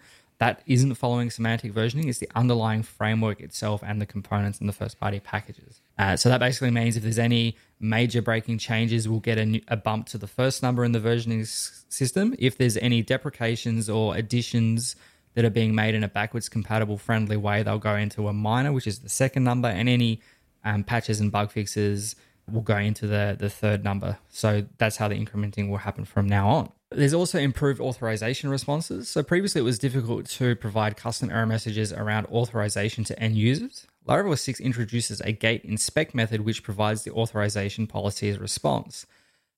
that 0.45 0.61
isn't 0.67 0.95
following 0.97 1.31
semantic 1.31 1.73
versioning. 1.73 2.07
It's 2.07 2.19
the 2.19 2.29
underlying 2.35 2.83
framework 2.83 3.41
itself 3.41 3.83
and 3.83 3.99
the 3.99 4.05
components 4.05 4.59
and 4.61 4.69
the 4.69 4.75
first 4.75 5.01
party 5.01 5.19
packages. 5.19 5.81
Uh, 5.99 6.17
so 6.19 6.29
that 6.29 6.39
basically 6.39 6.71
means 6.71 6.99
if 6.99 7.03
there's 7.03 7.19
any 7.19 7.57
major 7.81 8.21
breaking 8.21 8.59
changes, 8.59 9.09
we'll 9.09 9.21
get 9.21 9.39
a, 9.39 9.47
new, 9.47 9.63
a 9.69 9.77
bump 9.79 10.07
to 10.09 10.19
the 10.19 10.27
first 10.27 10.63
number 10.63 10.85
in 10.85 10.93
the 10.93 11.01
versioning 11.01 11.41
s- 11.41 11.87
system. 11.89 12.35
If 12.39 12.59
there's 12.59 12.77
any 12.77 13.01
deprecations 13.01 13.89
or 13.89 14.17
additions 14.17 14.97
that 15.33 15.47
are 15.47 15.51
being 15.51 15.75
made 15.75 15.95
in 15.95 16.05
a 16.05 16.09
backwards 16.09 16.51
compatible 16.51 16.99
friendly 16.99 17.39
way, 17.39 17.63
they'll 17.63 17.79
go 17.79 17.97
into 17.97 18.29
a 18.29 18.35
minor, 18.35 18.71
which 18.71 18.87
is 18.87 18.99
the 18.99 19.09
second 19.09 19.45
number, 19.45 19.69
and 19.69 19.89
any 19.89 20.21
um, 20.63 20.85
patches 20.85 21.21
and 21.21 21.33
bug 21.33 21.53
fixes 21.53 22.17
will 22.51 22.61
go 22.61 22.77
into 22.77 23.07
the, 23.07 23.37
the 23.39 23.49
third 23.49 23.85
number. 23.85 24.19
So 24.31 24.67
that's 24.79 24.97
how 24.97 25.09
the 25.09 25.15
incrementing 25.15 25.71
will 25.71 25.79
happen 25.79 26.05
from 26.05 26.29
now 26.29 26.49
on. 26.49 26.73
There's 26.91 27.15
also 27.15 27.39
improved 27.39 27.81
authorization 27.81 28.51
responses. 28.51 29.09
So 29.09 29.23
previously 29.23 29.61
it 29.61 29.65
was 29.65 29.79
difficult 29.79 30.27
to 30.31 30.55
provide 30.55 30.97
custom 30.97 31.31
error 31.31 31.47
messages 31.47 31.93
around 31.93 32.27
authorization 32.27 33.05
to 33.05 33.19
end 33.19 33.37
users. 33.37 33.87
Laravel 34.07 34.39
6 34.39 34.61
introduces 34.61 35.21
a 35.23 35.33
gate 35.33 35.65
inspect 35.65 36.15
method 36.15 36.43
which 36.43 36.63
provides 36.63 37.03
the 37.03 37.13
authorization 37.13 37.87
policy's 37.87 38.39
response. 38.39 39.07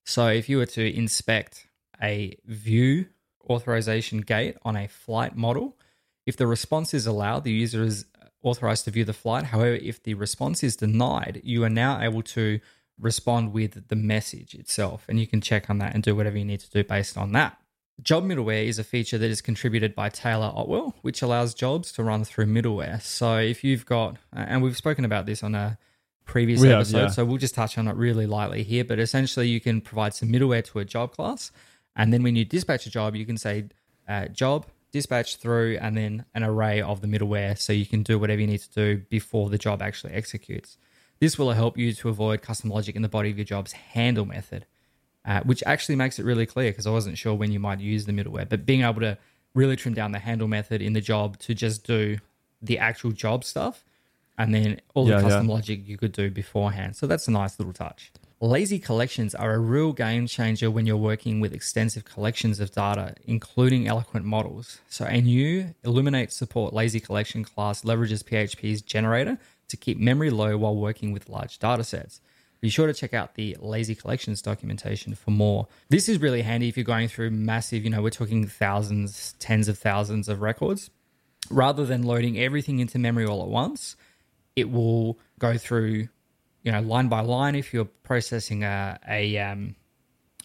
So 0.05 0.29
if 0.29 0.49
you 0.49 0.59
were 0.59 0.67
to 0.67 0.97
inspect 0.97 1.67
a 2.01 2.39
view 2.47 3.07
authorization 3.51 4.21
gate 4.21 4.57
on 4.63 4.77
a 4.77 4.87
flight 4.87 5.37
model, 5.37 5.77
if 6.27 6.37
the 6.37 6.47
response 6.47 6.95
is 6.95 7.07
allowed, 7.07 7.45
the 7.45 7.53
user 7.53 7.83
is 7.83 8.07
authorized 8.47 8.85
to 8.85 8.91
view 8.91 9.05
the 9.05 9.13
flight. 9.13 9.45
However, 9.45 9.75
if 9.75 10.03
the 10.03 10.15
response 10.15 10.63
is 10.63 10.77
denied, 10.77 11.41
you 11.45 11.65
are 11.65 11.71
now 11.71 12.01
able 12.01 12.23
to 12.23 12.61
respond 12.99 13.53
with 13.53 13.89
the 13.89 13.97
message 13.97 14.55
itself. 14.55 15.05
And 15.09 15.21
you 15.21 15.27
can 15.27 15.41
check 15.41 15.69
on 15.69 15.79
that 15.79 15.95
and 15.95 16.03
do 16.03 16.15
whatever 16.15 16.39
you 16.39 16.45
need 16.45 16.61
to 16.61 16.71
do 16.71 16.85
based 16.85 17.19
on 17.19 17.33
that. 17.33 17.59
Job 18.03 18.25
middleware 18.25 18.67
is 18.67 18.79
a 18.79 18.85
feature 18.85 19.17
that 19.17 19.31
is 19.31 19.41
contributed 19.41 19.95
by 19.95 20.11
Taylor 20.11 20.53
Otwell, 20.55 20.95
which 21.03 21.23
allows 21.23 21.55
jobs 21.55 21.93
to 21.93 22.05
run 22.05 22.25
through 22.25 22.47
middleware. 22.47 23.01
So 23.01 23.39
if 23.39 23.65
you've 23.65 23.87
got, 23.87 24.17
and 24.33 24.63
we've 24.63 24.77
spoken 24.77 25.05
about 25.05 25.25
this 25.25 25.43
on 25.43 25.55
a 25.55 25.79
previous 26.27 26.63
episode, 26.63 26.99
yeah. 26.99 27.09
so 27.09 27.25
we'll 27.25 27.39
just 27.39 27.55
touch 27.55 27.79
on 27.79 27.89
it 27.89 27.97
really 27.97 28.27
lightly 28.27 28.63
here. 28.63 28.85
But 28.85 28.99
essentially, 28.99 29.49
you 29.49 29.61
can 29.61 29.81
provide 29.81 30.13
some 30.15 30.29
middleware 30.29 30.65
to 30.65 30.79
a 30.79 30.85
job 30.85 31.13
class. 31.13 31.53
And 31.95 32.13
then 32.13 32.23
when 32.23 32.37
you 32.37 32.45
dispatch 32.45 32.85
a 32.87 32.91
job, 32.91 33.17
you 33.17 33.25
can 33.25 33.39
say 33.39 33.69
uh, 34.07 34.27
job, 34.27 34.67
dispatch 34.97 35.37
through, 35.37 35.79
and 35.81 35.97
then 35.97 36.25
an 36.35 36.43
array 36.43 36.81
of 36.81 37.01
the 37.01 37.07
middleware. 37.07 37.57
So 37.59 37.73
you 37.73 37.87
can 37.87 38.03
do 38.03 38.19
whatever 38.19 38.41
you 38.41 38.47
need 38.47 38.61
to 38.61 38.73
do 38.73 39.03
before 39.11 39.49
the 39.51 39.59
job 39.59 39.83
actually 39.83 40.15
executes. 40.15 40.79
This 41.21 41.39
will 41.39 41.53
help 41.53 41.79
you 41.79 41.93
to 41.93 42.09
avoid 42.09 42.43
custom 42.43 42.71
logic 42.71 42.97
in 42.97 43.03
the 43.03 43.09
body 43.09 43.31
of 43.31 43.39
your 43.39 43.45
job's 43.45 43.73
handle 43.73 44.27
method, 44.27 44.67
uh, 45.25 45.41
which 45.43 45.63
actually 45.67 45.97
makes 45.97 46.19
it 46.19 46.25
really 46.25 46.47
clear 46.47 46.71
because 46.71 46.87
I 46.87 46.91
wasn't 46.91 47.19
sure 47.19 47.35
when 47.35 47.53
you 47.53 47.61
might 47.61 47.81
use 47.81 48.05
the 48.07 48.13
middleware. 48.13 48.49
But 48.49 48.67
being 48.67 48.83
able 48.83 49.01
to 49.01 49.17
really 49.55 49.77
trim 49.77 49.95
down 49.95 50.13
the 50.13 50.19
handle 50.19 50.49
method 50.49 50.83
in 50.83 50.93
the 50.93 51.01
job 51.01 51.39
to 51.41 51.55
just 51.55 51.87
do 51.87 52.19
the 52.61 52.79
actual 52.79 53.13
job 53.13 53.45
stuff 53.45 53.85
and 54.39 54.55
then 54.55 54.81
all 54.95 55.09
Yeah, 55.09 55.17
the 55.17 55.23
custom 55.23 55.49
yeah. 55.49 55.55
logic 55.55 55.81
you 55.87 55.97
could 55.97 56.13
do 56.13 56.31
beforehand. 56.31 56.97
So 56.97 57.07
that's 57.07 57.27
a 57.29 57.31
nice 57.31 57.59
little 57.59 57.73
touch. 57.73 58.13
Lazy 58.41 58.79
collections 58.79 59.35
are 59.35 59.55
a 59.55 59.59
real 59.59 59.95
game 59.95 60.27
changer 60.27 60.71
when 60.71 60.85
you're 60.85 60.95
working 60.95 61.41
with 61.41 61.55
extensive 61.55 62.05
collections 62.05 62.61
of 62.61 62.71
data, 62.71 63.15
including 63.25 63.89
eloquent 63.89 64.27
models. 64.27 64.79
So, 64.91 65.07
a 65.07 65.23
new 65.23 65.75
Illuminate 65.85 66.31
support 66.31 66.75
lazy 66.75 67.01
collection 67.01 67.45
class 67.45 67.81
leverages 67.81 68.23
PHP's 68.23 68.83
generator 68.83 69.39
to 69.69 69.77
keep 69.79 69.99
memory 69.99 70.29
low 70.29 70.59
while 70.59 70.77
working 70.77 71.13
with 71.13 71.31
large 71.31 71.59
data 71.59 71.83
sets. 71.83 72.21
Be 72.61 72.69
sure 72.69 72.87
to 72.87 72.93
check 72.93 73.15
out 73.15 73.37
the 73.37 73.57
lazy 73.59 73.95
collections 73.95 74.43
documentation 74.43 75.15
for 75.15 75.31
more. 75.31 75.67
This 75.89 76.07
is 76.07 76.21
really 76.21 76.43
handy 76.43 76.69
if 76.69 76.77
you're 76.77 76.85
going 76.85 77.09
through 77.09 77.31
massive, 77.31 77.85
you 77.85 77.91
know, 77.91 78.03
we're 78.03 78.11
talking 78.11 78.47
thousands, 78.47 79.35
tens 79.39 79.67
of 79.67 79.79
thousands 79.79 80.29
of 80.29 80.43
records. 80.43 80.91
Rather 81.49 81.87
than 81.87 82.03
loading 82.03 82.39
everything 82.39 82.81
into 82.81 82.99
memory 82.99 83.25
all 83.25 83.43
at 83.43 83.49
once, 83.49 83.97
it 84.57 84.71
will 84.71 85.19
go 85.39 85.57
through 85.57 86.09
you 86.67 86.73
know 86.73 86.81
line 86.81 87.09
by 87.09 87.21
line 87.21 87.55
if 87.55 87.73
you're 87.73 87.85
processing 88.03 88.65
a 88.65 88.99
a, 89.09 89.39
um, 89.39 89.77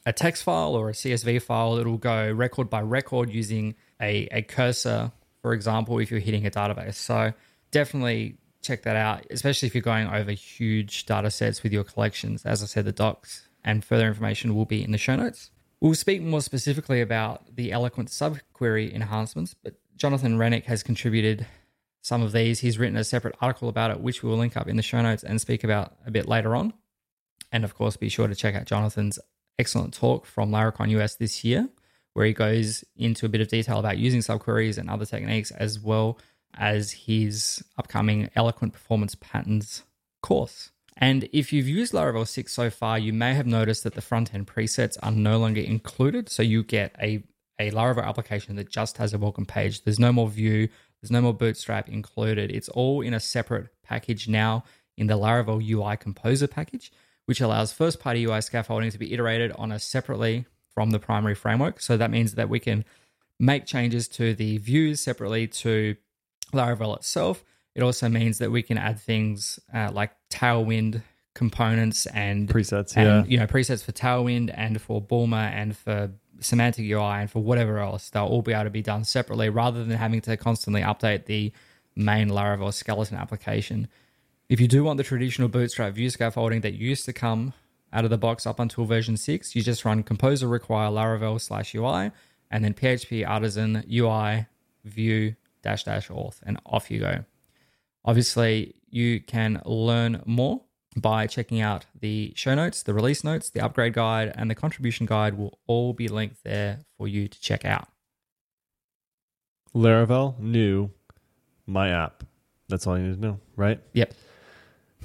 a 0.05 0.13
text 0.13 0.43
file 0.43 0.75
or 0.75 0.89
a 0.89 0.93
csv 0.93 1.41
file 1.41 1.77
it'll 1.77 1.97
go 1.97 2.31
record 2.31 2.69
by 2.69 2.79
record 2.79 3.29
using 3.31 3.75
a, 3.99 4.27
a 4.31 4.43
cursor 4.43 5.11
for 5.41 5.53
example 5.53 5.97
if 5.97 6.11
you're 6.11 6.19
hitting 6.19 6.45
a 6.45 6.51
database. 6.51 6.93
So 6.93 7.33
definitely 7.71 8.37
check 8.61 8.83
that 8.83 8.95
out 8.95 9.25
especially 9.31 9.65
if 9.67 9.73
you're 9.73 9.81
going 9.81 10.07
over 10.07 10.31
huge 10.31 11.07
data 11.07 11.31
sets 11.31 11.63
with 11.63 11.73
your 11.73 11.83
collections. 11.83 12.45
As 12.45 12.61
i 12.61 12.67
said 12.67 12.85
the 12.85 12.91
docs 12.91 13.49
and 13.63 13.83
further 13.83 14.07
information 14.07 14.55
will 14.55 14.65
be 14.65 14.83
in 14.83 14.91
the 14.91 14.99
show 14.99 15.15
notes. 15.15 15.49
We'll 15.79 15.95
speak 15.95 16.21
more 16.21 16.41
specifically 16.41 17.01
about 17.01 17.55
the 17.55 17.71
eloquent 17.71 18.09
subquery 18.09 18.93
enhancements 18.93 19.55
but 19.55 19.73
jonathan 19.97 20.37
Reinink 20.37 20.65
has 20.65 20.83
contributed 20.83 21.47
some 22.01 22.21
of 22.21 22.31
these. 22.31 22.59
He's 22.59 22.77
written 22.77 22.97
a 22.97 23.03
separate 23.03 23.35
article 23.41 23.69
about 23.69 23.91
it, 23.91 24.01
which 24.01 24.23
we 24.23 24.29
will 24.29 24.37
link 24.37 24.57
up 24.57 24.67
in 24.67 24.75
the 24.75 24.83
show 24.83 25.01
notes 25.01 25.23
and 25.23 25.39
speak 25.39 25.63
about 25.63 25.95
a 26.05 26.11
bit 26.11 26.27
later 26.27 26.55
on. 26.55 26.73
And 27.51 27.63
of 27.63 27.75
course, 27.75 27.97
be 27.97 28.09
sure 28.09 28.27
to 28.27 28.35
check 28.35 28.55
out 28.55 28.65
Jonathan's 28.65 29.19
excellent 29.59 29.93
talk 29.93 30.25
from 30.25 30.51
Laracon 30.51 30.89
US 30.91 31.15
this 31.15 31.43
year, 31.43 31.69
where 32.13 32.25
he 32.25 32.33
goes 32.33 32.83
into 32.95 33.25
a 33.25 33.29
bit 33.29 33.41
of 33.41 33.47
detail 33.47 33.79
about 33.79 33.97
using 33.97 34.21
subqueries 34.21 34.77
and 34.77 34.89
other 34.89 35.05
techniques, 35.05 35.51
as 35.51 35.79
well 35.79 36.17
as 36.57 36.91
his 36.91 37.63
upcoming 37.77 38.29
Eloquent 38.35 38.73
Performance 38.73 39.15
Patterns 39.15 39.83
course. 40.21 40.71
And 40.97 41.27
if 41.31 41.53
you've 41.53 41.67
used 41.67 41.93
Laravel 41.93 42.27
6 42.27 42.51
so 42.51 42.69
far, 42.69 42.99
you 42.99 43.13
may 43.13 43.33
have 43.33 43.47
noticed 43.47 43.83
that 43.83 43.95
the 43.95 44.01
front 44.01 44.33
end 44.33 44.47
presets 44.47 44.97
are 45.01 45.11
no 45.11 45.39
longer 45.39 45.61
included. 45.61 46.29
So 46.29 46.43
you 46.43 46.63
get 46.63 46.95
a, 47.01 47.23
a 47.59 47.71
Laravel 47.71 48.03
application 48.03 48.55
that 48.57 48.69
just 48.69 48.97
has 48.97 49.13
a 49.13 49.17
welcome 49.17 49.45
page. 49.45 49.83
There's 49.83 49.99
no 49.99 50.11
more 50.11 50.29
view, 50.29 50.69
there's 51.01 51.11
no 51.11 51.21
more 51.21 51.33
Bootstrap 51.33 51.89
included. 51.89 52.51
It's 52.51 52.69
all 52.69 53.01
in 53.01 53.13
a 53.13 53.19
separate 53.19 53.69
package 53.83 54.27
now 54.27 54.63
in 54.97 55.07
the 55.07 55.17
Laravel 55.17 55.67
UI 55.67 55.97
Composer 55.97 56.47
package, 56.47 56.91
which 57.25 57.41
allows 57.41 57.73
first 57.73 57.99
party 57.99 58.25
UI 58.25 58.41
scaffolding 58.41 58.91
to 58.91 58.99
be 58.99 59.13
iterated 59.13 59.51
on 59.53 59.71
a 59.71 59.79
separately 59.79 60.45
from 60.73 60.91
the 60.91 60.99
primary 60.99 61.35
framework. 61.35 61.81
So 61.81 61.97
that 61.97 62.11
means 62.11 62.35
that 62.35 62.49
we 62.49 62.59
can 62.59 62.85
make 63.39 63.65
changes 63.65 64.07
to 64.09 64.35
the 64.35 64.59
views 64.59 65.01
separately 65.01 65.47
to 65.47 65.95
Laravel 66.53 66.95
itself. 66.95 67.43
It 67.73 67.81
also 67.81 68.09
means 68.09 68.37
that 68.37 68.51
we 68.51 68.61
can 68.61 68.77
add 68.77 68.99
things 68.99 69.59
uh, 69.73 69.89
like 69.91 70.11
Tailwind 70.29 71.01
components 71.33 72.05
and 72.07 72.47
Presets, 72.49 72.95
and 72.97 73.25
yeah. 73.25 73.31
you 73.31 73.37
know 73.37 73.47
presets 73.47 73.83
for 73.83 73.93
Tailwind 73.93 74.53
and 74.53 74.81
for 74.81 75.01
Bulma 75.01 75.49
and 75.51 75.75
for 75.75 76.11
Semantic 76.41 76.85
UI 76.85 77.21
and 77.21 77.31
for 77.31 77.41
whatever 77.41 77.79
else. 77.79 78.09
They'll 78.09 78.25
all 78.25 78.41
be 78.41 78.53
able 78.53 78.65
to 78.65 78.69
be 78.69 78.81
done 78.81 79.03
separately 79.03 79.49
rather 79.49 79.83
than 79.83 79.97
having 79.97 80.21
to 80.21 80.37
constantly 80.37 80.81
update 80.81 81.25
the 81.25 81.51
main 81.95 82.29
Laravel 82.29 82.73
skeleton 82.73 83.17
application. 83.17 83.87
If 84.49 84.59
you 84.59 84.67
do 84.67 84.83
want 84.83 84.97
the 84.97 85.03
traditional 85.03 85.47
Bootstrap 85.47 85.93
view 85.93 86.09
scaffolding 86.09 86.61
that 86.61 86.73
used 86.73 87.05
to 87.05 87.13
come 87.13 87.53
out 87.93 88.03
of 88.03 88.09
the 88.09 88.17
box 88.17 88.45
up 88.45 88.59
until 88.59 88.85
version 88.85 89.17
6, 89.17 89.55
you 89.55 89.61
just 89.61 89.85
run 89.85 90.03
composer 90.03 90.47
require 90.47 90.89
Laravel 90.89 91.39
slash 91.39 91.73
UI 91.75 92.11
and 92.49 92.63
then 92.63 92.73
PHP 92.73 93.27
artisan 93.27 93.83
UI 93.91 94.47
view 94.83 95.35
dash 95.61 95.83
dash 95.83 96.09
auth 96.09 96.39
and 96.43 96.59
off 96.65 96.89
you 96.89 96.99
go. 96.99 97.23
Obviously, 98.03 98.75
you 98.89 99.21
can 99.21 99.61
learn 99.65 100.21
more 100.25 100.61
by 100.95 101.27
checking 101.27 101.61
out 101.61 101.85
the 101.99 102.33
show 102.35 102.53
notes, 102.53 102.83
the 102.83 102.93
release 102.93 103.23
notes, 103.23 103.49
the 103.49 103.61
upgrade 103.61 103.93
guide, 103.93 104.33
and 104.35 104.49
the 104.49 104.55
contribution 104.55 105.05
guide 105.05 105.35
will 105.35 105.59
all 105.67 105.93
be 105.93 106.07
linked 106.07 106.43
there 106.43 106.79
for 106.97 107.07
you 107.07 107.27
to 107.27 107.39
check 107.41 107.63
out. 107.63 107.87
Laravel, 109.73 110.37
new, 110.39 110.89
my 111.65 111.89
app. 111.89 112.23
That's 112.67 112.85
all 112.87 112.97
you 112.97 113.07
need 113.07 113.15
to 113.15 113.21
know, 113.21 113.39
right? 113.55 113.79
Yep. 113.93 114.13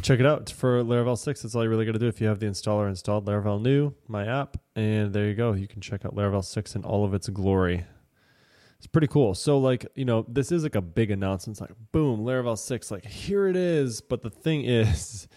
Check 0.02 0.20
it 0.20 0.26
out 0.26 0.50
for 0.50 0.82
Laravel 0.82 1.16
6. 1.16 1.42
That's 1.42 1.54
all 1.54 1.62
you 1.62 1.70
really 1.70 1.86
got 1.86 1.92
to 1.92 1.98
do 1.98 2.08
if 2.08 2.20
you 2.20 2.26
have 2.26 2.38
the 2.38 2.46
installer 2.46 2.88
installed. 2.88 3.26
Laravel 3.26 3.62
new, 3.62 3.94
my 4.08 4.26
app. 4.26 4.56
And 4.74 5.12
there 5.12 5.26
you 5.26 5.34
go. 5.34 5.52
You 5.52 5.66
can 5.66 5.80
check 5.80 6.04
out 6.04 6.14
Laravel 6.14 6.44
6 6.44 6.76
in 6.76 6.84
all 6.84 7.04
of 7.04 7.14
its 7.14 7.28
glory. 7.28 7.84
It's 8.78 8.86
pretty 8.86 9.06
cool. 9.06 9.34
So, 9.34 9.58
like, 9.58 9.86
you 9.94 10.04
know, 10.04 10.26
this 10.28 10.52
is 10.52 10.64
like 10.64 10.74
a 10.74 10.82
big 10.82 11.10
announcement. 11.10 11.54
It's 11.54 11.60
like, 11.62 11.72
boom, 11.92 12.20
Laravel 12.20 12.58
6, 12.58 12.90
like, 12.90 13.06
here 13.06 13.48
it 13.48 13.56
is. 13.56 14.00
But 14.02 14.22
the 14.22 14.30
thing 14.30 14.64
is, 14.64 15.28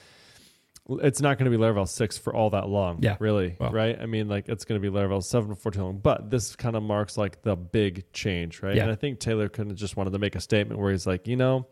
it's 0.89 1.21
not 1.21 1.37
going 1.37 1.51
to 1.51 1.57
be 1.57 1.61
Laravel 1.61 1.87
6 1.87 2.17
for 2.17 2.35
all 2.35 2.49
that 2.51 2.67
long. 2.67 2.99
Yeah. 3.01 3.17
Really. 3.19 3.55
Right? 3.59 3.99
I 3.99 4.05
mean, 4.05 4.27
like, 4.27 4.49
it's 4.49 4.65
going 4.65 4.81
to 4.81 4.91
be 4.91 4.95
Laravel 4.95 5.23
7 5.23 5.55
for 5.55 5.71
too 5.71 5.83
long. 5.83 5.99
But 5.99 6.29
this 6.29 6.55
kind 6.55 6.75
of 6.75 6.83
marks 6.83 7.17
like 7.17 7.41
the 7.41 7.55
big 7.55 8.11
change, 8.11 8.61
right? 8.61 8.75
Yeah. 8.75 8.83
And 8.83 8.91
I 8.91 8.95
think 8.95 9.19
Taylor 9.19 9.49
kind 9.49 9.71
of 9.71 9.77
just 9.77 9.95
wanted 9.97 10.13
to 10.13 10.19
make 10.19 10.35
a 10.35 10.41
statement 10.41 10.79
where 10.79 10.91
he's 10.91 11.07
like, 11.07 11.27
you 11.27 11.35
know, 11.35 11.67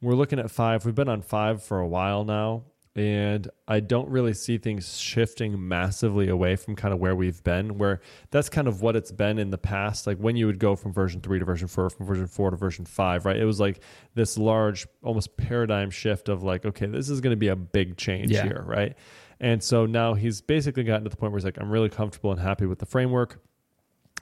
we're 0.00 0.14
looking 0.14 0.38
at 0.38 0.50
five. 0.50 0.84
We've 0.84 0.94
been 0.94 1.08
on 1.08 1.22
five 1.22 1.62
for 1.62 1.78
a 1.78 1.86
while 1.86 2.24
now. 2.24 2.64
And 2.94 3.48
I 3.66 3.80
don't 3.80 4.10
really 4.10 4.34
see 4.34 4.58
things 4.58 4.98
shifting 4.98 5.66
massively 5.66 6.28
away 6.28 6.56
from 6.56 6.76
kind 6.76 6.92
of 6.92 7.00
where 7.00 7.16
we've 7.16 7.42
been, 7.42 7.78
where 7.78 8.00
that's 8.30 8.50
kind 8.50 8.68
of 8.68 8.82
what 8.82 8.96
it's 8.96 9.10
been 9.10 9.38
in 9.38 9.48
the 9.48 9.56
past. 9.56 10.06
Like 10.06 10.18
when 10.18 10.36
you 10.36 10.44
would 10.46 10.58
go 10.58 10.76
from 10.76 10.92
version 10.92 11.22
three 11.22 11.38
to 11.38 11.44
version 11.46 11.68
four, 11.68 11.88
from 11.88 12.04
version 12.04 12.26
four 12.26 12.50
to 12.50 12.56
version 12.56 12.84
five, 12.84 13.24
right? 13.24 13.36
It 13.38 13.46
was 13.46 13.58
like 13.58 13.80
this 14.14 14.36
large, 14.36 14.86
almost 15.02 15.38
paradigm 15.38 15.90
shift 15.90 16.28
of 16.28 16.42
like, 16.42 16.66
okay, 16.66 16.84
this 16.84 17.08
is 17.08 17.22
going 17.22 17.32
to 17.32 17.36
be 17.38 17.48
a 17.48 17.56
big 17.56 17.96
change 17.96 18.30
Yeah. 18.30 18.42
here, 18.42 18.62
right? 18.66 18.94
And 19.40 19.62
so 19.62 19.86
now 19.86 20.12
he's 20.12 20.42
basically 20.42 20.84
gotten 20.84 21.04
to 21.04 21.10
the 21.10 21.16
point 21.16 21.32
where 21.32 21.38
he's 21.38 21.46
like, 21.46 21.58
I'm 21.58 21.70
really 21.70 21.88
comfortable 21.88 22.30
and 22.30 22.40
happy 22.40 22.66
with 22.66 22.78
the 22.78 22.86
framework 22.86 23.40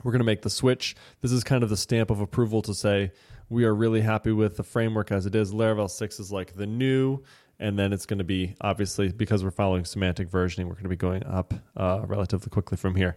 we're 0.03 0.13
going 0.13 0.21
to 0.21 0.25
make 0.25 0.43
the 0.43 0.51
switch. 0.51 0.97
This 1.21 1.33
is 1.33 1.45
kind 1.45 1.63
of 1.63 1.69
the 1.69 1.77
stamp 1.77 2.11
of 2.11 2.21
approval 2.21 2.63
to 2.63 2.75
say 2.75 3.13
we 3.49 3.65
are 3.65 3.75
really 3.75 4.01
happy 4.01 4.33
with 4.33 4.57
the 4.57 4.63
framework 4.63 5.13
as 5.13 5.27
it 5.27 5.35
is. 5.35 5.53
Laravel 5.53 5.91
6 5.91 6.21
is 6.21 6.33
like 6.33 6.55
the 6.55 6.67
new, 6.67 7.23
and 7.61 7.79
then 7.79 7.93
it's 7.93 8.07
going 8.07 8.19
to 8.19 8.25
be 8.25 8.55
obviously 8.61 9.13
because 9.13 9.45
we're 9.45 9.51
following 9.51 9.85
semantic 9.85 10.29
versioning, 10.29 10.65
we're 10.65 10.73
going 10.73 10.85
to 10.85 10.89
be 10.89 10.97
going 10.97 11.25
up 11.25 11.55
uh, 11.77 12.01
relatively 12.07 12.51
quickly 12.51 12.77
from 12.77 12.95
here. 12.97 13.17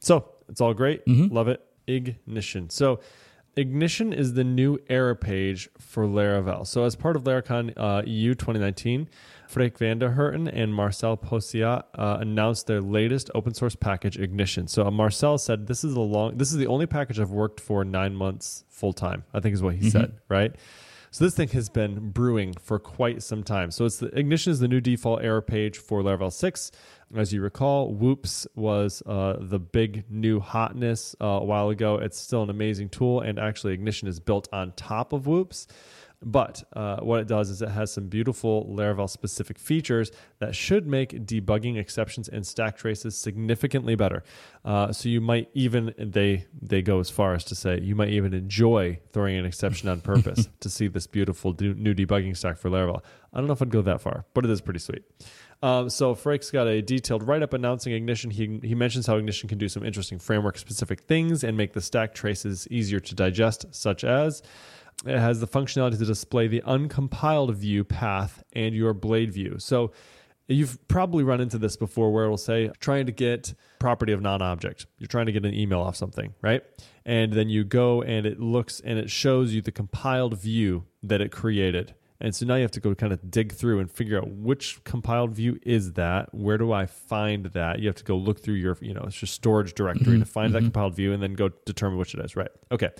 So 0.00 0.28
it's 0.48 0.60
all 0.60 0.74
great. 0.74 1.06
Love 1.32 1.48
it. 1.48 1.64
Ignition. 1.86 2.68
So 2.68 3.00
Ignition 3.58 4.12
is 4.12 4.34
the 4.34 4.44
new 4.44 4.78
error 4.88 5.16
page 5.16 5.68
for 5.78 6.04
Laravel. 6.04 6.64
So, 6.64 6.84
as 6.84 6.94
part 6.94 7.16
of 7.16 7.24
Laracon 7.24 7.72
uh, 7.76 8.02
EU 8.06 8.36
2019, 8.36 9.08
Freek 9.48 9.76
van 9.78 9.98
der 9.98 10.10
Herten 10.10 10.48
and 10.52 10.72
Marcel 10.72 11.16
Pociot 11.16 11.82
uh, 11.96 12.18
announced 12.20 12.68
their 12.68 12.80
latest 12.80 13.32
open 13.34 13.54
source 13.54 13.74
package, 13.74 14.16
Ignition. 14.16 14.68
So, 14.68 14.86
uh, 14.86 14.92
Marcel 14.92 15.38
said, 15.38 15.66
"This 15.66 15.82
is 15.82 15.94
a 15.94 16.00
long. 16.00 16.36
This 16.38 16.52
is 16.52 16.58
the 16.58 16.68
only 16.68 16.86
package 16.86 17.18
I've 17.18 17.32
worked 17.32 17.58
for 17.58 17.84
nine 17.84 18.14
months 18.14 18.62
full 18.68 18.92
time. 18.92 19.24
I 19.34 19.40
think 19.40 19.54
is 19.54 19.62
what 19.62 19.74
he 19.74 19.90
said. 19.90 20.12
Right." 20.28 20.54
So 21.10 21.24
this 21.24 21.34
thing 21.34 21.48
has 21.48 21.68
been 21.68 22.10
brewing 22.10 22.54
for 22.60 22.78
quite 22.78 23.22
some 23.22 23.42
time. 23.42 23.70
So 23.70 23.84
it's 23.86 23.96
the 23.96 24.08
Ignition 24.18 24.52
is 24.52 24.60
the 24.60 24.68
new 24.68 24.80
default 24.80 25.22
error 25.22 25.40
page 25.40 25.78
for 25.78 26.02
Laravel 26.02 26.32
6. 26.32 26.70
As 27.16 27.32
you 27.32 27.40
recall, 27.40 27.94
Whoops 27.94 28.46
was 28.54 29.02
uh, 29.06 29.36
the 29.40 29.58
big 29.58 30.04
new 30.10 30.40
hotness 30.40 31.16
uh, 31.20 31.26
a 31.26 31.44
while 31.44 31.70
ago. 31.70 31.96
It's 31.96 32.18
still 32.18 32.42
an 32.42 32.50
amazing 32.50 32.90
tool, 32.90 33.20
and 33.20 33.38
actually, 33.38 33.72
Ignition 33.72 34.08
is 34.08 34.20
built 34.20 34.46
on 34.52 34.72
top 34.72 35.14
of 35.14 35.26
Whoops. 35.26 35.66
But 36.20 36.64
uh, 36.72 36.96
what 37.00 37.20
it 37.20 37.28
does 37.28 37.48
is 37.48 37.62
it 37.62 37.68
has 37.68 37.92
some 37.92 38.08
beautiful 38.08 38.66
Laravel 38.66 39.08
specific 39.08 39.56
features 39.58 40.10
that 40.40 40.54
should 40.54 40.86
make 40.86 41.10
debugging 41.26 41.76
exceptions 41.78 42.28
and 42.28 42.44
stack 42.44 42.76
traces 42.76 43.16
significantly 43.16 43.94
better. 43.94 44.24
Uh, 44.64 44.92
so 44.92 45.08
you 45.08 45.20
might 45.20 45.48
even 45.54 45.94
they 45.96 46.46
they 46.60 46.82
go 46.82 46.98
as 46.98 47.08
far 47.08 47.34
as 47.34 47.44
to 47.44 47.54
say 47.54 47.80
you 47.80 47.94
might 47.94 48.08
even 48.08 48.34
enjoy 48.34 48.98
throwing 49.12 49.36
an 49.36 49.44
exception 49.44 49.88
on 49.88 50.00
purpose 50.00 50.48
to 50.60 50.68
see 50.68 50.88
this 50.88 51.06
beautiful 51.06 51.52
do- 51.52 51.74
new 51.74 51.94
debugging 51.94 52.36
stack 52.36 52.58
for 52.58 52.68
Laravel. 52.68 53.00
I 53.32 53.38
don't 53.38 53.46
know 53.46 53.52
if 53.52 53.62
I'd 53.62 53.70
go 53.70 53.82
that 53.82 54.00
far, 54.00 54.24
but 54.34 54.44
it 54.44 54.50
is 54.50 54.60
pretty 54.60 54.80
sweet. 54.80 55.04
Um, 55.62 55.90
so 55.90 56.14
Freek's 56.14 56.50
got 56.50 56.66
a 56.68 56.80
detailed 56.80 57.26
write 57.26 57.42
up 57.42 57.52
announcing 57.52 57.92
Ignition. 57.92 58.30
He, 58.30 58.60
he 58.62 58.74
mentions 58.74 59.06
how 59.06 59.16
Ignition 59.16 59.48
can 59.48 59.58
do 59.58 59.68
some 59.68 59.84
interesting 59.84 60.18
framework 60.18 60.56
specific 60.56 61.00
things 61.02 61.42
and 61.42 61.56
make 61.56 61.72
the 61.72 61.80
stack 61.80 62.14
traces 62.14 62.68
easier 62.70 63.00
to 63.00 63.14
digest, 63.14 63.66
such 63.72 64.04
as 64.04 64.42
it 65.06 65.18
has 65.18 65.40
the 65.40 65.46
functionality 65.46 65.98
to 65.98 66.04
display 66.04 66.48
the 66.48 66.62
uncompiled 66.62 67.54
view 67.54 67.84
path 67.84 68.42
and 68.52 68.74
your 68.74 68.94
blade 68.94 69.32
view. 69.32 69.56
So 69.58 69.92
you've 70.48 70.86
probably 70.88 71.22
run 71.22 71.40
into 71.40 71.58
this 71.58 71.76
before 71.76 72.12
where 72.12 72.24
it'll 72.24 72.36
say 72.36 72.70
trying 72.80 73.06
to 73.06 73.12
get 73.12 73.54
property 73.78 74.12
of 74.12 74.20
non-object. 74.20 74.86
You're 74.98 75.06
trying 75.06 75.26
to 75.26 75.32
get 75.32 75.44
an 75.44 75.54
email 75.54 75.80
off 75.80 75.94
something, 75.96 76.34
right? 76.42 76.62
And 77.04 77.32
then 77.32 77.48
you 77.48 77.64
go 77.64 78.02
and 78.02 78.26
it 78.26 78.40
looks 78.40 78.80
and 78.80 78.98
it 78.98 79.10
shows 79.10 79.52
you 79.52 79.62
the 79.62 79.72
compiled 79.72 80.38
view 80.38 80.84
that 81.02 81.20
it 81.20 81.30
created. 81.30 81.94
And 82.20 82.34
so 82.34 82.46
now 82.46 82.56
you 82.56 82.62
have 82.62 82.72
to 82.72 82.80
go 82.80 82.94
kind 82.96 83.12
of 83.12 83.30
dig 83.30 83.52
through 83.52 83.78
and 83.78 83.88
figure 83.90 84.18
out 84.18 84.28
which 84.28 84.82
compiled 84.82 85.34
view 85.34 85.60
is 85.62 85.92
that? 85.92 86.34
Where 86.34 86.58
do 86.58 86.72
I 86.72 86.86
find 86.86 87.46
that? 87.46 87.78
You 87.78 87.86
have 87.86 87.96
to 87.96 88.04
go 88.04 88.16
look 88.16 88.42
through 88.42 88.54
your, 88.54 88.76
you 88.80 88.92
know, 88.92 89.04
it's 89.06 89.22
your 89.22 89.28
storage 89.28 89.74
directory 89.74 90.14
mm-hmm. 90.14 90.20
to 90.20 90.26
find 90.26 90.52
that 90.54 90.58
mm-hmm. 90.58 90.66
compiled 90.66 90.96
view 90.96 91.12
and 91.12 91.22
then 91.22 91.34
go 91.34 91.50
determine 91.64 91.96
which 91.96 92.14
it 92.14 92.24
is, 92.24 92.34
right? 92.34 92.50
Okay. 92.72 92.90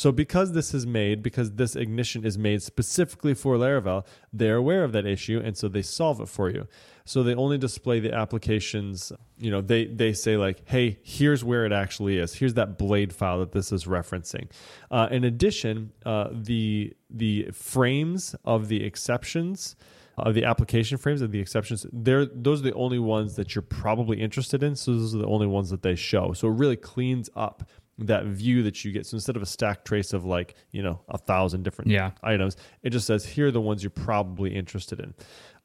So 0.00 0.12
because 0.12 0.52
this 0.52 0.72
is 0.72 0.86
made, 0.86 1.22
because 1.22 1.56
this 1.56 1.76
ignition 1.76 2.24
is 2.24 2.38
made 2.38 2.62
specifically 2.62 3.34
for 3.34 3.56
Laravel, 3.56 4.06
they're 4.32 4.56
aware 4.56 4.82
of 4.82 4.92
that 4.92 5.04
issue 5.04 5.42
and 5.44 5.54
so 5.58 5.68
they 5.68 5.82
solve 5.82 6.22
it 6.22 6.28
for 6.30 6.48
you. 6.48 6.66
So 7.04 7.22
they 7.22 7.34
only 7.34 7.58
display 7.58 8.00
the 8.00 8.14
applications, 8.14 9.12
you 9.36 9.50
know, 9.50 9.60
they 9.60 9.84
they 9.84 10.14
say 10.14 10.38
like, 10.38 10.66
"Hey, 10.66 11.00
here's 11.02 11.44
where 11.44 11.66
it 11.66 11.72
actually 11.72 12.16
is. 12.16 12.32
Here's 12.32 12.54
that 12.54 12.78
blade 12.78 13.12
file 13.12 13.40
that 13.40 13.52
this 13.52 13.72
is 13.72 13.84
referencing." 13.84 14.48
Uh, 14.90 15.08
in 15.10 15.22
addition, 15.24 15.92
uh, 16.06 16.28
the 16.32 16.94
the 17.10 17.50
frames 17.52 18.34
of 18.46 18.68
the 18.68 18.82
exceptions 18.82 19.76
of 20.16 20.34
the 20.34 20.44
application 20.44 20.98
frames 20.98 21.22
of 21.22 21.30
the 21.30 21.40
exceptions 21.40 21.86
they're 21.92 22.26
those 22.26 22.60
are 22.60 22.64
the 22.64 22.74
only 22.74 22.98
ones 22.98 23.36
that 23.36 23.54
you're 23.54 23.62
probably 23.62 24.20
interested 24.20 24.62
in 24.62 24.76
so 24.76 24.92
those 24.92 25.14
are 25.14 25.18
the 25.18 25.26
only 25.26 25.46
ones 25.46 25.70
that 25.70 25.82
they 25.82 25.94
show 25.94 26.32
so 26.32 26.48
it 26.48 26.52
really 26.52 26.76
cleans 26.76 27.30
up 27.34 27.68
that 28.06 28.24
view 28.24 28.62
that 28.62 28.84
you 28.84 28.92
get 28.92 29.06
so 29.06 29.14
instead 29.16 29.36
of 29.36 29.42
a 29.42 29.46
stack 29.46 29.84
trace 29.84 30.12
of 30.12 30.24
like 30.24 30.54
you 30.70 30.82
know 30.82 31.00
a 31.08 31.18
thousand 31.18 31.62
different 31.62 31.90
Yeah. 31.90 32.12
items 32.22 32.56
it 32.82 32.90
just 32.90 33.06
says 33.06 33.24
here 33.24 33.48
are 33.48 33.50
the 33.50 33.60
ones 33.60 33.82
you're 33.82 33.90
probably 33.90 34.54
interested 34.54 35.00
in 35.00 35.14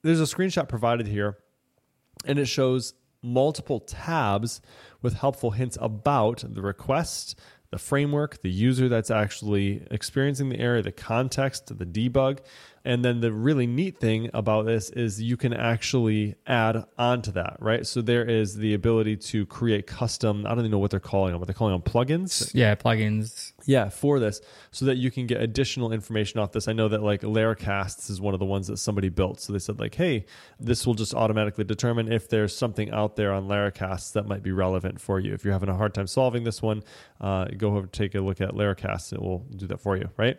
there's 0.03 0.19
a 0.19 0.23
screenshot 0.23 0.67
provided 0.67 1.07
here 1.07 1.38
and 2.25 2.38
it 2.38 2.45
shows 2.45 2.93
multiple 3.21 3.79
tabs 3.79 4.61
with 5.01 5.13
helpful 5.15 5.51
hints 5.51 5.77
about 5.81 6.43
the 6.47 6.61
request, 6.61 7.39
the 7.71 7.77
framework, 7.79 8.41
the 8.43 8.49
user 8.51 8.88
that's 8.88 9.09
actually 9.09 9.86
experiencing 9.89 10.49
the 10.49 10.59
error, 10.59 10.81
the 10.83 10.91
context, 10.91 11.75
the 11.77 11.86
debug. 11.86 12.39
And 12.86 13.03
then 13.03 13.19
the 13.19 13.31
really 13.31 13.65
neat 13.65 13.99
thing 13.99 14.29
about 14.33 14.67
this 14.67 14.91
is 14.91 15.19
you 15.19 15.38
can 15.38 15.53
actually 15.53 16.36
add 16.45 16.86
onto 16.99 17.31
that, 17.31 17.57
right? 17.59 17.86
So 17.86 18.01
there 18.01 18.23
is 18.23 18.55
the 18.55 18.75
ability 18.75 19.17
to 19.17 19.47
create 19.47 19.88
custom, 19.88 20.45
I 20.45 20.49
don't 20.49 20.59
even 20.59 20.71
know 20.71 20.77
what 20.77 20.91
they're 20.91 20.99
calling 20.99 21.31
them, 21.31 21.39
but 21.39 21.47
they're 21.47 21.55
calling 21.55 21.73
them 21.73 21.81
plugins. 21.81 22.51
Yeah, 22.53 22.75
plugins. 22.75 23.53
Yeah, 23.65 23.89
for 23.89 24.19
this, 24.19 24.39
so 24.69 24.86
that 24.86 24.97
you 24.97 25.09
can 25.09 25.25
get 25.25 25.41
additional 25.41 25.91
information 25.91 26.39
off 26.39 26.51
this. 26.51 26.67
I 26.67 26.73
know 26.73 26.88
that 26.89 27.01
like 27.01 27.21
Laracasts 27.21 28.11
is 28.11 28.21
one 28.21 28.36
of 28.36 28.39
the 28.39 28.45
ones 28.45 28.67
that 28.67 28.77
somebody 28.77 29.09
built. 29.09 29.41
So 29.41 29.51
they 29.51 29.57
said 29.57 29.79
like, 29.79 29.95
hey, 29.95 30.25
this 30.59 30.86
will 30.86 30.93
just 30.93 31.15
automatically 31.15 31.63
determine 31.63 32.11
if 32.11 32.29
there's 32.29 32.55
something 32.55 32.91
out 32.91 33.15
there 33.15 33.33
on 33.33 33.47
Laracasts 33.47 34.13
that 34.13 34.27
might 34.27 34.43
be 34.43 34.51
relevant 34.51 35.01
for 35.01 35.19
you. 35.19 35.33
If 35.33 35.43
you're 35.43 35.53
having 35.53 35.69
a 35.69 35.75
hard 35.75 35.95
time 35.95 36.05
solving 36.05 36.43
this 36.43 36.61
one, 36.61 36.83
uh, 37.19 37.45
go 37.57 37.75
over 37.75 37.88
take 37.88 38.13
a 38.13 38.21
look 38.21 38.41
at 38.41 38.51
Laracasts. 38.51 39.11
It 39.11 39.21
will 39.21 39.39
do 39.55 39.65
that 39.67 39.81
for 39.81 39.97
you, 39.97 40.09
right? 40.17 40.38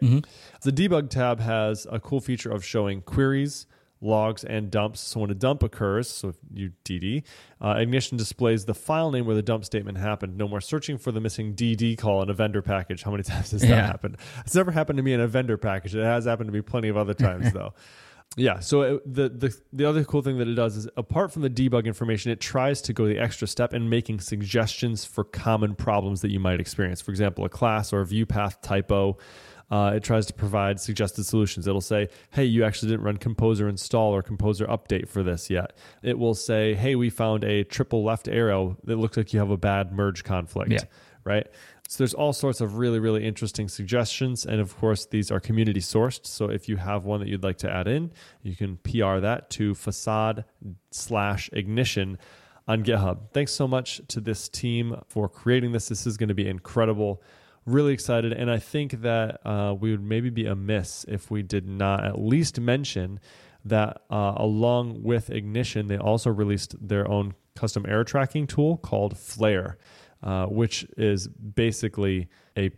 The 0.63 0.71
debug 0.71 1.11
tab 1.11 1.41
has 1.41 1.89
a 1.91 1.99
cool 1.99 2.21
feature 2.21 2.36
of 2.45 2.63
showing 2.65 3.01
queries 3.01 3.67
logs 4.03 4.45
and 4.45 4.71
dumps. 4.71 5.01
So 5.01 5.21
when 5.21 5.31
a 5.31 5.35
dump 5.35 5.63
occurs, 5.63 6.07
so 6.11 6.29
if 6.29 6.37
you 6.53 6.73
DD, 6.85 7.23
uh, 7.63 7.77
Ignition 7.79 8.19
displays 8.19 8.67
the 8.67 8.75
file 8.75 9.11
name 9.11 9.25
where 9.25 9.35
the 9.35 9.43
dump 9.43 9.65
statement 9.65 9.97
happened. 9.97 10.37
No 10.37 10.47
more 10.47 10.61
searching 10.61 10.99
for 10.99 11.13
the 11.13 11.21
missing 11.21 11.55
DD 11.55 11.97
call 11.97 12.21
in 12.23 12.29
a 12.29 12.35
vendor 12.35 12.61
package. 12.61 13.03
How 13.03 13.11
many 13.11 13.23
times 13.23 13.53
has 13.53 13.63
that 13.63 13.69
Yeah. 13.69 13.87
happened? 13.87 14.19
It's 14.45 14.55
never 14.55 14.71
happened 14.71 14.99
to 14.99 15.03
me 15.03 15.15
in 15.15 15.21
a 15.21 15.27
vendor 15.27 15.57
package. 15.57 15.95
It 15.95 16.05
has 16.05 16.27
happened 16.27 16.49
to 16.49 16.53
me 16.53 16.61
plenty 16.61 16.89
of 16.89 16.99
other 16.99 17.15
times 17.29 17.53
though. 17.53 17.73
Yeah. 18.37 18.59
So 18.59 18.83
it, 18.83 19.15
the 19.15 19.29
the 19.31 19.57
the 19.73 19.87
other 19.87 20.05
cool 20.05 20.21
thing 20.21 20.37
that 20.39 20.47
it 20.49 20.55
does 20.57 20.77
is 20.77 20.87
apart 20.99 21.33
from 21.33 21.41
the 21.41 21.49
debug 21.51 21.87
information, 21.87 22.31
it 22.33 22.41
tries 22.41 22.83
to 22.83 22.93
go 22.93 23.07
the 23.07 23.19
extra 23.19 23.47
step 23.49 23.73
in 23.73 23.89
making 23.89 24.21
suggestions 24.21 25.07
for 25.07 25.25
common 25.25 25.75
problems 25.75 26.21
that 26.21 26.31
you 26.31 26.39
might 26.41 26.61
experience. 26.61 27.01
For 27.01 27.13
example, 27.13 27.47
a 27.47 27.49
class 27.49 27.95
or 27.95 28.03
a 28.03 28.07
view 28.07 28.27
path 28.27 28.61
typo. 28.61 29.17
Uh, 29.71 29.93
it 29.97 30.05
tries 30.05 30.27
to 30.27 30.33
provide 30.33 30.79
suggested 30.79 31.25
solutions. 31.25 31.67
It'll 31.67 31.81
say, 31.81 32.09
"Hey, 32.31 32.45
you 32.45 32.65
actually 32.65 32.91
didn't 32.91 33.05
run 33.05 33.17
Composer 33.17 33.69
install 33.69 34.13
or 34.15 34.23
Composer 34.23 34.67
update 34.67 35.09
for 35.09 35.23
this 35.23 35.51
yet." 35.51 35.77
It 36.03 36.19
will 36.19 36.35
say, 36.35 36.75
"Hey, 36.75 36.95
we 36.95 37.11
found 37.11 37.43
a 37.45 37.65
triple 37.65 38.05
left 38.05 38.29
arrow 38.29 38.77
that 38.85 38.97
looks 38.97 39.17
like 39.17 39.33
you 39.33 39.41
have 39.41 39.51
a 39.51 39.57
bad 39.57 39.93
merge 39.93 40.25
conflict." 40.25 40.73
Yeah. 40.73 40.85
Right. 41.25 41.49
So 41.89 41.99
there's 41.99 42.15
all 42.15 42.33
sorts 42.33 42.61
of 42.61 42.79
really, 42.79 42.99
really 42.99 43.25
interesting 43.25 43.69
suggestions. 43.69 44.45
And 44.45 44.61
of 44.61 44.77
course, 44.77 45.07
these 45.07 45.31
are 45.31 45.41
community 45.41 45.81
sourced. 45.81 46.27
So 46.27 46.51
if 46.51 46.69
you 46.69 46.77
have 46.77 47.05
one 47.05 47.21
that 47.21 47.29
you'd 47.29 47.45
like 47.45 47.59
to 47.59 47.71
add 47.71 47.87
in, 47.87 48.13
you 48.43 48.57
can 48.57 48.77
PR 48.79 49.19
that 49.21 49.51
to 49.51 49.75
facade 49.75 50.45
slash 50.91 51.49
ignition 51.53 52.19
on 52.69 52.83
GitHub. 52.83 53.31
Thanks 53.33 53.53
so 53.53 53.69
much 53.69 54.01
to 54.09 54.21
this 54.21 54.49
team 54.49 55.01
for 55.09 55.29
creating 55.29 55.73
this. 55.73 55.89
This 55.89 56.07
is 56.07 56.17
going 56.17 56.29
to 56.29 56.35
be 56.35 56.49
incredible. 56.49 57.23
Really 57.67 57.93
excited. 57.93 58.33
And 58.33 58.51
I 58.51 58.59
think 58.59 59.03
that 59.03 59.45
uh, 59.47 59.75
we 59.79 59.91
would 59.91 60.03
maybe 60.03 60.31
be 60.31 60.47
amiss 60.47 61.05
if 61.09 61.31
we 61.31 61.43
did 61.43 61.67
not 61.69 62.05
at 62.05 62.19
least 62.19 62.61
mention 62.61 63.21
that 63.65 64.03
uh, 64.09 64.35
along 64.37 65.03
with 65.03 65.29
Ignition, 65.31 65.89
they 65.89 65.99
also 65.99 66.31
released 66.31 66.77
their 66.81 67.11
own 67.11 67.35
custom 67.57 67.85
error 67.89 68.05
tracking 68.05 68.47
tool 68.47 68.77
called 68.77 69.19
Flare 69.19 69.79
uh, 70.23 70.47
which 70.47 70.85
is 70.97 71.29
basically 71.29 72.29
a 72.57 72.71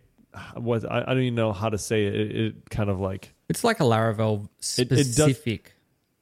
what 0.55 0.89
I, 0.89 1.01
I, 1.01 1.05
don't 1.05 1.19
even 1.19 1.35
know 1.35 1.51
how 1.51 1.69
to 1.69 1.77
say 1.77 2.05
it. 2.05 2.13
it. 2.13 2.35
it. 2.35 2.69
kind 2.69 2.89
of 2.89 2.99
like 2.99 3.33
it's 3.47 3.63
like 3.63 3.79
a 3.79 3.83
Laravel 3.83 4.47
specific 4.59 5.73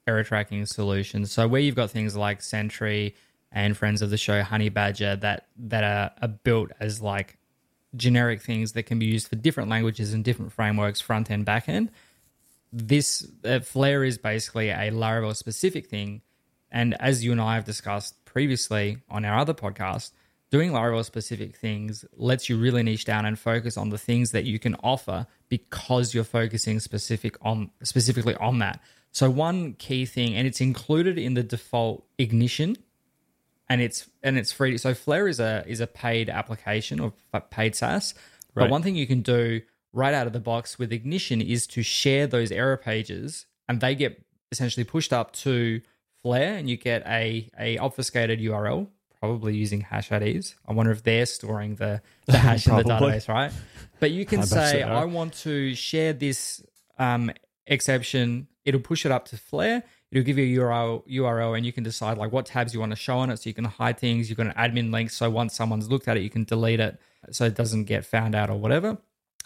error 0.07 0.23
tracking 0.23 0.65
solution. 0.65 1.25
So 1.25 1.47
where 1.47 1.59
you've 1.59 1.75
got 1.75 1.91
things 1.91 2.15
like 2.15 2.41
Sentry 2.41 3.15
and 3.51 3.75
friends 3.75 4.01
of 4.01 4.09
the 4.09 4.17
show 4.17 4.41
Honeybadger 4.41 5.19
that 5.19 5.47
that 5.57 5.83
are, 5.83 6.11
are 6.21 6.29
built 6.29 6.71
as 6.79 7.01
like 7.01 7.37
generic 7.95 8.41
things 8.41 8.73
that 8.73 8.83
can 8.83 8.99
be 8.99 9.05
used 9.05 9.27
for 9.27 9.35
different 9.35 9.69
languages 9.69 10.13
and 10.13 10.23
different 10.23 10.51
frameworks, 10.51 10.99
front 11.01 11.31
end, 11.31 11.45
back 11.45 11.69
end. 11.69 11.91
This 12.73 13.27
uh, 13.45 13.59
Flare 13.59 14.03
is 14.03 14.17
basically 14.17 14.69
a 14.69 14.91
Laravel 14.91 15.35
specific 15.35 15.87
thing, 15.87 16.21
and 16.71 16.99
as 16.99 17.23
you 17.23 17.31
and 17.31 17.41
I 17.41 17.55
have 17.55 17.65
discussed 17.65 18.25
previously 18.25 18.97
on 19.09 19.25
our 19.25 19.37
other 19.37 19.53
podcast 19.53 20.11
doing 20.49 20.71
Laravel 20.71 21.03
specific 21.03 21.55
things 21.55 22.05
lets 22.15 22.49
you 22.49 22.57
really 22.57 22.83
niche 22.83 23.05
down 23.05 23.25
and 23.25 23.37
focus 23.37 23.77
on 23.77 23.89
the 23.89 23.97
things 23.97 24.31
that 24.31 24.45
you 24.45 24.59
can 24.59 24.75
offer 24.83 25.27
because 25.49 26.13
you're 26.13 26.23
focusing 26.23 26.79
specific 26.79 27.37
on 27.41 27.69
specifically 27.83 28.35
on 28.35 28.59
that. 28.59 28.81
So 29.11 29.29
one 29.29 29.73
key 29.73 30.05
thing, 30.05 30.35
and 30.35 30.47
it's 30.47 30.61
included 30.61 31.17
in 31.17 31.33
the 31.33 31.43
default 31.43 32.05
ignition, 32.17 32.77
and 33.69 33.81
it's 33.81 34.09
and 34.23 34.37
it's 34.37 34.51
free. 34.51 34.77
So 34.77 34.93
Flare 34.93 35.27
is 35.27 35.39
a 35.39 35.63
is 35.67 35.79
a 35.79 35.87
paid 35.87 36.29
application 36.29 36.99
or 36.99 37.13
paid 37.49 37.75
SaaS. 37.75 38.13
Right. 38.53 38.63
But 38.63 38.71
one 38.71 38.81
thing 38.81 38.95
you 38.95 39.07
can 39.07 39.21
do 39.21 39.61
right 39.93 40.13
out 40.13 40.27
of 40.27 40.33
the 40.33 40.39
box 40.39 40.77
with 40.79 40.91
Ignition 40.91 41.41
is 41.41 41.67
to 41.67 41.83
share 41.83 42.27
those 42.27 42.51
error 42.51 42.77
pages, 42.77 43.45
and 43.67 43.81
they 43.81 43.95
get 43.95 44.23
essentially 44.51 44.83
pushed 44.83 45.13
up 45.13 45.33
to 45.33 45.81
Flare, 46.21 46.55
and 46.55 46.69
you 46.69 46.77
get 46.77 47.05
a 47.05 47.49
a 47.59 47.77
obfuscated 47.77 48.39
URL 48.39 48.87
probably 49.19 49.55
using 49.55 49.81
hash 49.81 50.11
IDs. 50.11 50.55
I 50.67 50.73
wonder 50.73 50.91
if 50.91 51.03
they're 51.03 51.25
storing 51.25 51.75
the, 51.75 52.01
the 52.27 52.37
hash 52.37 52.67
in 52.67 52.75
the 52.75 52.83
database, 52.83 53.27
right? 53.27 53.51
But 53.99 54.11
you 54.11 54.25
can 54.25 54.43
say, 54.43 54.83
I 54.83 55.05
want 55.05 55.33
to 55.39 55.73
share 55.73 56.13
this 56.13 56.63
um, 56.99 57.31
exception. 57.65 58.47
It'll 58.63 58.79
push 58.79 59.05
it 59.05 59.11
up 59.11 59.25
to 59.29 59.37
Flare. 59.37 59.83
It'll 60.11 60.23
give 60.23 60.37
you 60.37 60.61
a 60.61 60.65
URL, 60.65 61.07
URL, 61.07 61.57
and 61.57 61.65
you 61.65 61.73
can 61.73 61.83
decide 61.83 62.17
like 62.17 62.31
what 62.31 62.45
tabs 62.45 62.73
you 62.73 62.79
want 62.79 62.91
to 62.91 62.95
show 62.95 63.17
on 63.17 63.29
it. 63.29 63.37
So 63.39 63.49
you 63.49 63.53
can 63.53 63.65
hide 63.65 63.99
things. 63.99 64.29
You've 64.29 64.37
got 64.37 64.47
an 64.47 64.53
admin 64.53 64.91
link. 64.91 65.09
So 65.09 65.29
once 65.29 65.53
someone's 65.53 65.89
looked 65.89 66.07
at 66.07 66.17
it, 66.17 66.23
you 66.23 66.29
can 66.29 66.45
delete 66.45 66.79
it 66.79 66.99
so 67.31 67.45
it 67.45 67.55
doesn't 67.55 67.85
get 67.85 68.05
found 68.05 68.33
out 68.33 68.49
or 68.49 68.57
whatever. 68.57 68.97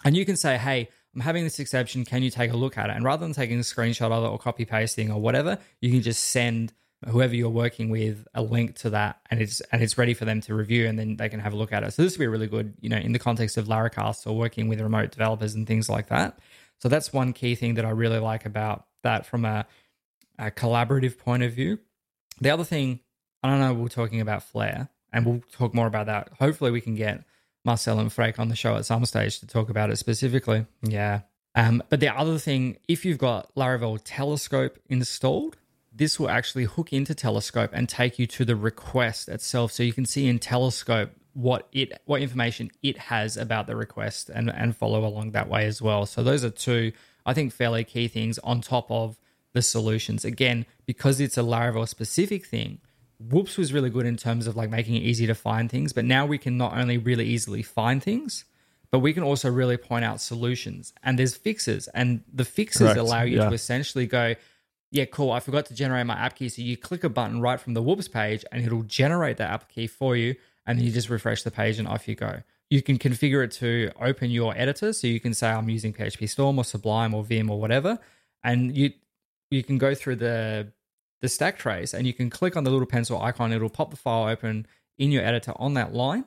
And 0.04 0.16
you 0.16 0.24
can 0.24 0.36
say, 0.36 0.58
hey, 0.58 0.88
I'm 1.14 1.20
having 1.20 1.44
this 1.44 1.58
exception. 1.58 2.04
Can 2.04 2.22
you 2.22 2.30
take 2.30 2.52
a 2.52 2.56
look 2.56 2.78
at 2.78 2.90
it? 2.90 2.96
And 2.96 3.04
rather 3.04 3.24
than 3.24 3.34
taking 3.34 3.58
a 3.58 3.62
screenshot 3.62 4.12
of 4.12 4.24
it 4.24 4.28
or 4.28 4.38
copy 4.38 4.64
pasting 4.64 5.10
or 5.10 5.20
whatever, 5.20 5.58
you 5.80 5.90
can 5.90 6.02
just 6.02 6.22
send 6.28 6.72
whoever 7.08 7.34
you're 7.34 7.50
working 7.50 7.90
with 7.90 8.26
a 8.34 8.42
link 8.42 8.76
to 8.76 8.90
that 8.90 9.20
and 9.28 9.40
it's 9.40 9.60
and 9.72 9.82
it's 9.82 9.98
ready 9.98 10.14
for 10.14 10.24
them 10.24 10.40
to 10.40 10.54
review 10.54 10.86
and 10.86 10.96
then 10.96 11.16
they 11.16 11.28
can 11.28 11.40
have 11.40 11.52
a 11.52 11.56
look 11.56 11.72
at 11.72 11.82
it. 11.82 11.92
So 11.92 12.02
this 12.02 12.16
would 12.16 12.22
be 12.22 12.28
really 12.28 12.46
good, 12.46 12.74
you 12.80 12.88
know, 12.88 12.96
in 12.96 13.12
the 13.12 13.18
context 13.18 13.56
of 13.56 13.66
Laracast 13.66 14.26
or 14.26 14.36
working 14.36 14.68
with 14.68 14.80
remote 14.80 15.10
developers 15.10 15.54
and 15.54 15.66
things 15.66 15.88
like 15.88 16.08
that. 16.08 16.38
So 16.78 16.88
that's 16.88 17.12
one 17.12 17.32
key 17.32 17.54
thing 17.54 17.74
that 17.74 17.84
I 17.84 17.90
really 17.90 18.18
like 18.18 18.46
about 18.46 18.86
that 19.02 19.26
from 19.26 19.44
a, 19.44 19.66
a 20.46 20.50
collaborative 20.50 21.18
point 21.18 21.42
of 21.42 21.52
view. 21.52 21.78
The 22.40 22.50
other 22.50 22.64
thing, 22.64 23.00
I 23.42 23.50
don't 23.50 23.60
know, 23.60 23.74
we're 23.74 23.88
talking 23.88 24.20
about 24.20 24.42
Flare 24.42 24.88
and 25.12 25.26
we'll 25.26 25.42
talk 25.52 25.74
more 25.74 25.86
about 25.86 26.06
that. 26.06 26.30
Hopefully 26.38 26.70
we 26.70 26.80
can 26.80 26.94
get 26.94 27.24
Marcel 27.64 28.00
and 28.00 28.12
Freek 28.12 28.38
on 28.38 28.48
the 28.48 28.56
show 28.56 28.76
at 28.76 28.86
some 28.86 29.04
stage 29.04 29.40
to 29.40 29.46
talk 29.46 29.68
about 29.68 29.90
it 29.90 29.96
specifically. 29.96 30.66
Yeah. 30.82 31.20
Um, 31.54 31.82
but 31.88 32.00
the 32.00 32.08
other 32.08 32.38
thing, 32.38 32.78
if 32.88 33.04
you've 33.04 33.18
got 33.18 33.54
Laravel 33.54 34.00
Telescope 34.02 34.78
installed, 34.88 35.56
this 35.94 36.18
will 36.18 36.30
actually 36.30 36.64
hook 36.64 36.92
into 36.92 37.14
Telescope 37.14 37.70
and 37.72 37.88
take 37.88 38.18
you 38.18 38.26
to 38.28 38.44
the 38.44 38.56
request 38.56 39.28
itself, 39.28 39.72
so 39.72 39.82
you 39.82 39.92
can 39.92 40.06
see 40.06 40.26
in 40.26 40.38
Telescope 40.38 41.10
what 41.34 41.68
it 41.72 41.92
what 42.04 42.20
information 42.22 42.70
it 42.82 42.96
has 42.96 43.36
about 43.36 43.66
the 43.66 43.76
request 43.76 44.28
and 44.28 44.50
and 44.50 44.76
follow 44.76 45.04
along 45.04 45.32
that 45.32 45.48
way 45.48 45.66
as 45.66 45.80
well. 45.80 46.06
So 46.06 46.22
those 46.22 46.44
are 46.44 46.50
two 46.50 46.92
I 47.24 47.34
think 47.34 47.52
fairly 47.52 47.84
key 47.84 48.08
things 48.08 48.38
on 48.40 48.60
top 48.60 48.90
of 48.90 49.18
the 49.52 49.62
solutions. 49.62 50.24
Again, 50.24 50.66
because 50.86 51.20
it's 51.20 51.38
a 51.38 51.42
Laravel 51.42 51.88
specific 51.88 52.46
thing, 52.46 52.78
Whoops 53.18 53.56
was 53.56 53.72
really 53.72 53.90
good 53.90 54.06
in 54.06 54.16
terms 54.16 54.46
of 54.46 54.56
like 54.56 54.70
making 54.70 54.96
it 54.96 55.02
easy 55.02 55.26
to 55.26 55.34
find 55.34 55.70
things, 55.70 55.92
but 55.92 56.04
now 56.04 56.26
we 56.26 56.38
can 56.38 56.56
not 56.56 56.76
only 56.76 56.98
really 56.98 57.26
easily 57.26 57.62
find 57.62 58.02
things, 58.02 58.44
but 58.90 58.98
we 58.98 59.12
can 59.12 59.22
also 59.22 59.50
really 59.50 59.76
point 59.76 60.04
out 60.04 60.20
solutions. 60.20 60.92
And 61.02 61.18
there's 61.18 61.36
fixes, 61.36 61.88
and 61.88 62.22
the 62.32 62.44
fixes 62.44 62.80
Correct. 62.80 62.98
allow 62.98 63.22
you 63.22 63.38
yeah. 63.38 63.48
to 63.48 63.54
essentially 63.54 64.06
go, 64.06 64.34
yeah, 64.92 65.06
cool. 65.06 65.32
I 65.32 65.40
forgot 65.40 65.66
to 65.66 65.74
generate 65.74 66.06
my 66.06 66.14
app 66.14 66.36
key. 66.36 66.50
So 66.50 66.60
you 66.60 66.76
click 66.76 67.02
a 67.02 67.08
button 67.08 67.40
right 67.40 67.58
from 67.58 67.72
the 67.72 67.82
Whoops 67.82 68.08
page 68.08 68.44
and 68.52 68.64
it'll 68.64 68.82
generate 68.82 69.38
the 69.38 69.44
app 69.44 69.70
key 69.70 69.86
for 69.86 70.14
you. 70.14 70.34
And 70.66 70.78
then 70.78 70.84
you 70.84 70.92
just 70.92 71.08
refresh 71.08 71.42
the 71.42 71.50
page 71.50 71.78
and 71.78 71.88
off 71.88 72.06
you 72.06 72.14
go. 72.14 72.42
You 72.68 72.82
can 72.82 72.98
configure 72.98 73.42
it 73.42 73.52
to 73.52 73.90
open 74.00 74.30
your 74.30 74.56
editor. 74.56 74.92
So 74.92 75.06
you 75.06 75.18
can 75.18 75.32
say, 75.32 75.48
I'm 75.48 75.70
using 75.70 75.94
PHP 75.94 76.28
Storm 76.28 76.58
or 76.58 76.64
Sublime 76.64 77.14
or 77.14 77.24
Vim 77.24 77.50
or 77.50 77.58
whatever. 77.58 77.98
And 78.44 78.76
you 78.76 78.90
you 79.52 79.62
can 79.62 79.78
go 79.78 79.94
through 79.94 80.16
the 80.16 80.72
the 81.20 81.28
stack 81.28 81.56
trace 81.56 81.94
and 81.94 82.06
you 82.06 82.12
can 82.12 82.28
click 82.30 82.56
on 82.56 82.64
the 82.64 82.70
little 82.70 82.86
pencil 82.86 83.20
icon. 83.20 83.52
It'll 83.52 83.70
pop 83.70 83.90
the 83.90 83.96
file 83.96 84.28
open 84.28 84.66
in 84.98 85.12
your 85.12 85.24
editor 85.24 85.52
on 85.56 85.74
that 85.74 85.94
line 85.94 86.24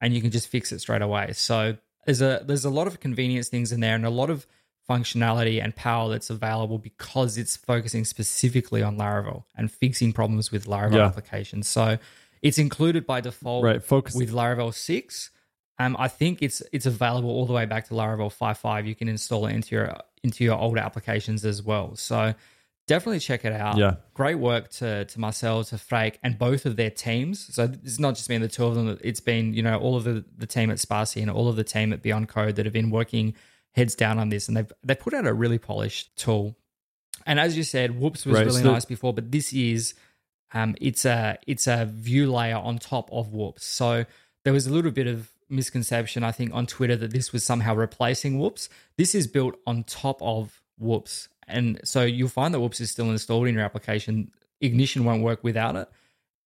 and 0.00 0.14
you 0.14 0.20
can 0.20 0.30
just 0.30 0.48
fix 0.48 0.70
it 0.70 0.80
straight 0.80 1.02
away. 1.02 1.32
So 1.32 1.76
there's 2.04 2.20
a 2.20 2.44
there's 2.46 2.64
a 2.64 2.70
lot 2.70 2.86
of 2.86 3.00
convenience 3.00 3.48
things 3.48 3.72
in 3.72 3.80
there 3.80 3.94
and 3.94 4.04
a 4.04 4.10
lot 4.10 4.28
of 4.30 4.46
functionality 4.88 5.62
and 5.62 5.74
power 5.74 6.10
that's 6.10 6.28
available 6.28 6.78
because 6.78 7.38
it's 7.38 7.56
focusing 7.56 8.04
specifically 8.04 8.82
on 8.82 8.98
Laravel 8.98 9.44
and 9.56 9.72
fixing 9.72 10.12
problems 10.12 10.52
with 10.52 10.66
Laravel 10.66 10.96
yeah. 10.96 11.06
applications. 11.06 11.68
So 11.68 11.96
it's 12.42 12.58
included 12.58 13.06
by 13.06 13.22
default 13.22 13.64
right, 13.64 13.82
focus. 13.82 14.14
with 14.14 14.30
Laravel 14.30 14.74
6. 14.74 15.30
Um, 15.78 15.96
I 15.98 16.08
think 16.08 16.42
it's 16.42 16.62
it's 16.72 16.86
available 16.86 17.30
all 17.30 17.46
the 17.46 17.54
way 17.54 17.64
back 17.64 17.88
to 17.88 17.94
Laravel 17.94 18.32
5.5. 18.32 18.86
You 18.86 18.94
can 18.94 19.08
install 19.08 19.46
it 19.46 19.54
into 19.54 19.74
your 19.74 19.96
into 20.22 20.44
your 20.44 20.58
older 20.58 20.80
applications 20.80 21.44
as 21.44 21.62
well. 21.62 21.96
So 21.96 22.34
definitely 22.86 23.20
check 23.20 23.44
it 23.44 23.52
out. 23.52 23.76
Yeah. 23.76 23.96
Great 24.14 24.38
work 24.38 24.70
to 24.72 25.04
to 25.04 25.20
Marcel, 25.20 25.64
to 25.64 25.78
Freek, 25.78 26.18
and 26.22 26.38
both 26.38 26.66
of 26.66 26.76
their 26.76 26.90
teams. 26.90 27.54
So 27.54 27.70
it's 27.82 27.98
not 27.98 28.14
just 28.14 28.28
been 28.28 28.42
the 28.42 28.48
two 28.48 28.64
of 28.64 28.74
them. 28.74 28.98
It's 29.02 29.20
been, 29.20 29.54
you 29.54 29.62
know, 29.62 29.78
all 29.78 29.96
of 29.96 30.04
the, 30.04 30.24
the 30.36 30.46
team 30.46 30.70
at 30.70 30.78
Spatie 30.78 31.22
and 31.22 31.30
all 31.30 31.48
of 31.48 31.56
the 31.56 31.64
team 31.64 31.92
at 31.92 32.02
Beyond 32.02 32.28
Code 32.28 32.56
that 32.56 32.66
have 32.66 32.72
been 32.72 32.90
working– 32.90 33.34
heads 33.74 33.94
down 33.94 34.18
on 34.18 34.28
this, 34.28 34.48
and 34.48 34.56
they've 34.56 34.72
they 34.82 34.94
put 34.94 35.14
out 35.14 35.26
a 35.26 35.34
really 35.34 35.58
polished 35.58 36.16
tool. 36.16 36.56
And 37.26 37.38
as 37.38 37.56
you 37.56 37.62
said, 37.62 37.98
Whoops 37.98 38.24
was 38.24 38.36
right, 38.36 38.46
really 38.46 38.62
so 38.62 38.72
nice 38.72 38.84
before, 38.84 39.12
but 39.12 39.30
this 39.30 39.52
is 39.52 39.94
um, 40.52 40.74
it's 40.80 41.04
a 41.04 41.38
it's 41.46 41.66
a 41.66 41.86
view 41.86 42.32
layer 42.32 42.56
on 42.56 42.78
top 42.78 43.10
of 43.12 43.32
Whoops. 43.32 43.64
So 43.64 44.04
there 44.44 44.52
was 44.52 44.66
a 44.66 44.72
little 44.72 44.90
bit 44.90 45.06
of 45.06 45.30
misconception, 45.48 46.22
I 46.22 46.32
think, 46.32 46.52
on 46.54 46.66
Twitter 46.66 46.96
that 46.96 47.12
this 47.12 47.32
was 47.32 47.44
somehow 47.44 47.74
replacing 47.74 48.38
Whoops. 48.38 48.68
This 48.96 49.14
is 49.14 49.26
built 49.26 49.56
on 49.66 49.84
top 49.84 50.22
of 50.22 50.62
Whoops, 50.78 51.28
and 51.46 51.80
so 51.84 52.02
you'll 52.02 52.28
find 52.28 52.54
that 52.54 52.60
Whoops 52.60 52.80
is 52.80 52.90
still 52.90 53.10
installed 53.10 53.46
in 53.46 53.54
your 53.54 53.64
application. 53.64 54.30
Ignition 54.60 55.04
won't 55.04 55.22
work 55.22 55.44
without 55.44 55.76
it 55.76 55.88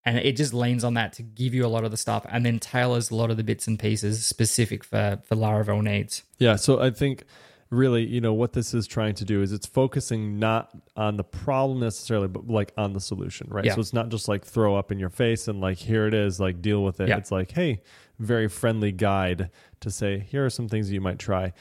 and 0.05 0.17
it 0.17 0.35
just 0.35 0.53
leans 0.53 0.83
on 0.83 0.93
that 0.95 1.13
to 1.13 1.23
give 1.23 1.53
you 1.53 1.65
a 1.65 1.67
lot 1.67 1.83
of 1.83 1.91
the 1.91 1.97
stuff 1.97 2.25
and 2.29 2.45
then 2.45 2.59
tailors 2.59 3.11
a 3.11 3.15
lot 3.15 3.29
of 3.31 3.37
the 3.37 3.43
bits 3.43 3.67
and 3.67 3.79
pieces 3.79 4.25
specific 4.25 4.83
for 4.83 5.19
for 5.23 5.35
laravel 5.35 5.83
needs 5.83 6.23
yeah 6.37 6.55
so 6.55 6.81
i 6.81 6.89
think 6.89 7.23
really 7.69 8.03
you 8.05 8.19
know 8.19 8.33
what 8.33 8.53
this 8.53 8.73
is 8.73 8.87
trying 8.87 9.13
to 9.13 9.23
do 9.23 9.41
is 9.41 9.51
it's 9.51 9.67
focusing 9.67 10.39
not 10.39 10.71
on 10.95 11.17
the 11.17 11.23
problem 11.23 11.79
necessarily 11.79 12.27
but 12.27 12.47
like 12.47 12.71
on 12.77 12.93
the 12.93 12.99
solution 12.99 13.47
right 13.49 13.65
yeah. 13.65 13.73
so 13.75 13.79
it's 13.79 13.93
not 13.93 14.09
just 14.09 14.27
like 14.27 14.43
throw 14.43 14.75
up 14.75 14.91
in 14.91 14.97
your 14.97 15.09
face 15.09 15.47
and 15.47 15.61
like 15.61 15.77
here 15.77 16.07
it 16.07 16.13
is 16.13 16.39
like 16.39 16.61
deal 16.61 16.83
with 16.83 16.99
it 16.99 17.09
yeah. 17.09 17.17
it's 17.17 17.31
like 17.31 17.51
hey 17.51 17.81
very 18.17 18.47
friendly 18.47 18.91
guide 18.91 19.51
to 19.79 19.91
say 19.91 20.19
here 20.19 20.45
are 20.45 20.49
some 20.49 20.67
things 20.67 20.91
you 20.91 21.01
might 21.01 21.19
try 21.19 21.53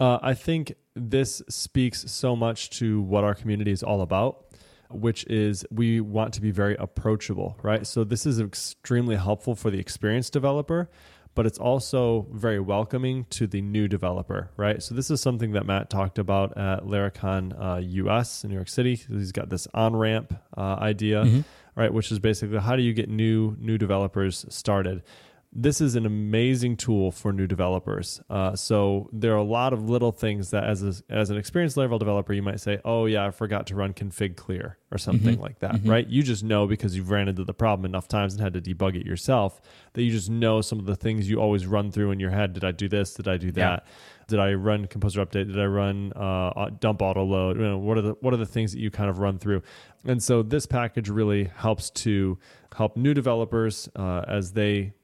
uh, 0.00 0.18
I 0.22 0.34
think 0.34 0.74
this 0.94 1.42
speaks 1.48 2.10
so 2.10 2.36
much 2.36 2.70
to 2.78 3.00
what 3.02 3.24
our 3.24 3.34
community 3.34 3.70
is 3.72 3.82
all 3.82 4.00
about. 4.00 4.44
which 4.90 5.24
is 5.26 5.64
we 5.70 6.00
want 6.00 6.32
to 6.34 6.40
be 6.40 6.50
very 6.50 6.76
approachable, 6.78 7.58
right? 7.62 7.86
So 7.86 8.04
this 8.04 8.26
is 8.26 8.40
extremely 8.40 9.16
helpful 9.16 9.54
for 9.54 9.70
the 9.70 9.78
experienced 9.78 10.32
developer, 10.32 10.88
but 11.34 11.46
it's 11.46 11.58
also 11.58 12.26
very 12.32 12.60
welcoming 12.60 13.24
to 13.30 13.46
the 13.46 13.60
new 13.60 13.88
developer, 13.88 14.50
right? 14.56 14.82
So 14.82 14.94
this 14.94 15.10
is 15.10 15.20
something 15.20 15.52
that 15.52 15.66
Matt 15.66 15.90
talked 15.90 16.18
about 16.18 16.56
at 16.56 16.84
Laracon 16.84 17.52
uh, 17.60 17.78
US 17.78 18.44
in 18.44 18.50
New 18.50 18.56
York 18.56 18.68
City. 18.68 18.94
He's 18.94 19.32
got 19.32 19.48
this 19.48 19.66
on 19.74 19.96
ramp 19.96 20.34
uh, 20.56 20.76
idea, 20.78 21.24
mm-hmm. 21.24 21.40
right? 21.74 21.92
Which 21.92 22.12
is 22.12 22.18
basically 22.20 22.58
how 22.58 22.76
do 22.76 22.82
you 22.82 22.92
get 22.92 23.08
new 23.08 23.56
new 23.58 23.78
developers 23.78 24.46
started? 24.48 25.02
This 25.56 25.80
is 25.80 25.94
an 25.94 26.04
amazing 26.04 26.76
tool 26.76 27.12
for 27.12 27.32
new 27.32 27.46
developers. 27.46 28.20
Uh, 28.28 28.56
so 28.56 29.08
there 29.12 29.32
are 29.32 29.38
a 29.38 29.44
lot 29.44 29.72
of 29.72 29.88
little 29.88 30.10
things 30.10 30.50
that, 30.50 30.64
as 30.64 30.82
a, 30.82 30.94
as 31.08 31.30
an 31.30 31.36
experienced 31.36 31.76
Laravel 31.76 31.98
developer, 31.98 32.32
you 32.32 32.42
might 32.42 32.58
say, 32.58 32.80
"Oh 32.84 33.06
yeah, 33.06 33.26
I 33.26 33.30
forgot 33.30 33.68
to 33.68 33.76
run 33.76 33.94
config 33.94 34.36
clear" 34.36 34.78
or 34.90 34.98
something 34.98 35.34
mm-hmm. 35.34 35.42
like 35.42 35.60
that, 35.60 35.76
mm-hmm. 35.76 35.90
right? 35.90 36.06
You 36.08 36.24
just 36.24 36.42
know 36.42 36.66
because 36.66 36.96
you've 36.96 37.10
ran 37.10 37.28
into 37.28 37.44
the 37.44 37.54
problem 37.54 37.84
enough 37.84 38.08
times 38.08 38.34
and 38.34 38.42
had 38.42 38.54
to 38.54 38.60
debug 38.60 38.96
it 38.96 39.06
yourself 39.06 39.60
that 39.92 40.02
you 40.02 40.10
just 40.10 40.28
know 40.28 40.60
some 40.60 40.80
of 40.80 40.86
the 40.86 40.96
things 40.96 41.30
you 41.30 41.40
always 41.40 41.66
run 41.66 41.92
through 41.92 42.10
in 42.10 42.18
your 42.18 42.30
head. 42.30 42.52
Did 42.52 42.64
I 42.64 42.72
do 42.72 42.88
this? 42.88 43.14
Did 43.14 43.28
I 43.28 43.36
do 43.36 43.52
that? 43.52 43.84
Yeah. 43.86 43.92
Did 44.26 44.40
I 44.40 44.54
run 44.54 44.86
composer 44.86 45.24
update? 45.24 45.46
Did 45.46 45.60
I 45.60 45.66
run 45.66 46.12
uh, 46.14 46.70
dump 46.80 47.00
auto 47.00 47.24
load? 47.24 47.58
You 47.58 47.62
know, 47.62 47.78
what 47.78 47.96
are 47.98 48.02
the 48.02 48.14
what 48.20 48.34
are 48.34 48.38
the 48.38 48.46
things 48.46 48.72
that 48.72 48.80
you 48.80 48.90
kind 48.90 49.08
of 49.08 49.20
run 49.20 49.38
through? 49.38 49.62
And 50.04 50.20
so 50.20 50.42
this 50.42 50.66
package 50.66 51.08
really 51.08 51.44
helps 51.44 51.90
to 51.90 52.38
help 52.74 52.96
new 52.96 53.14
developers 53.14 53.88
uh, 53.94 54.24
as 54.26 54.52
they 54.52 54.94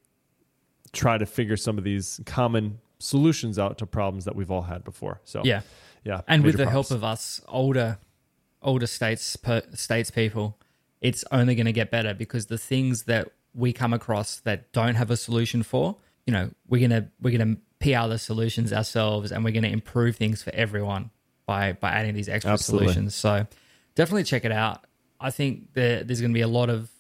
try 0.93 1.19
to 1.19 1.27
figure 1.27 1.57
some 1.57 1.79
of 1.79 1.85
these 1.85 2.21
common 2.27 2.79
solutions 2.99 3.59
out 3.59 3.79
to 3.79 3.87
problems 3.87 4.25
that 4.25 4.37
we've 4.37 4.51
all 4.51 4.63
had 4.63 4.85
before. 4.85 5.21
So 5.25 5.43
yeah, 5.45 5.63
yeah, 6.05 6.23
and 6.29 6.45
with 6.45 6.57
the 6.57 6.69
help 6.69 6.91
of 6.91 7.05
us 7.05 7.41
older 7.49 7.99
older 8.63 8.87
states 8.87 9.37
per, 9.37 9.63
states 9.75 10.11
people, 10.11 10.59
it's 11.01 11.25
only 11.33 11.55
going 11.55 11.67
to 11.67 11.73
get 11.73 11.91
better 11.91 12.13
because 12.15 12.47
the 12.47 12.59
things 12.59 13.05
that 13.05 13.29
we 13.55 13.73
come 13.73 13.93
across 13.93 14.41
that 14.41 14.71
don't 14.73 14.95
have 14.95 15.11
a 15.11 15.17
solution 15.17 15.63
for, 15.63 15.97
you 16.27 16.33
know, 16.33 16.51
we're 16.69 16.87
gonna 16.87 17.09
we're 17.21 17.37
gonna 17.37 17.57
PR 17.81 18.09
the 18.09 18.19
solutions 18.19 18.73
ourselves, 18.73 19.33
and 19.33 19.45
we're 19.45 19.53
gonna 19.53 19.69
improve 19.69 20.17
things 20.17 20.43
for 20.43 20.55
everyone 20.55 21.11
by 21.47 21.73
by 21.73 21.91
adding 21.91 22.15
these 22.15 22.29
extra 22.29 22.53
Absolutely. 22.53 22.89
solutions. 22.89 23.15
So 23.15 23.47
definitely 23.95 24.25
check 24.25 24.45
it 24.45 24.53
out. 24.53 24.85
I 25.21 25.31
think 25.31 25.75
that 25.75 26.07
there's 26.07 26.21
going 26.21 26.31
to 26.31 26.35
be 26.35 26.41
a 26.41 26.49
lot 26.49 26.71
of 26.71 26.91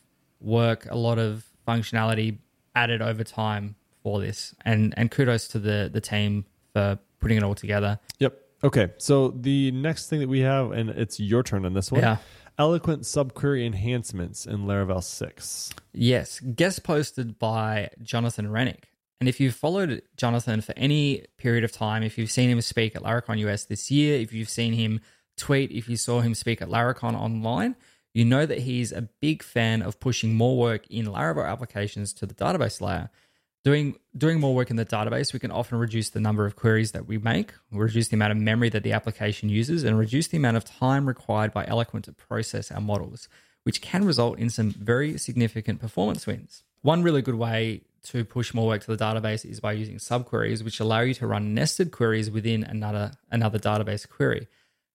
work, 0.41 0.87
a 0.91 0.97
lot 0.97 1.19
of 1.19 1.45
functionality 1.67 2.39
added 2.75 3.01
over 3.01 3.25
time 3.25 3.77
for 4.03 4.21
this, 4.21 4.55
and 4.65 4.95
and 4.97 5.11
kudos 5.11 5.49
to 5.49 5.59
the 5.59 5.91
the 5.93 6.01
team 6.01 6.45
for 6.73 6.99
putting 7.21 7.37
it 7.37 7.43
all 7.43 7.55
together. 7.55 7.99
Yep. 8.19 8.39
Okay. 8.65 8.89
So 8.99 9.29
the 9.29 9.71
next 9.73 10.09
thing 10.09 10.21
that 10.21 10.29
we 10.29 10.41
have, 10.41 10.73
and 10.73 10.91
it's 10.91 11.21
your 11.21 11.43
turn 11.43 11.65
on 11.65 11.75
this 11.75 11.91
one. 11.91 12.03
Yeah. 12.03 12.17
Eloquent 12.59 13.03
subquery 13.05 13.65
enhancements 13.65 14.45
in 14.45 14.67
Laravel 14.67 15.03
6. 15.03 15.71
Yes, 15.95 16.41
guest 16.41 16.85
posted 16.85 17.39
by 17.39 17.89
Jonathan 18.03 18.49
Reinink. 18.49 18.83
And 19.19 19.31
if 19.31 19.41
you've 19.41 19.55
followed 19.55 20.03
Jonathan 20.17 20.61
for 20.61 20.75
any 20.77 21.25
period 21.39 21.65
of 21.65 21.73
time, 21.73 22.03
if 22.03 22.19
you've 22.19 22.31
seen 22.31 22.51
him 22.51 22.61
speak 22.61 22.97
at 22.97 23.03
Laracon 23.03 23.39
US 23.39 23.65
this 23.65 23.91
year, 23.91 24.19
if 24.19 24.35
you've 24.35 24.51
seen 24.51 24.75
him 24.75 25.01
tweet, 25.39 25.71
if 25.71 25.89
you 25.89 25.97
saw 25.97 26.21
him 26.21 26.35
speak 26.35 26.61
at 26.61 26.69
Laracon 26.69 27.15
online, 27.15 27.77
you 28.13 28.25
know 28.25 28.45
that 28.45 28.59
he's 28.59 28.93
a 28.93 29.03
big 29.03 29.43
fan 29.43 29.83
of 29.83 30.01
pushing 30.01 30.35
more 30.35 30.59
work 30.59 30.87
in 30.89 31.07
Laravel 31.07 31.49
applications 31.49 32.13
to 32.15 32.27
the 32.27 32.35
database 32.35 32.81
layer. 32.81 33.11
Doing 33.63 33.97
doing 34.17 34.41
more 34.41 34.55
work 34.55 34.71
in 34.71 34.77
the 34.77 34.87
database, 34.87 35.35
we 35.35 35.39
can 35.39 35.51
often 35.51 35.79
reduce 35.79 36.09
the 36.11 36.21
number 36.21 36.47
of 36.47 36.57
queries 36.57 36.93
that 36.93 37.07
we 37.07 37.19
make, 37.19 37.53
reduce 37.71 38.09
the 38.09 38.17
amount 38.17 38.33
of 38.33 38.39
memory 38.39 38.71
that 38.71 38.83
the 38.83 38.93
application 38.93 39.51
uses, 39.51 39.85
and 39.85 39.99
reduce 39.99 40.29
the 40.29 40.39
amount 40.39 40.57
of 40.57 40.65
time 40.65 41.07
required 41.07 41.53
by 41.53 41.67
Eloquent 41.67 42.07
to 42.07 42.13
process 42.13 42.71
our 42.71 42.81
models, 42.81 43.29
which 43.65 43.83
can 43.83 44.05
result 44.05 44.39
in 44.39 44.49
some 44.49 44.71
very 44.71 45.19
significant 45.19 45.79
performance 45.79 46.27
wins. 46.27 46.65
One 46.81 47.03
really 47.03 47.21
good 47.21 47.35
way 47.35 47.83
to 48.05 48.25
push 48.25 48.55
more 48.55 48.67
work 48.67 48.83
to 48.85 48.97
the 48.97 49.05
database 49.05 49.45
is 49.45 49.61
by 49.61 49.73
using 49.73 49.97
subqueries, 49.97 50.65
which 50.65 50.81
allow 50.81 51.01
you 51.01 51.13
to 51.15 51.27
run 51.27 51.53
nested 51.53 51.93
queries 51.93 52.31
within 52.31 52.65
another 52.65 53.13
another 53.31 53.59
database 53.59 54.09
query. 54.09 54.49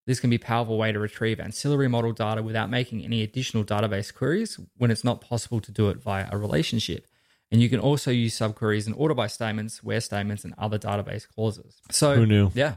This 0.08 0.20
can 0.20 0.32
be 0.32 0.38
a 0.38 0.40
powerful 0.40 0.80
way 0.80 0.92
to 0.92 1.00
retrieve 1.00 1.40
ancillary 1.40 1.88
model 1.88 2.14
data 2.14 2.42
without 2.42 2.72
making 2.72 3.04
any 3.04 3.22
additional 3.22 3.64
database 3.64 4.12
queries 4.12 4.60
when 4.78 4.90
it's 4.90 5.04
not 5.04 5.22
possible 5.22 5.62
to 5.62 5.72
do 5.72 5.90
it 5.90 5.98
via 5.98 6.28
a 6.32 6.38
relationship. 6.38 7.06
And 7.52 7.62
you 7.62 7.70
can 7.70 7.80
also 7.80 8.12
use 8.12 8.38
subqueries 8.38 8.88
and 8.88 8.96
order 8.96 9.14
by 9.14 9.28
statements, 9.28 9.84
where 9.84 10.02
statements, 10.02 10.44
and 10.44 10.54
other 10.58 10.80
database 10.80 11.28
clauses. 11.28 11.80
So 11.92 12.16
who 12.16 12.26
knew? 12.26 12.52
Yeah. 12.54 12.76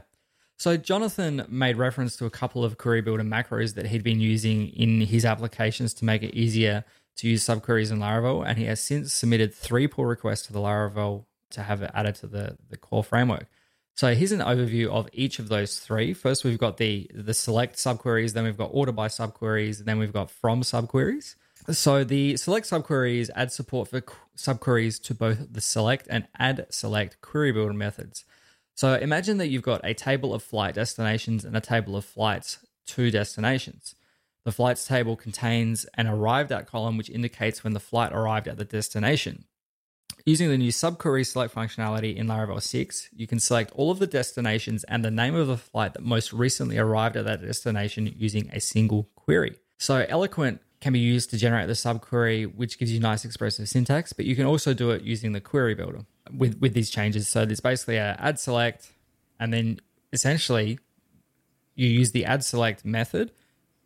So 0.57 0.77
Jonathan 0.77 1.45
made 1.47 1.77
reference 1.77 2.17
to 2.17 2.25
a 2.25 2.29
couple 2.29 2.63
of 2.63 2.77
query 2.77 3.01
builder 3.01 3.23
macros 3.23 3.75
that 3.75 3.87
he'd 3.87 4.03
been 4.03 4.19
using 4.19 4.67
in 4.69 5.01
his 5.01 5.25
applications 5.25 5.93
to 5.95 6.05
make 6.05 6.21
it 6.21 6.35
easier 6.35 6.83
to 7.17 7.27
use 7.27 7.43
subqueries 7.43 7.91
in 7.91 7.99
Laravel, 7.99 8.45
and 8.45 8.57
he 8.57 8.65
has 8.65 8.79
since 8.79 9.13
submitted 9.13 9.53
three 9.53 9.87
pull 9.87 10.05
requests 10.05 10.47
to 10.47 10.53
the 10.53 10.59
Laravel 10.59 11.25
to 11.51 11.63
have 11.63 11.81
it 11.81 11.91
added 11.93 12.15
to 12.15 12.27
the, 12.27 12.57
the 12.69 12.77
core 12.77 13.03
framework. 13.03 13.47
So 13.95 14.13
here's 14.13 14.31
an 14.31 14.39
overview 14.39 14.87
of 14.87 15.09
each 15.11 15.39
of 15.39 15.49
those 15.49 15.79
three. 15.79 16.13
First, 16.13 16.45
we've 16.45 16.57
got 16.57 16.77
the 16.77 17.09
the 17.13 17.33
select 17.33 17.75
subqueries, 17.75 18.33
then 18.33 18.45
we've 18.45 18.57
got 18.57 18.69
order 18.71 18.93
by 18.93 19.09
subqueries, 19.09 19.79
and 19.79 19.87
then 19.87 19.99
we've 19.99 20.13
got 20.13 20.31
from 20.31 20.61
subqueries. 20.61 21.35
So 21.67 22.03
the 22.03 22.37
select 22.37 22.67
subqueries 22.67 23.29
add 23.35 23.51
support 23.51 23.89
for 23.89 24.01
subqueries 24.37 25.01
to 25.03 25.13
both 25.13 25.53
the 25.53 25.61
select 25.61 26.07
and 26.09 26.27
add 26.37 26.65
select 26.69 27.21
query 27.21 27.51
builder 27.51 27.73
methods. 27.73 28.25
So 28.75 28.95
imagine 28.95 29.37
that 29.37 29.49
you've 29.49 29.61
got 29.61 29.81
a 29.83 29.93
table 29.93 30.33
of 30.33 30.41
flight 30.41 30.75
destinations 30.75 31.43
and 31.43 31.55
a 31.55 31.61
table 31.61 31.95
of 31.95 32.05
flights 32.05 32.59
to 32.87 33.11
destinations. 33.11 33.93
The 34.45 34.51
flights 34.51 34.87
table 34.87 35.15
contains 35.15 35.85
an 35.95 36.07
arrived 36.07 36.51
at 36.51 36.65
column 36.65 36.97
which 36.97 37.09
indicates 37.09 37.63
when 37.63 37.73
the 37.73 37.79
flight 37.79 38.13
arrived 38.13 38.47
at 38.47 38.57
the 38.57 38.65
destination. 38.65 39.45
Using 40.25 40.49
the 40.49 40.57
new 40.57 40.71
subquery 40.71 41.25
select 41.25 41.53
functionality 41.53 42.15
in 42.15 42.27
Laravel 42.27 42.61
6, 42.61 43.09
you 43.13 43.27
can 43.27 43.39
select 43.39 43.71
all 43.75 43.91
of 43.91 43.99
the 43.99 44.07
destinations 44.07 44.83
and 44.85 45.03
the 45.03 45.11
name 45.11 45.35
of 45.35 45.47
the 45.47 45.57
flight 45.57 45.93
that 45.93 46.03
most 46.03 46.33
recently 46.33 46.77
arrived 46.77 47.15
at 47.15 47.25
that 47.25 47.41
destination 47.41 48.13
using 48.17 48.49
a 48.53 48.59
single 48.59 49.09
query. 49.15 49.55
So 49.77 50.05
Eloquent 50.07 50.61
can 50.81 50.93
be 50.93 50.99
used 50.99 51.29
to 51.31 51.37
generate 51.37 51.67
the 51.67 51.73
subquery, 51.73 52.53
which 52.55 52.79
gives 52.79 52.91
you 52.91 52.99
nice 52.99 53.25
expressive 53.25 53.67
syntax, 53.67 54.13
but 54.13 54.25
you 54.25 54.35
can 54.35 54.45
also 54.45 54.73
do 54.73 54.91
it 54.91 55.01
using 55.03 55.33
the 55.33 55.41
query 55.41 55.75
builder 55.75 56.05
with, 56.35 56.59
with 56.59 56.73
these 56.73 56.89
changes. 56.89 57.27
So 57.27 57.45
there's 57.45 57.59
basically 57.59 57.97
a 57.97 58.15
add 58.19 58.39
select, 58.39 58.91
and 59.39 59.53
then 59.53 59.81
essentially 60.13 60.79
you 61.75 61.87
use 61.87 62.11
the 62.11 62.25
add 62.25 62.43
select 62.43 62.85
method, 62.85 63.31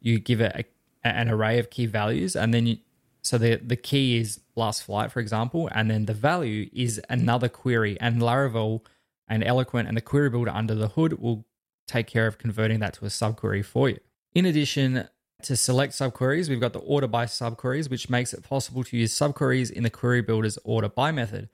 you 0.01 0.19
give 0.19 0.39
it 0.41 0.67
a, 1.03 1.07
an 1.07 1.29
array 1.29 1.57
of 1.59 1.69
key 1.69 1.87
values, 1.87 2.35
and 2.35 2.53
then 2.53 2.67
you, 2.67 2.77
so 3.21 3.37
the, 3.37 3.55
the 3.55 3.75
key 3.75 4.17
is 4.17 4.41
last 4.55 4.83
flight, 4.83 5.11
for 5.11 5.19
example, 5.19 5.69
and 5.73 5.89
then 5.89 6.05
the 6.05 6.13
value 6.13 6.69
is 6.73 7.01
another 7.09 7.49
query, 7.49 7.97
and 7.99 8.21
Laravel 8.21 8.81
and 9.27 9.43
Eloquent 9.43 9.87
and 9.87 9.97
the 9.97 10.01
query 10.01 10.29
builder 10.29 10.51
under 10.51 10.75
the 10.75 10.89
hood 10.89 11.19
will 11.19 11.45
take 11.87 12.05
care 12.05 12.27
of 12.27 12.37
converting 12.37 12.79
that 12.79 12.93
to 12.93 13.05
a 13.05 13.07
subquery 13.07 13.65
for 13.65 13.89
you. 13.89 13.99
In 14.35 14.45
addition, 14.45 15.07
to 15.43 15.55
select 15.55 15.93
subqueries, 15.93 16.49
we've 16.49 16.59
got 16.59 16.73
the 16.73 16.79
order 16.79 17.07
by 17.07 17.25
subqueries, 17.25 17.89
which 17.89 18.09
makes 18.09 18.33
it 18.33 18.43
possible 18.43 18.83
to 18.83 18.97
use 18.97 19.17
subqueries 19.17 19.71
in 19.71 19.83
the 19.83 19.89
query 19.89 20.21
builder's 20.21 20.57
order 20.63 20.89
by 20.89 21.11
method. 21.11 21.49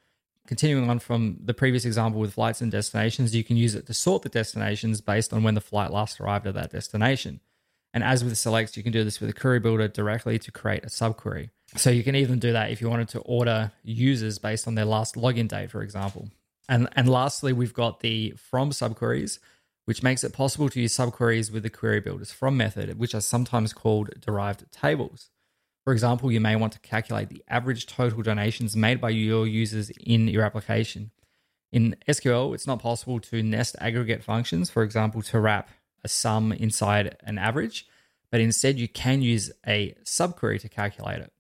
Continuing 0.48 0.90
on 0.90 1.00
from 1.00 1.38
the 1.44 1.54
previous 1.54 1.86
example 1.86 2.20
with 2.20 2.34
flights 2.34 2.62
and 2.62 2.72
destinations, 2.72 3.36
you 3.36 3.44
can 3.44 3.56
use 3.56 3.76
it 3.76 3.86
to 3.86 3.94
sort 3.94 4.24
the 4.24 4.30
destinations 4.30 5.00
based 5.02 5.32
on 5.32 5.44
when 5.44 5.54
the 5.54 5.62
flight 5.62 5.92
last 5.92 6.20
arrived 6.20 6.48
at 6.48 6.56
that 6.56 6.72
destination. 6.72 7.40
And 7.94 8.04
as 8.04 8.24
with 8.24 8.38
selects, 8.38 8.78
you 8.78 8.84
can 8.84 8.92
do 8.92 9.04
this 9.04 9.20
with 9.20 9.30
a 9.30 9.34
query 9.34 9.60
builder 9.60 9.88
directly 9.88 10.40
to 10.40 10.52
create 10.52 10.84
a 10.84 10.88
subquery. 10.88 11.50
So 11.76 11.90
you 11.90 12.04
can 12.04 12.16
even 12.16 12.40
do 12.40 12.52
that 12.54 12.72
if 12.72 12.82
you 12.82 12.90
wanted 12.90 13.10
to 13.10 13.20
order 13.20 13.72
users 13.84 14.40
based 14.40 14.68
on 14.68 14.76
their 14.76 14.86
last 14.86 15.16
login 15.16 15.48
date, 15.48 15.72
for 15.72 15.82
example. 15.82 16.30
And, 16.68 16.88
and 16.96 17.10
lastly, 17.10 17.54
we've 17.54 17.74
got 17.74 18.00
the 18.00 18.32
from 18.38 18.72
subqueries, 18.72 19.40
which 19.90 20.04
makes 20.04 20.24
it 20.24 20.34
possible 20.34 20.70
to 20.70 20.80
use 20.80 20.96
subqueries 20.96 21.52
with 21.52 21.64
the 21.64 21.70
query 21.72 22.00
builders 22.00 22.32
from 22.32 22.56
method, 22.56 23.00
which 23.00 23.16
are 23.16 23.22
sometimes 23.22 23.74
called 23.74 24.12
derived 24.22 24.72
tables. 24.72 25.32
For 25.84 25.94
example, 25.94 26.32
you 26.32 26.40
may 26.40 26.56
want 26.56 26.74
to 26.74 26.80
calculate 26.82 27.30
the 27.30 27.44
average 27.48 27.88
total 27.88 28.22
donations 28.22 28.76
made 28.76 29.02
by 29.02 29.10
your 29.10 29.48
users 29.48 29.90
in 29.90 30.28
your 30.28 30.44
application. 30.44 31.10
In 31.72 31.96
SQL, 32.08 32.54
it's 32.54 32.68
not 32.68 32.84
possible 32.84 33.20
to 33.20 33.42
nest 33.42 33.76
aggregate 33.82 34.24
functions, 34.24 34.70
for 34.70 34.84
example, 34.84 35.24
to 35.24 35.40
wrap 35.40 35.72
a 36.04 36.08
sum 36.08 36.52
inside 36.52 37.18
an 37.24 37.40
average, 37.40 37.88
but 38.30 38.42
instead 38.42 38.78
you 38.78 38.88
can 38.88 39.24
use 39.24 39.52
a 39.66 39.96
subquery 40.06 40.62
to 40.62 40.70
calculate 40.70 41.22
it. 41.22 41.34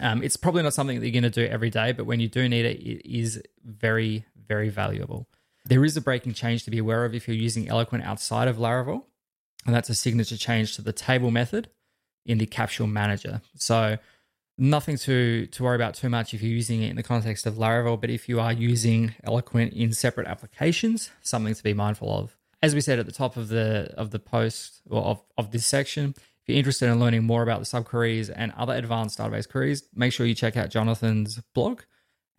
Um, 0.00 0.22
it's 0.22 0.36
probably 0.36 0.62
not 0.62 0.72
something 0.72 1.00
that 1.00 1.04
you're 1.04 1.20
going 1.20 1.28
to 1.32 1.46
do 1.46 1.50
every 1.50 1.70
day, 1.70 1.90
but 1.90 2.06
when 2.06 2.20
you 2.20 2.28
do 2.28 2.48
need 2.48 2.64
it, 2.64 2.78
it 2.78 3.12
is 3.12 3.42
very, 3.64 4.24
very 4.36 4.68
valuable. 4.68 5.26
There 5.64 5.84
is 5.84 5.96
a 5.96 6.00
breaking 6.00 6.34
change 6.34 6.64
to 6.64 6.70
be 6.70 6.78
aware 6.78 7.04
of 7.04 7.14
if 7.14 7.28
you're 7.28 7.36
using 7.36 7.68
Eloquent 7.68 8.04
outside 8.04 8.48
of 8.48 8.56
Laravel, 8.56 9.04
and 9.64 9.74
that's 9.74 9.88
a 9.90 9.94
signature 9.94 10.36
change 10.36 10.76
to 10.76 10.82
the 10.82 10.92
table 10.92 11.30
method 11.30 11.68
in 12.26 12.38
the 12.38 12.46
capsule 12.46 12.86
manager. 12.86 13.40
So 13.54 13.98
nothing 14.58 14.96
to 14.98 15.46
to 15.46 15.62
worry 15.62 15.76
about 15.76 15.94
too 15.94 16.08
much 16.08 16.34
if 16.34 16.42
you're 16.42 16.52
using 16.52 16.82
it 16.82 16.90
in 16.90 16.96
the 16.96 17.02
context 17.02 17.46
of 17.46 17.54
Laravel, 17.54 18.00
but 18.00 18.10
if 18.10 18.28
you 18.28 18.40
are 18.40 18.52
using 18.52 19.14
Eloquent 19.24 19.72
in 19.72 19.92
separate 19.92 20.26
applications, 20.26 21.10
something 21.20 21.54
to 21.54 21.62
be 21.62 21.74
mindful 21.74 22.10
of. 22.16 22.36
As 22.60 22.74
we 22.74 22.80
said 22.80 22.98
at 22.98 23.06
the 23.06 23.12
top 23.12 23.36
of 23.36 23.48
the 23.48 23.92
of 23.96 24.10
the 24.10 24.18
post 24.18 24.82
or 24.90 25.02
of, 25.02 25.22
of 25.38 25.52
this 25.52 25.66
section, 25.66 26.14
If 26.42 26.48
you're 26.48 26.58
interested 26.58 26.88
in 26.88 26.98
learning 26.98 27.22
more 27.22 27.44
about 27.44 27.60
the 27.60 27.66
subqueries 27.66 28.30
and 28.34 28.52
other 28.56 28.74
advanced 28.74 29.18
database 29.18 29.48
queries, 29.48 29.84
make 29.94 30.12
sure 30.12 30.26
you 30.26 30.34
check 30.34 30.56
out 30.56 30.70
Jonathan's 30.70 31.40
blog 31.54 31.82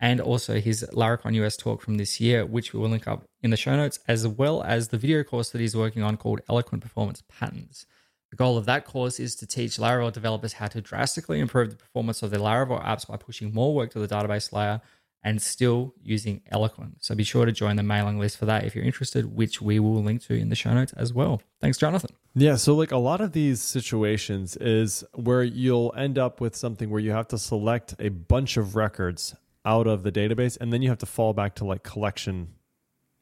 and 0.04 0.20
also 0.20 0.60
his 0.60 0.84
Laracon 0.92 1.34
US 1.36 1.56
talk 1.56 1.80
from 1.80 1.96
this 1.96 2.20
year, 2.20 2.44
which 2.44 2.74
we 2.74 2.78
will 2.78 2.90
link 2.90 3.08
up 3.08 3.24
in 3.42 3.50
the 3.50 3.56
show 3.56 3.74
notes, 3.74 4.00
as 4.06 4.28
well 4.28 4.62
as 4.62 4.88
the 4.88 4.98
video 4.98 5.24
course 5.24 5.48
that 5.48 5.62
he's 5.62 5.74
working 5.74 6.02
on 6.02 6.18
called 6.18 6.42
Eloquent 6.46 6.82
Performance 6.82 7.22
Patterns. 7.26 7.86
The 8.30 8.36
goal 8.36 8.58
of 8.58 8.66
that 8.66 8.84
course 8.84 9.18
is 9.18 9.34
to 9.36 9.46
teach 9.46 9.78
Laravel 9.78 10.12
developers 10.12 10.52
how 10.52 10.66
to 10.66 10.82
drastically 10.82 11.40
improve 11.40 11.70
the 11.70 11.76
performance 11.76 12.22
of 12.22 12.30
their 12.30 12.40
Laravel 12.40 12.84
apps 12.84 13.08
by 13.08 13.16
pushing 13.16 13.54
more 13.54 13.74
work 13.74 13.92
to 13.92 13.98
the 13.98 14.06
database 14.06 14.52
layer 14.52 14.82
and 15.22 15.40
still 15.40 15.94
using 16.02 16.42
Eloquent. 16.50 17.02
So 17.02 17.14
be 17.14 17.24
sure 17.24 17.46
to 17.46 17.52
join 17.52 17.76
the 17.76 17.82
mailing 17.82 18.18
list 18.18 18.36
for 18.36 18.44
that 18.44 18.64
if 18.64 18.74
you're 18.74 18.84
interested, 18.84 19.34
which 19.34 19.62
we 19.62 19.80
will 19.80 20.02
link 20.02 20.20
to 20.26 20.34
in 20.34 20.50
the 20.50 20.54
show 20.54 20.74
notes 20.74 20.92
as 20.98 21.14
well. 21.14 21.40
Thanks, 21.62 21.78
Jonathan. 21.78 22.10
Yeah, 22.34 22.56
so 22.56 22.74
like 22.74 22.92
a 22.92 22.98
lot 22.98 23.22
of 23.22 23.32
these 23.32 23.62
situations 23.62 24.54
is 24.56 25.02
where 25.14 25.42
you'll 25.42 25.94
end 25.96 26.18
up 26.18 26.42
with 26.42 26.54
something 26.54 26.90
where 26.90 27.00
you 27.00 27.12
have 27.12 27.28
to 27.28 27.38
select 27.38 27.94
a 27.98 28.10
bunch 28.10 28.58
of 28.58 28.76
records 28.76 29.34
out 29.64 29.86
of 29.86 30.02
the 30.02 30.12
database 30.12 30.58
and 30.60 30.72
then 30.72 30.82
you 30.82 30.88
have 30.88 30.98
to 30.98 31.06
fall 31.06 31.32
back 31.32 31.54
to 31.56 31.64
like 31.64 31.82
collection 31.82 32.48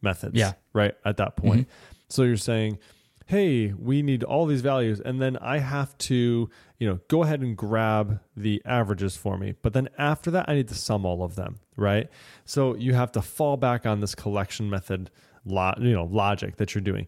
methods. 0.01 0.35
Yeah. 0.35 0.53
Right 0.73 0.95
at 1.05 1.17
that 1.19 1.37
point. 1.37 1.69
Mm-hmm. 1.69 1.97
So 2.09 2.23
you're 2.25 2.37
saying, 2.37 2.79
hey, 3.27 3.73
we 3.73 4.03
need 4.03 4.25
all 4.25 4.47
these 4.47 4.61
values. 4.61 5.01
And 5.01 5.21
then 5.21 5.37
I 5.39 5.59
have 5.59 5.97
to, 5.99 6.51
you 6.79 6.89
know, 6.89 7.01
go 7.09 7.23
ahead 7.23 7.41
and 7.41 7.57
grab 7.57 8.21
the 8.37 8.61
averages 8.65 9.17
for 9.17 9.39
me. 9.39 9.55
But 9.63 9.73
then 9.73 9.89
after 9.97 10.31
that, 10.33 10.49
I 10.49 10.55
need 10.55 10.69
to 10.69 10.75
sum 10.75 11.07
all 11.07 11.23
of 11.23 11.37
them. 11.37 11.61
Right. 11.77 12.09
So 12.45 12.75
you 12.75 12.95
have 12.95 13.13
to 13.13 13.23
fall 13.23 13.57
back 13.57 13.87
on 13.87 14.01
this 14.01 14.15
collection 14.15 14.69
method, 14.69 15.11
lo- 15.45 15.75
you 15.79 15.93
know, 15.93 16.05
logic 16.05 16.57
that 16.57 16.75
you're 16.75 16.83
doing. 16.83 17.07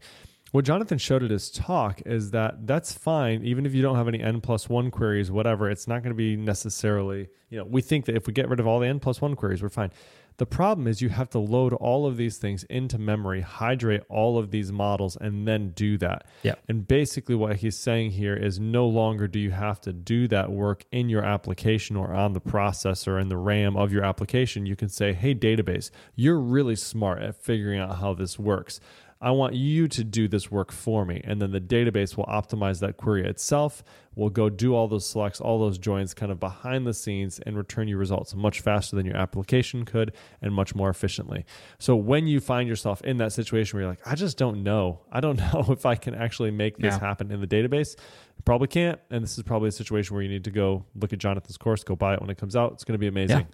What 0.55 0.65
Jonathan 0.65 0.99
showed 0.99 1.25
at 1.25 1.33
his 1.33 1.51
talk 1.51 2.01
is 2.07 2.31
that 2.31 2.65
that's 2.65 2.93
fine, 2.93 3.43
even 3.43 3.67
if 3.67 3.75
you 3.75 3.83
don't 3.83 3.97
have 3.97 4.07
any 4.07 4.21
n 4.23 4.41
plus 4.41 4.69
one 4.69 4.93
queries, 4.93 5.29
whatever. 5.29 5.69
It's 5.69 5.89
not 5.89 6.05
going 6.05 6.13
to 6.13 6.17
be 6.17 6.37
necessarily, 6.37 7.29
you 7.51 7.59
know, 7.59 7.65
we 7.65 7.83
think 7.83 8.05
that 8.05 8.15
if 8.15 8.29
we 8.29 8.33
get 8.33 8.49
rid 8.49 8.61
of 8.61 8.67
all 8.69 8.79
the 8.79 8.87
n 8.87 9.01
plus 9.01 9.21
one 9.21 9.35
queries, 9.35 9.65
we're 9.65 9.69
fine. 9.69 9.91
The 10.37 10.47
problem 10.47 10.87
is 10.87 11.01
you 11.03 11.09
have 11.09 11.31
to 11.31 11.41
load 11.41 11.73
all 11.73 12.07
of 12.07 12.17
these 12.17 12.39
things 12.39 12.63
into 12.65 12.99
memory, 12.99 13.41
hydrate 13.41 14.03
all 14.09 14.39
of 14.39 14.53
these 14.53 14.71
models, 14.71 15.17
and 15.21 15.47
then 15.47 15.71
do 15.71 15.99
that. 15.99 16.27
Yeah. 16.45 16.55
And 16.69 16.87
basically, 16.87 17.35
what 17.35 17.57
he's 17.57 17.77
saying 17.77 18.13
here 18.13 18.37
is 18.37 18.61
no 18.61 18.87
longer 18.87 19.27
do 19.27 19.41
you 19.41 19.51
have 19.51 19.81
to 19.83 19.93
do 19.93 20.29
that 20.29 20.53
work 20.53 20.85
in 20.93 21.09
your 21.09 21.25
application 21.25 21.97
or 21.97 22.15
on 22.15 22.33
the 22.33 22.41
processor 22.41 23.21
and 23.21 23.29
the 23.29 23.37
RAM 23.37 23.77
of 23.77 23.93
your 23.93 24.05
application. 24.05 24.67
You 24.67 24.77
can 24.77 24.89
say, 24.89 25.15
hey, 25.15 25.35
database, 25.35 25.91
you're 26.15 26.39
really 26.39 26.77
smart 26.77 27.23
at 27.23 27.35
figuring 27.35 27.81
out 27.81 27.99
how 27.99 28.15
this 28.15 28.39
works. 28.39 28.79
I 29.25 29.31
want 29.31 29.55
you 29.55 29.89
to 29.89 30.05
do 30.05 30.29
this 30.29 30.51
work 30.51 30.71
for 30.71 31.07
me. 31.07 31.21
And 31.25 31.41
then 31.41 31.51
the 31.51 31.61
database 31.61 32.15
will 32.15 32.27
optimize 32.27 32.81
that 32.81 32.99
query 32.99 33.27
itself. 33.27 33.83
Will 34.15 34.29
go 34.29 34.51
do 34.51 34.75
all 34.75 34.87
those 34.87 35.07
selects, 35.09 35.41
all 35.41 35.59
those 35.59 35.79
joins 35.79 36.13
kind 36.13 36.31
of 36.31 36.39
behind 36.39 36.87
the 36.87 36.93
scenes 36.93 37.41
and 37.41 37.57
return 37.57 37.89
you 37.89 37.97
results 37.97 38.35
much 38.35 38.61
faster 38.61 38.95
than 38.97 39.07
your 39.07 39.17
application 39.17 39.87
could 39.87 40.13
and 40.43 40.53
much 40.53 40.75
more 40.75 40.91
efficiently. 40.91 41.47
So 41.79 41.97
when 41.97 42.27
you 42.27 42.39
find 42.39 42.69
yourself 42.69 43.01
in 43.01 43.17
that 43.17 43.33
situation 43.33 43.77
where 43.79 43.85
you're 43.85 43.93
like, 43.93 44.07
I 44.07 44.15
just 44.15 44.37
don't 44.37 44.63
know, 44.63 45.01
I 45.11 45.21
don't 45.21 45.39
know 45.55 45.65
if 45.71 45.87
I 45.87 45.95
can 45.95 46.15
actually 46.15 46.51
make 46.51 46.77
this 46.77 46.93
Yeah. 46.95 47.01
happen 47.01 47.33
in 47.33 47.41
the 47.41 47.47
database, 47.47 47.97
you 48.37 48.43
probably 48.45 48.69
can't. 48.69 49.01
And 49.11 49.25
this 49.25 49.39
is 49.39 49.43
probably 49.43 49.71
a 49.71 49.73
situation 49.73 50.15
where 50.15 50.23
you 50.23 50.29
need 50.31 50.45
to 50.45 50.51
go 50.51 50.85
look 50.95 51.15
at 51.15 51.19
Jonathan's 51.19 51.57
course, 51.57 51.83
go 51.83 51.97
buy 51.97 52.13
it 52.13 52.21
when 52.21 52.29
it 52.29 52.37
comes 52.37 52.55
out. 52.57 52.73
It's 52.75 52.85
going 52.85 52.93
to 52.95 52.99
be 52.99 53.09
amazing. 53.09 53.39
Yeah. 53.39 53.45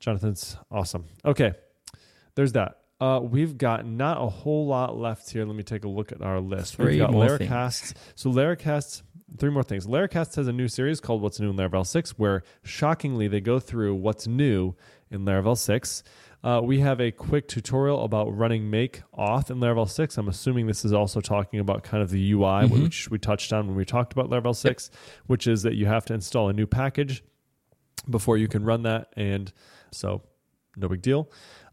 Jonathan's 0.00 0.56
awesome. 0.72 1.04
Okay, 1.24 1.52
there's 2.34 2.52
that. 2.52 2.78
Uh, 3.00 3.20
we've 3.22 3.56
got 3.56 3.86
not 3.86 4.20
a 4.20 4.28
whole 4.28 4.66
lot 4.66 4.96
left 4.96 5.30
here. 5.30 5.44
Let 5.44 5.54
me 5.54 5.62
take 5.62 5.84
a 5.84 5.88
look 5.88 6.10
at 6.10 6.20
our 6.20 6.40
list. 6.40 6.76
Three 6.76 6.92
we've 6.92 6.98
got 6.98 7.12
more 7.12 7.26
Laracasts. 7.26 7.94
So 8.16 8.30
Laracast, 8.30 9.02
three 9.38 9.50
more 9.50 9.62
things. 9.62 9.86
Laracast 9.86 10.34
has 10.36 10.48
a 10.48 10.52
new 10.52 10.66
series 10.68 11.00
called 11.00 11.22
What's 11.22 11.38
New 11.38 11.50
in 11.50 11.56
Laravel 11.56 11.86
6, 11.86 12.18
where 12.18 12.42
shockingly 12.64 13.28
they 13.28 13.40
go 13.40 13.60
through 13.60 13.94
what's 13.94 14.26
new 14.26 14.74
in 15.10 15.24
Laravel 15.24 15.56
6. 15.56 16.02
Uh, 16.42 16.60
we 16.62 16.80
have 16.80 17.00
a 17.00 17.10
quick 17.10 17.48
tutorial 17.48 18.04
about 18.04 18.36
running 18.36 18.70
make 18.70 19.02
auth 19.16 19.50
in 19.50 19.58
Laravel 19.58 19.88
6. 19.88 20.16
I'm 20.16 20.28
assuming 20.28 20.66
this 20.66 20.84
is 20.84 20.92
also 20.92 21.20
talking 21.20 21.60
about 21.60 21.82
kind 21.82 22.02
of 22.02 22.10
the 22.10 22.32
UI, 22.32 22.66
which 22.66 23.10
we 23.10 23.18
touched 23.18 23.52
on 23.52 23.66
when 23.66 23.76
we 23.76 23.84
talked 23.84 24.12
about 24.12 24.30
Laravel 24.30 24.54
6, 24.54 24.90
which 25.26 25.46
is 25.46 25.62
that 25.62 25.74
you 25.74 25.86
have 25.86 26.04
to 26.06 26.14
install 26.14 26.48
a 26.48 26.52
new 26.52 26.66
package 26.66 27.22
before 28.08 28.36
you 28.36 28.48
can 28.48 28.64
run 28.64 28.82
that. 28.82 29.12
And 29.16 29.52
so, 29.92 30.22
no 30.76 30.88
big 30.88 31.02
deal. 31.02 31.28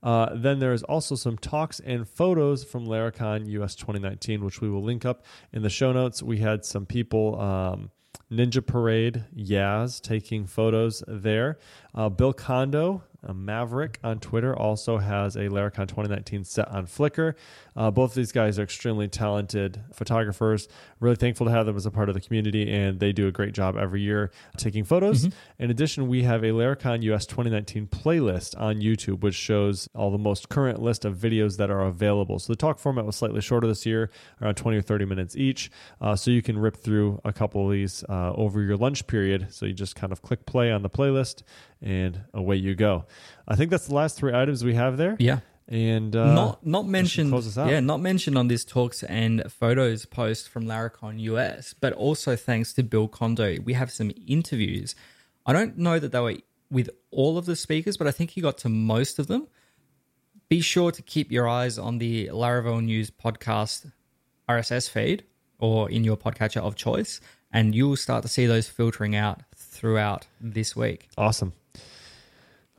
Uh, 0.06 0.30
then 0.36 0.60
there 0.60 0.72
is 0.72 0.84
also 0.84 1.16
some 1.16 1.36
talks 1.36 1.80
and 1.80 2.08
photos 2.08 2.64
from 2.64 2.86
Laracon 2.86 3.48
US 3.48 3.74
2019, 3.76 4.46
which 4.46 4.62
we 4.62 4.70
will 4.70 4.84
link 4.84 5.04
up 5.04 5.26
in 5.52 5.64
the 5.64 5.70
show 5.70 5.92
notes. 5.92 6.22
We 6.22 6.38
had 6.38 6.64
some 6.64 6.86
people, 6.86 7.42
um, 7.42 7.90
Ninja 8.32 8.66
Parade, 8.66 9.26
Yaz, 9.36 10.00
taking 10.00 10.46
photos 10.46 11.04
there. 11.08 11.58
Uh, 11.96 12.10
Bill 12.10 12.34
Condo, 12.34 13.04
a 13.24 13.34
Maverick 13.34 14.00
on 14.04 14.20
Twitter, 14.20 14.56
also 14.56 15.00
has 15.00 15.36
a 15.36 15.50
Laracon 15.50 15.88
2019 15.88 16.44
set 16.44 16.68
on 16.68 16.86
Flickr. 16.86 17.34
Uh, 17.76 17.92
both 17.92 18.12
of 18.12 18.16
these 18.16 18.32
guys 18.32 18.58
are 18.58 18.64
extremely 18.64 19.08
talented 19.08 19.82
photographers. 19.94 20.68
Really 21.00 21.16
thankful 21.16 21.46
to 21.48 21.52
have 21.52 21.66
them 21.66 21.76
as 21.76 21.86
a 21.86 21.92
part 21.92 22.10
of 22.10 22.16
the 22.16 22.22
community, 22.22 22.72
and 22.72 23.00
they 23.00 23.12
do 23.12 23.28
a 23.28 23.32
great 23.32 23.54
job 23.54 23.76
every 23.78 24.02
year 24.02 24.32
taking 24.58 24.84
photos. 24.84 25.28
In 25.60 25.70
addition, 25.70 26.08
we 26.08 26.24
have 26.24 26.44
a 26.44 26.48
Laracon 26.48 27.04
US 27.04 27.26
2019 27.26 27.88
playlist 27.88 28.60
on 28.60 28.78
YouTube, 28.78 29.22
which 29.22 29.36
shows 29.36 29.90
all 29.94 30.12
the 30.12 30.18
most 30.18 30.50
current 30.50 30.82
list 30.82 31.06
of 31.06 31.18
videos 31.18 31.58
that 31.58 31.70
are 31.70 31.82
available. 31.82 32.40
So 32.40 32.54
the 32.54 32.58
talk 32.58 32.80
format 32.80 33.06
was 33.06 33.16
slightly 33.16 33.42
shorter 33.42 33.68
this 33.68 33.86
year, 33.86 34.10
around 34.42 34.56
20 34.56 34.78
or 34.78 34.82
30 34.82 35.06
minutes 35.06 35.36
each. 35.36 35.70
Uh, 36.00 36.16
so 36.16 36.32
you 36.32 36.42
can 36.42 36.58
rip 36.58 36.78
through 36.78 37.20
a 37.26 37.34
couple 37.34 37.66
of 37.66 37.72
these 37.72 38.04
uh, 38.08 38.32
over 38.34 38.62
your 38.62 38.78
lunch 38.78 39.06
period. 39.08 39.48
So 39.52 39.66
you 39.66 39.74
just 39.74 39.96
kind 39.96 40.14
of 40.14 40.22
click 40.22 40.46
play 40.46 40.72
on 40.72 40.82
the 40.82 40.90
playlist, 40.90 41.44
and 41.82 42.22
away 42.34 42.56
you 42.56 42.76
go. 42.76 43.06
I 43.48 43.56
think 43.56 43.72
that's 43.72 43.88
the 43.88 43.96
last 43.96 44.18
three 44.18 44.34
items 44.34 44.64
we 44.64 44.76
have 44.76 44.98
there. 44.98 45.16
Yeah. 45.20 45.40
And 45.68 46.16
uh, 46.16 46.34
not 46.34 46.66
not 46.66 46.86
mentioned 46.88 47.32
close 47.32 47.48
us 47.48 47.58
out. 47.58 47.70
yeah 47.70 47.80
not 47.80 48.00
mentioned 48.00 48.38
on 48.38 48.48
this 48.48 48.64
talks 48.64 49.02
and 49.04 49.44
photos 49.52 50.06
post 50.06 50.48
from 50.50 50.66
Laracon 50.66 51.20
US 51.22 51.74
but 51.74 51.92
also 51.94 52.36
thanks 52.36 52.72
to 52.74 52.84
Bill 52.84 53.08
Condo, 53.08 53.58
we 53.64 53.74
have 53.74 53.92
some 53.92 54.12
interviews 54.28 54.94
I 55.46 55.54
don't 55.54 55.78
know 55.78 55.98
that 55.98 56.12
they 56.12 56.20
were 56.20 56.36
with 56.70 56.90
all 57.10 57.40
of 57.40 57.46
the 57.46 57.56
speakers 57.56 57.98
but 57.98 58.06
I 58.06 58.12
think 58.12 58.32
he 58.32 58.42
got 58.42 58.60
to 58.60 58.70
most 58.70 59.18
of 59.18 59.26
them 59.26 59.48
be 60.50 60.62
sure 60.62 60.92
to 60.92 61.02
keep 61.02 61.32
your 61.32 61.48
eyes 61.48 61.80
on 61.80 61.98
the 61.98 62.28
Laravel 62.28 62.84
News 62.84 63.10
podcast 63.10 63.92
RSS 64.48 64.88
feed 64.88 65.24
or 65.58 65.90
in 65.90 66.04
your 66.04 66.18
podcatcher 66.18 66.62
of 66.62 66.76
choice 66.76 67.22
and 67.52 67.74
you'll 67.74 67.96
start 67.96 68.22
to 68.22 68.28
see 68.28 68.46
those 68.46 68.68
filtering 68.68 69.16
out 69.16 69.42
throughout 69.56 70.28
this 70.40 70.76
week 70.76 71.10
Awesome. 71.18 71.54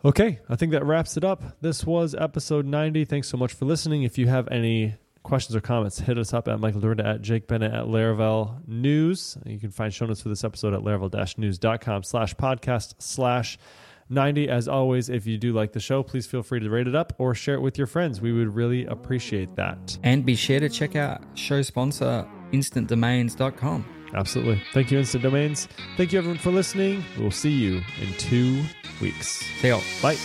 Okay, 0.05 0.39
I 0.49 0.57
think 0.57 0.73
that 0.73 0.85
wraps 0.85 1.17
it 1.17 1.25
up. 1.25 1.61
This 1.61 1.85
was 1.85 2.15
episode 2.15 2.67
90. 2.67 3.05
Thanks 3.07 3.29
so 3.29 3.37
much 3.37 3.53
for 3.53 3.65
listening. 3.65 4.03
If 4.05 4.19
you 4.19 4.29
have 4.29 4.47
any 4.49 4.95
questions 5.25 5.57
or 5.57 5.61
comments, 5.61 5.99
hit 6.01 6.17
us 6.19 6.33
up 6.33 6.47
at 6.47 6.61
Michael 6.61 6.81
Dyrynda 6.81 7.05
at 7.15 7.23
Jake 7.23 7.49
Bennett 7.49 7.73
at 7.73 7.85
Laravel 7.87 8.67
News. 8.69 9.37
You 9.45 9.59
can 9.59 9.71
find 9.73 9.93
show 9.93 10.07
notes 10.07 10.21
for 10.21 10.29
this 10.29 10.45
episode 10.45 10.75
at 10.75 10.81
laravel-news.com 10.83 12.05
slash 12.05 12.35
podcast 12.37 12.95
slash 12.99 13.59
90. 14.09 14.49
As 14.49 14.69
always, 14.69 15.09
if 15.09 15.27
you 15.27 15.37
do 15.39 15.53
like 15.53 15.73
the 15.73 15.81
show, 15.81 16.05
please 16.05 16.27
feel 16.27 16.45
free 16.45 16.61
to 16.61 16.71
rate 16.71 16.87
it 16.87 16.95
up 16.95 17.13
or 17.19 17.35
share 17.35 17.57
it 17.57 17.61
with 17.61 17.77
your 17.77 17.89
friends. 17.89 18.21
We 18.21 18.33
would 18.33 18.55
really 18.55 18.85
appreciate 18.87 19.57
that. 19.57 19.99
and 20.05 20.25
be 20.25 20.37
sure 20.37 20.61
to 20.61 20.69
check 20.69 20.95
out 20.95 21.23
show 21.35 21.63
sponsor 21.63 22.25
instantdomains.com 22.53 23.96
Absolutely. 24.15 24.61
Thank 24.73 24.91
you, 24.91 24.99
Instant 24.99 25.23
Domains. 25.23 25.69
Thank 25.97 26.13
you, 26.13 26.19
everyone, 26.19 26.39
for 26.39 26.51
listening. 26.51 27.05
We'll 27.19 27.31
see 27.31 27.51
you 27.51 27.83
in 28.01 28.13
two 28.19 28.63
weeks. 29.01 29.45
see 29.61 29.69
you 29.69 29.75
Bye. 30.03 30.17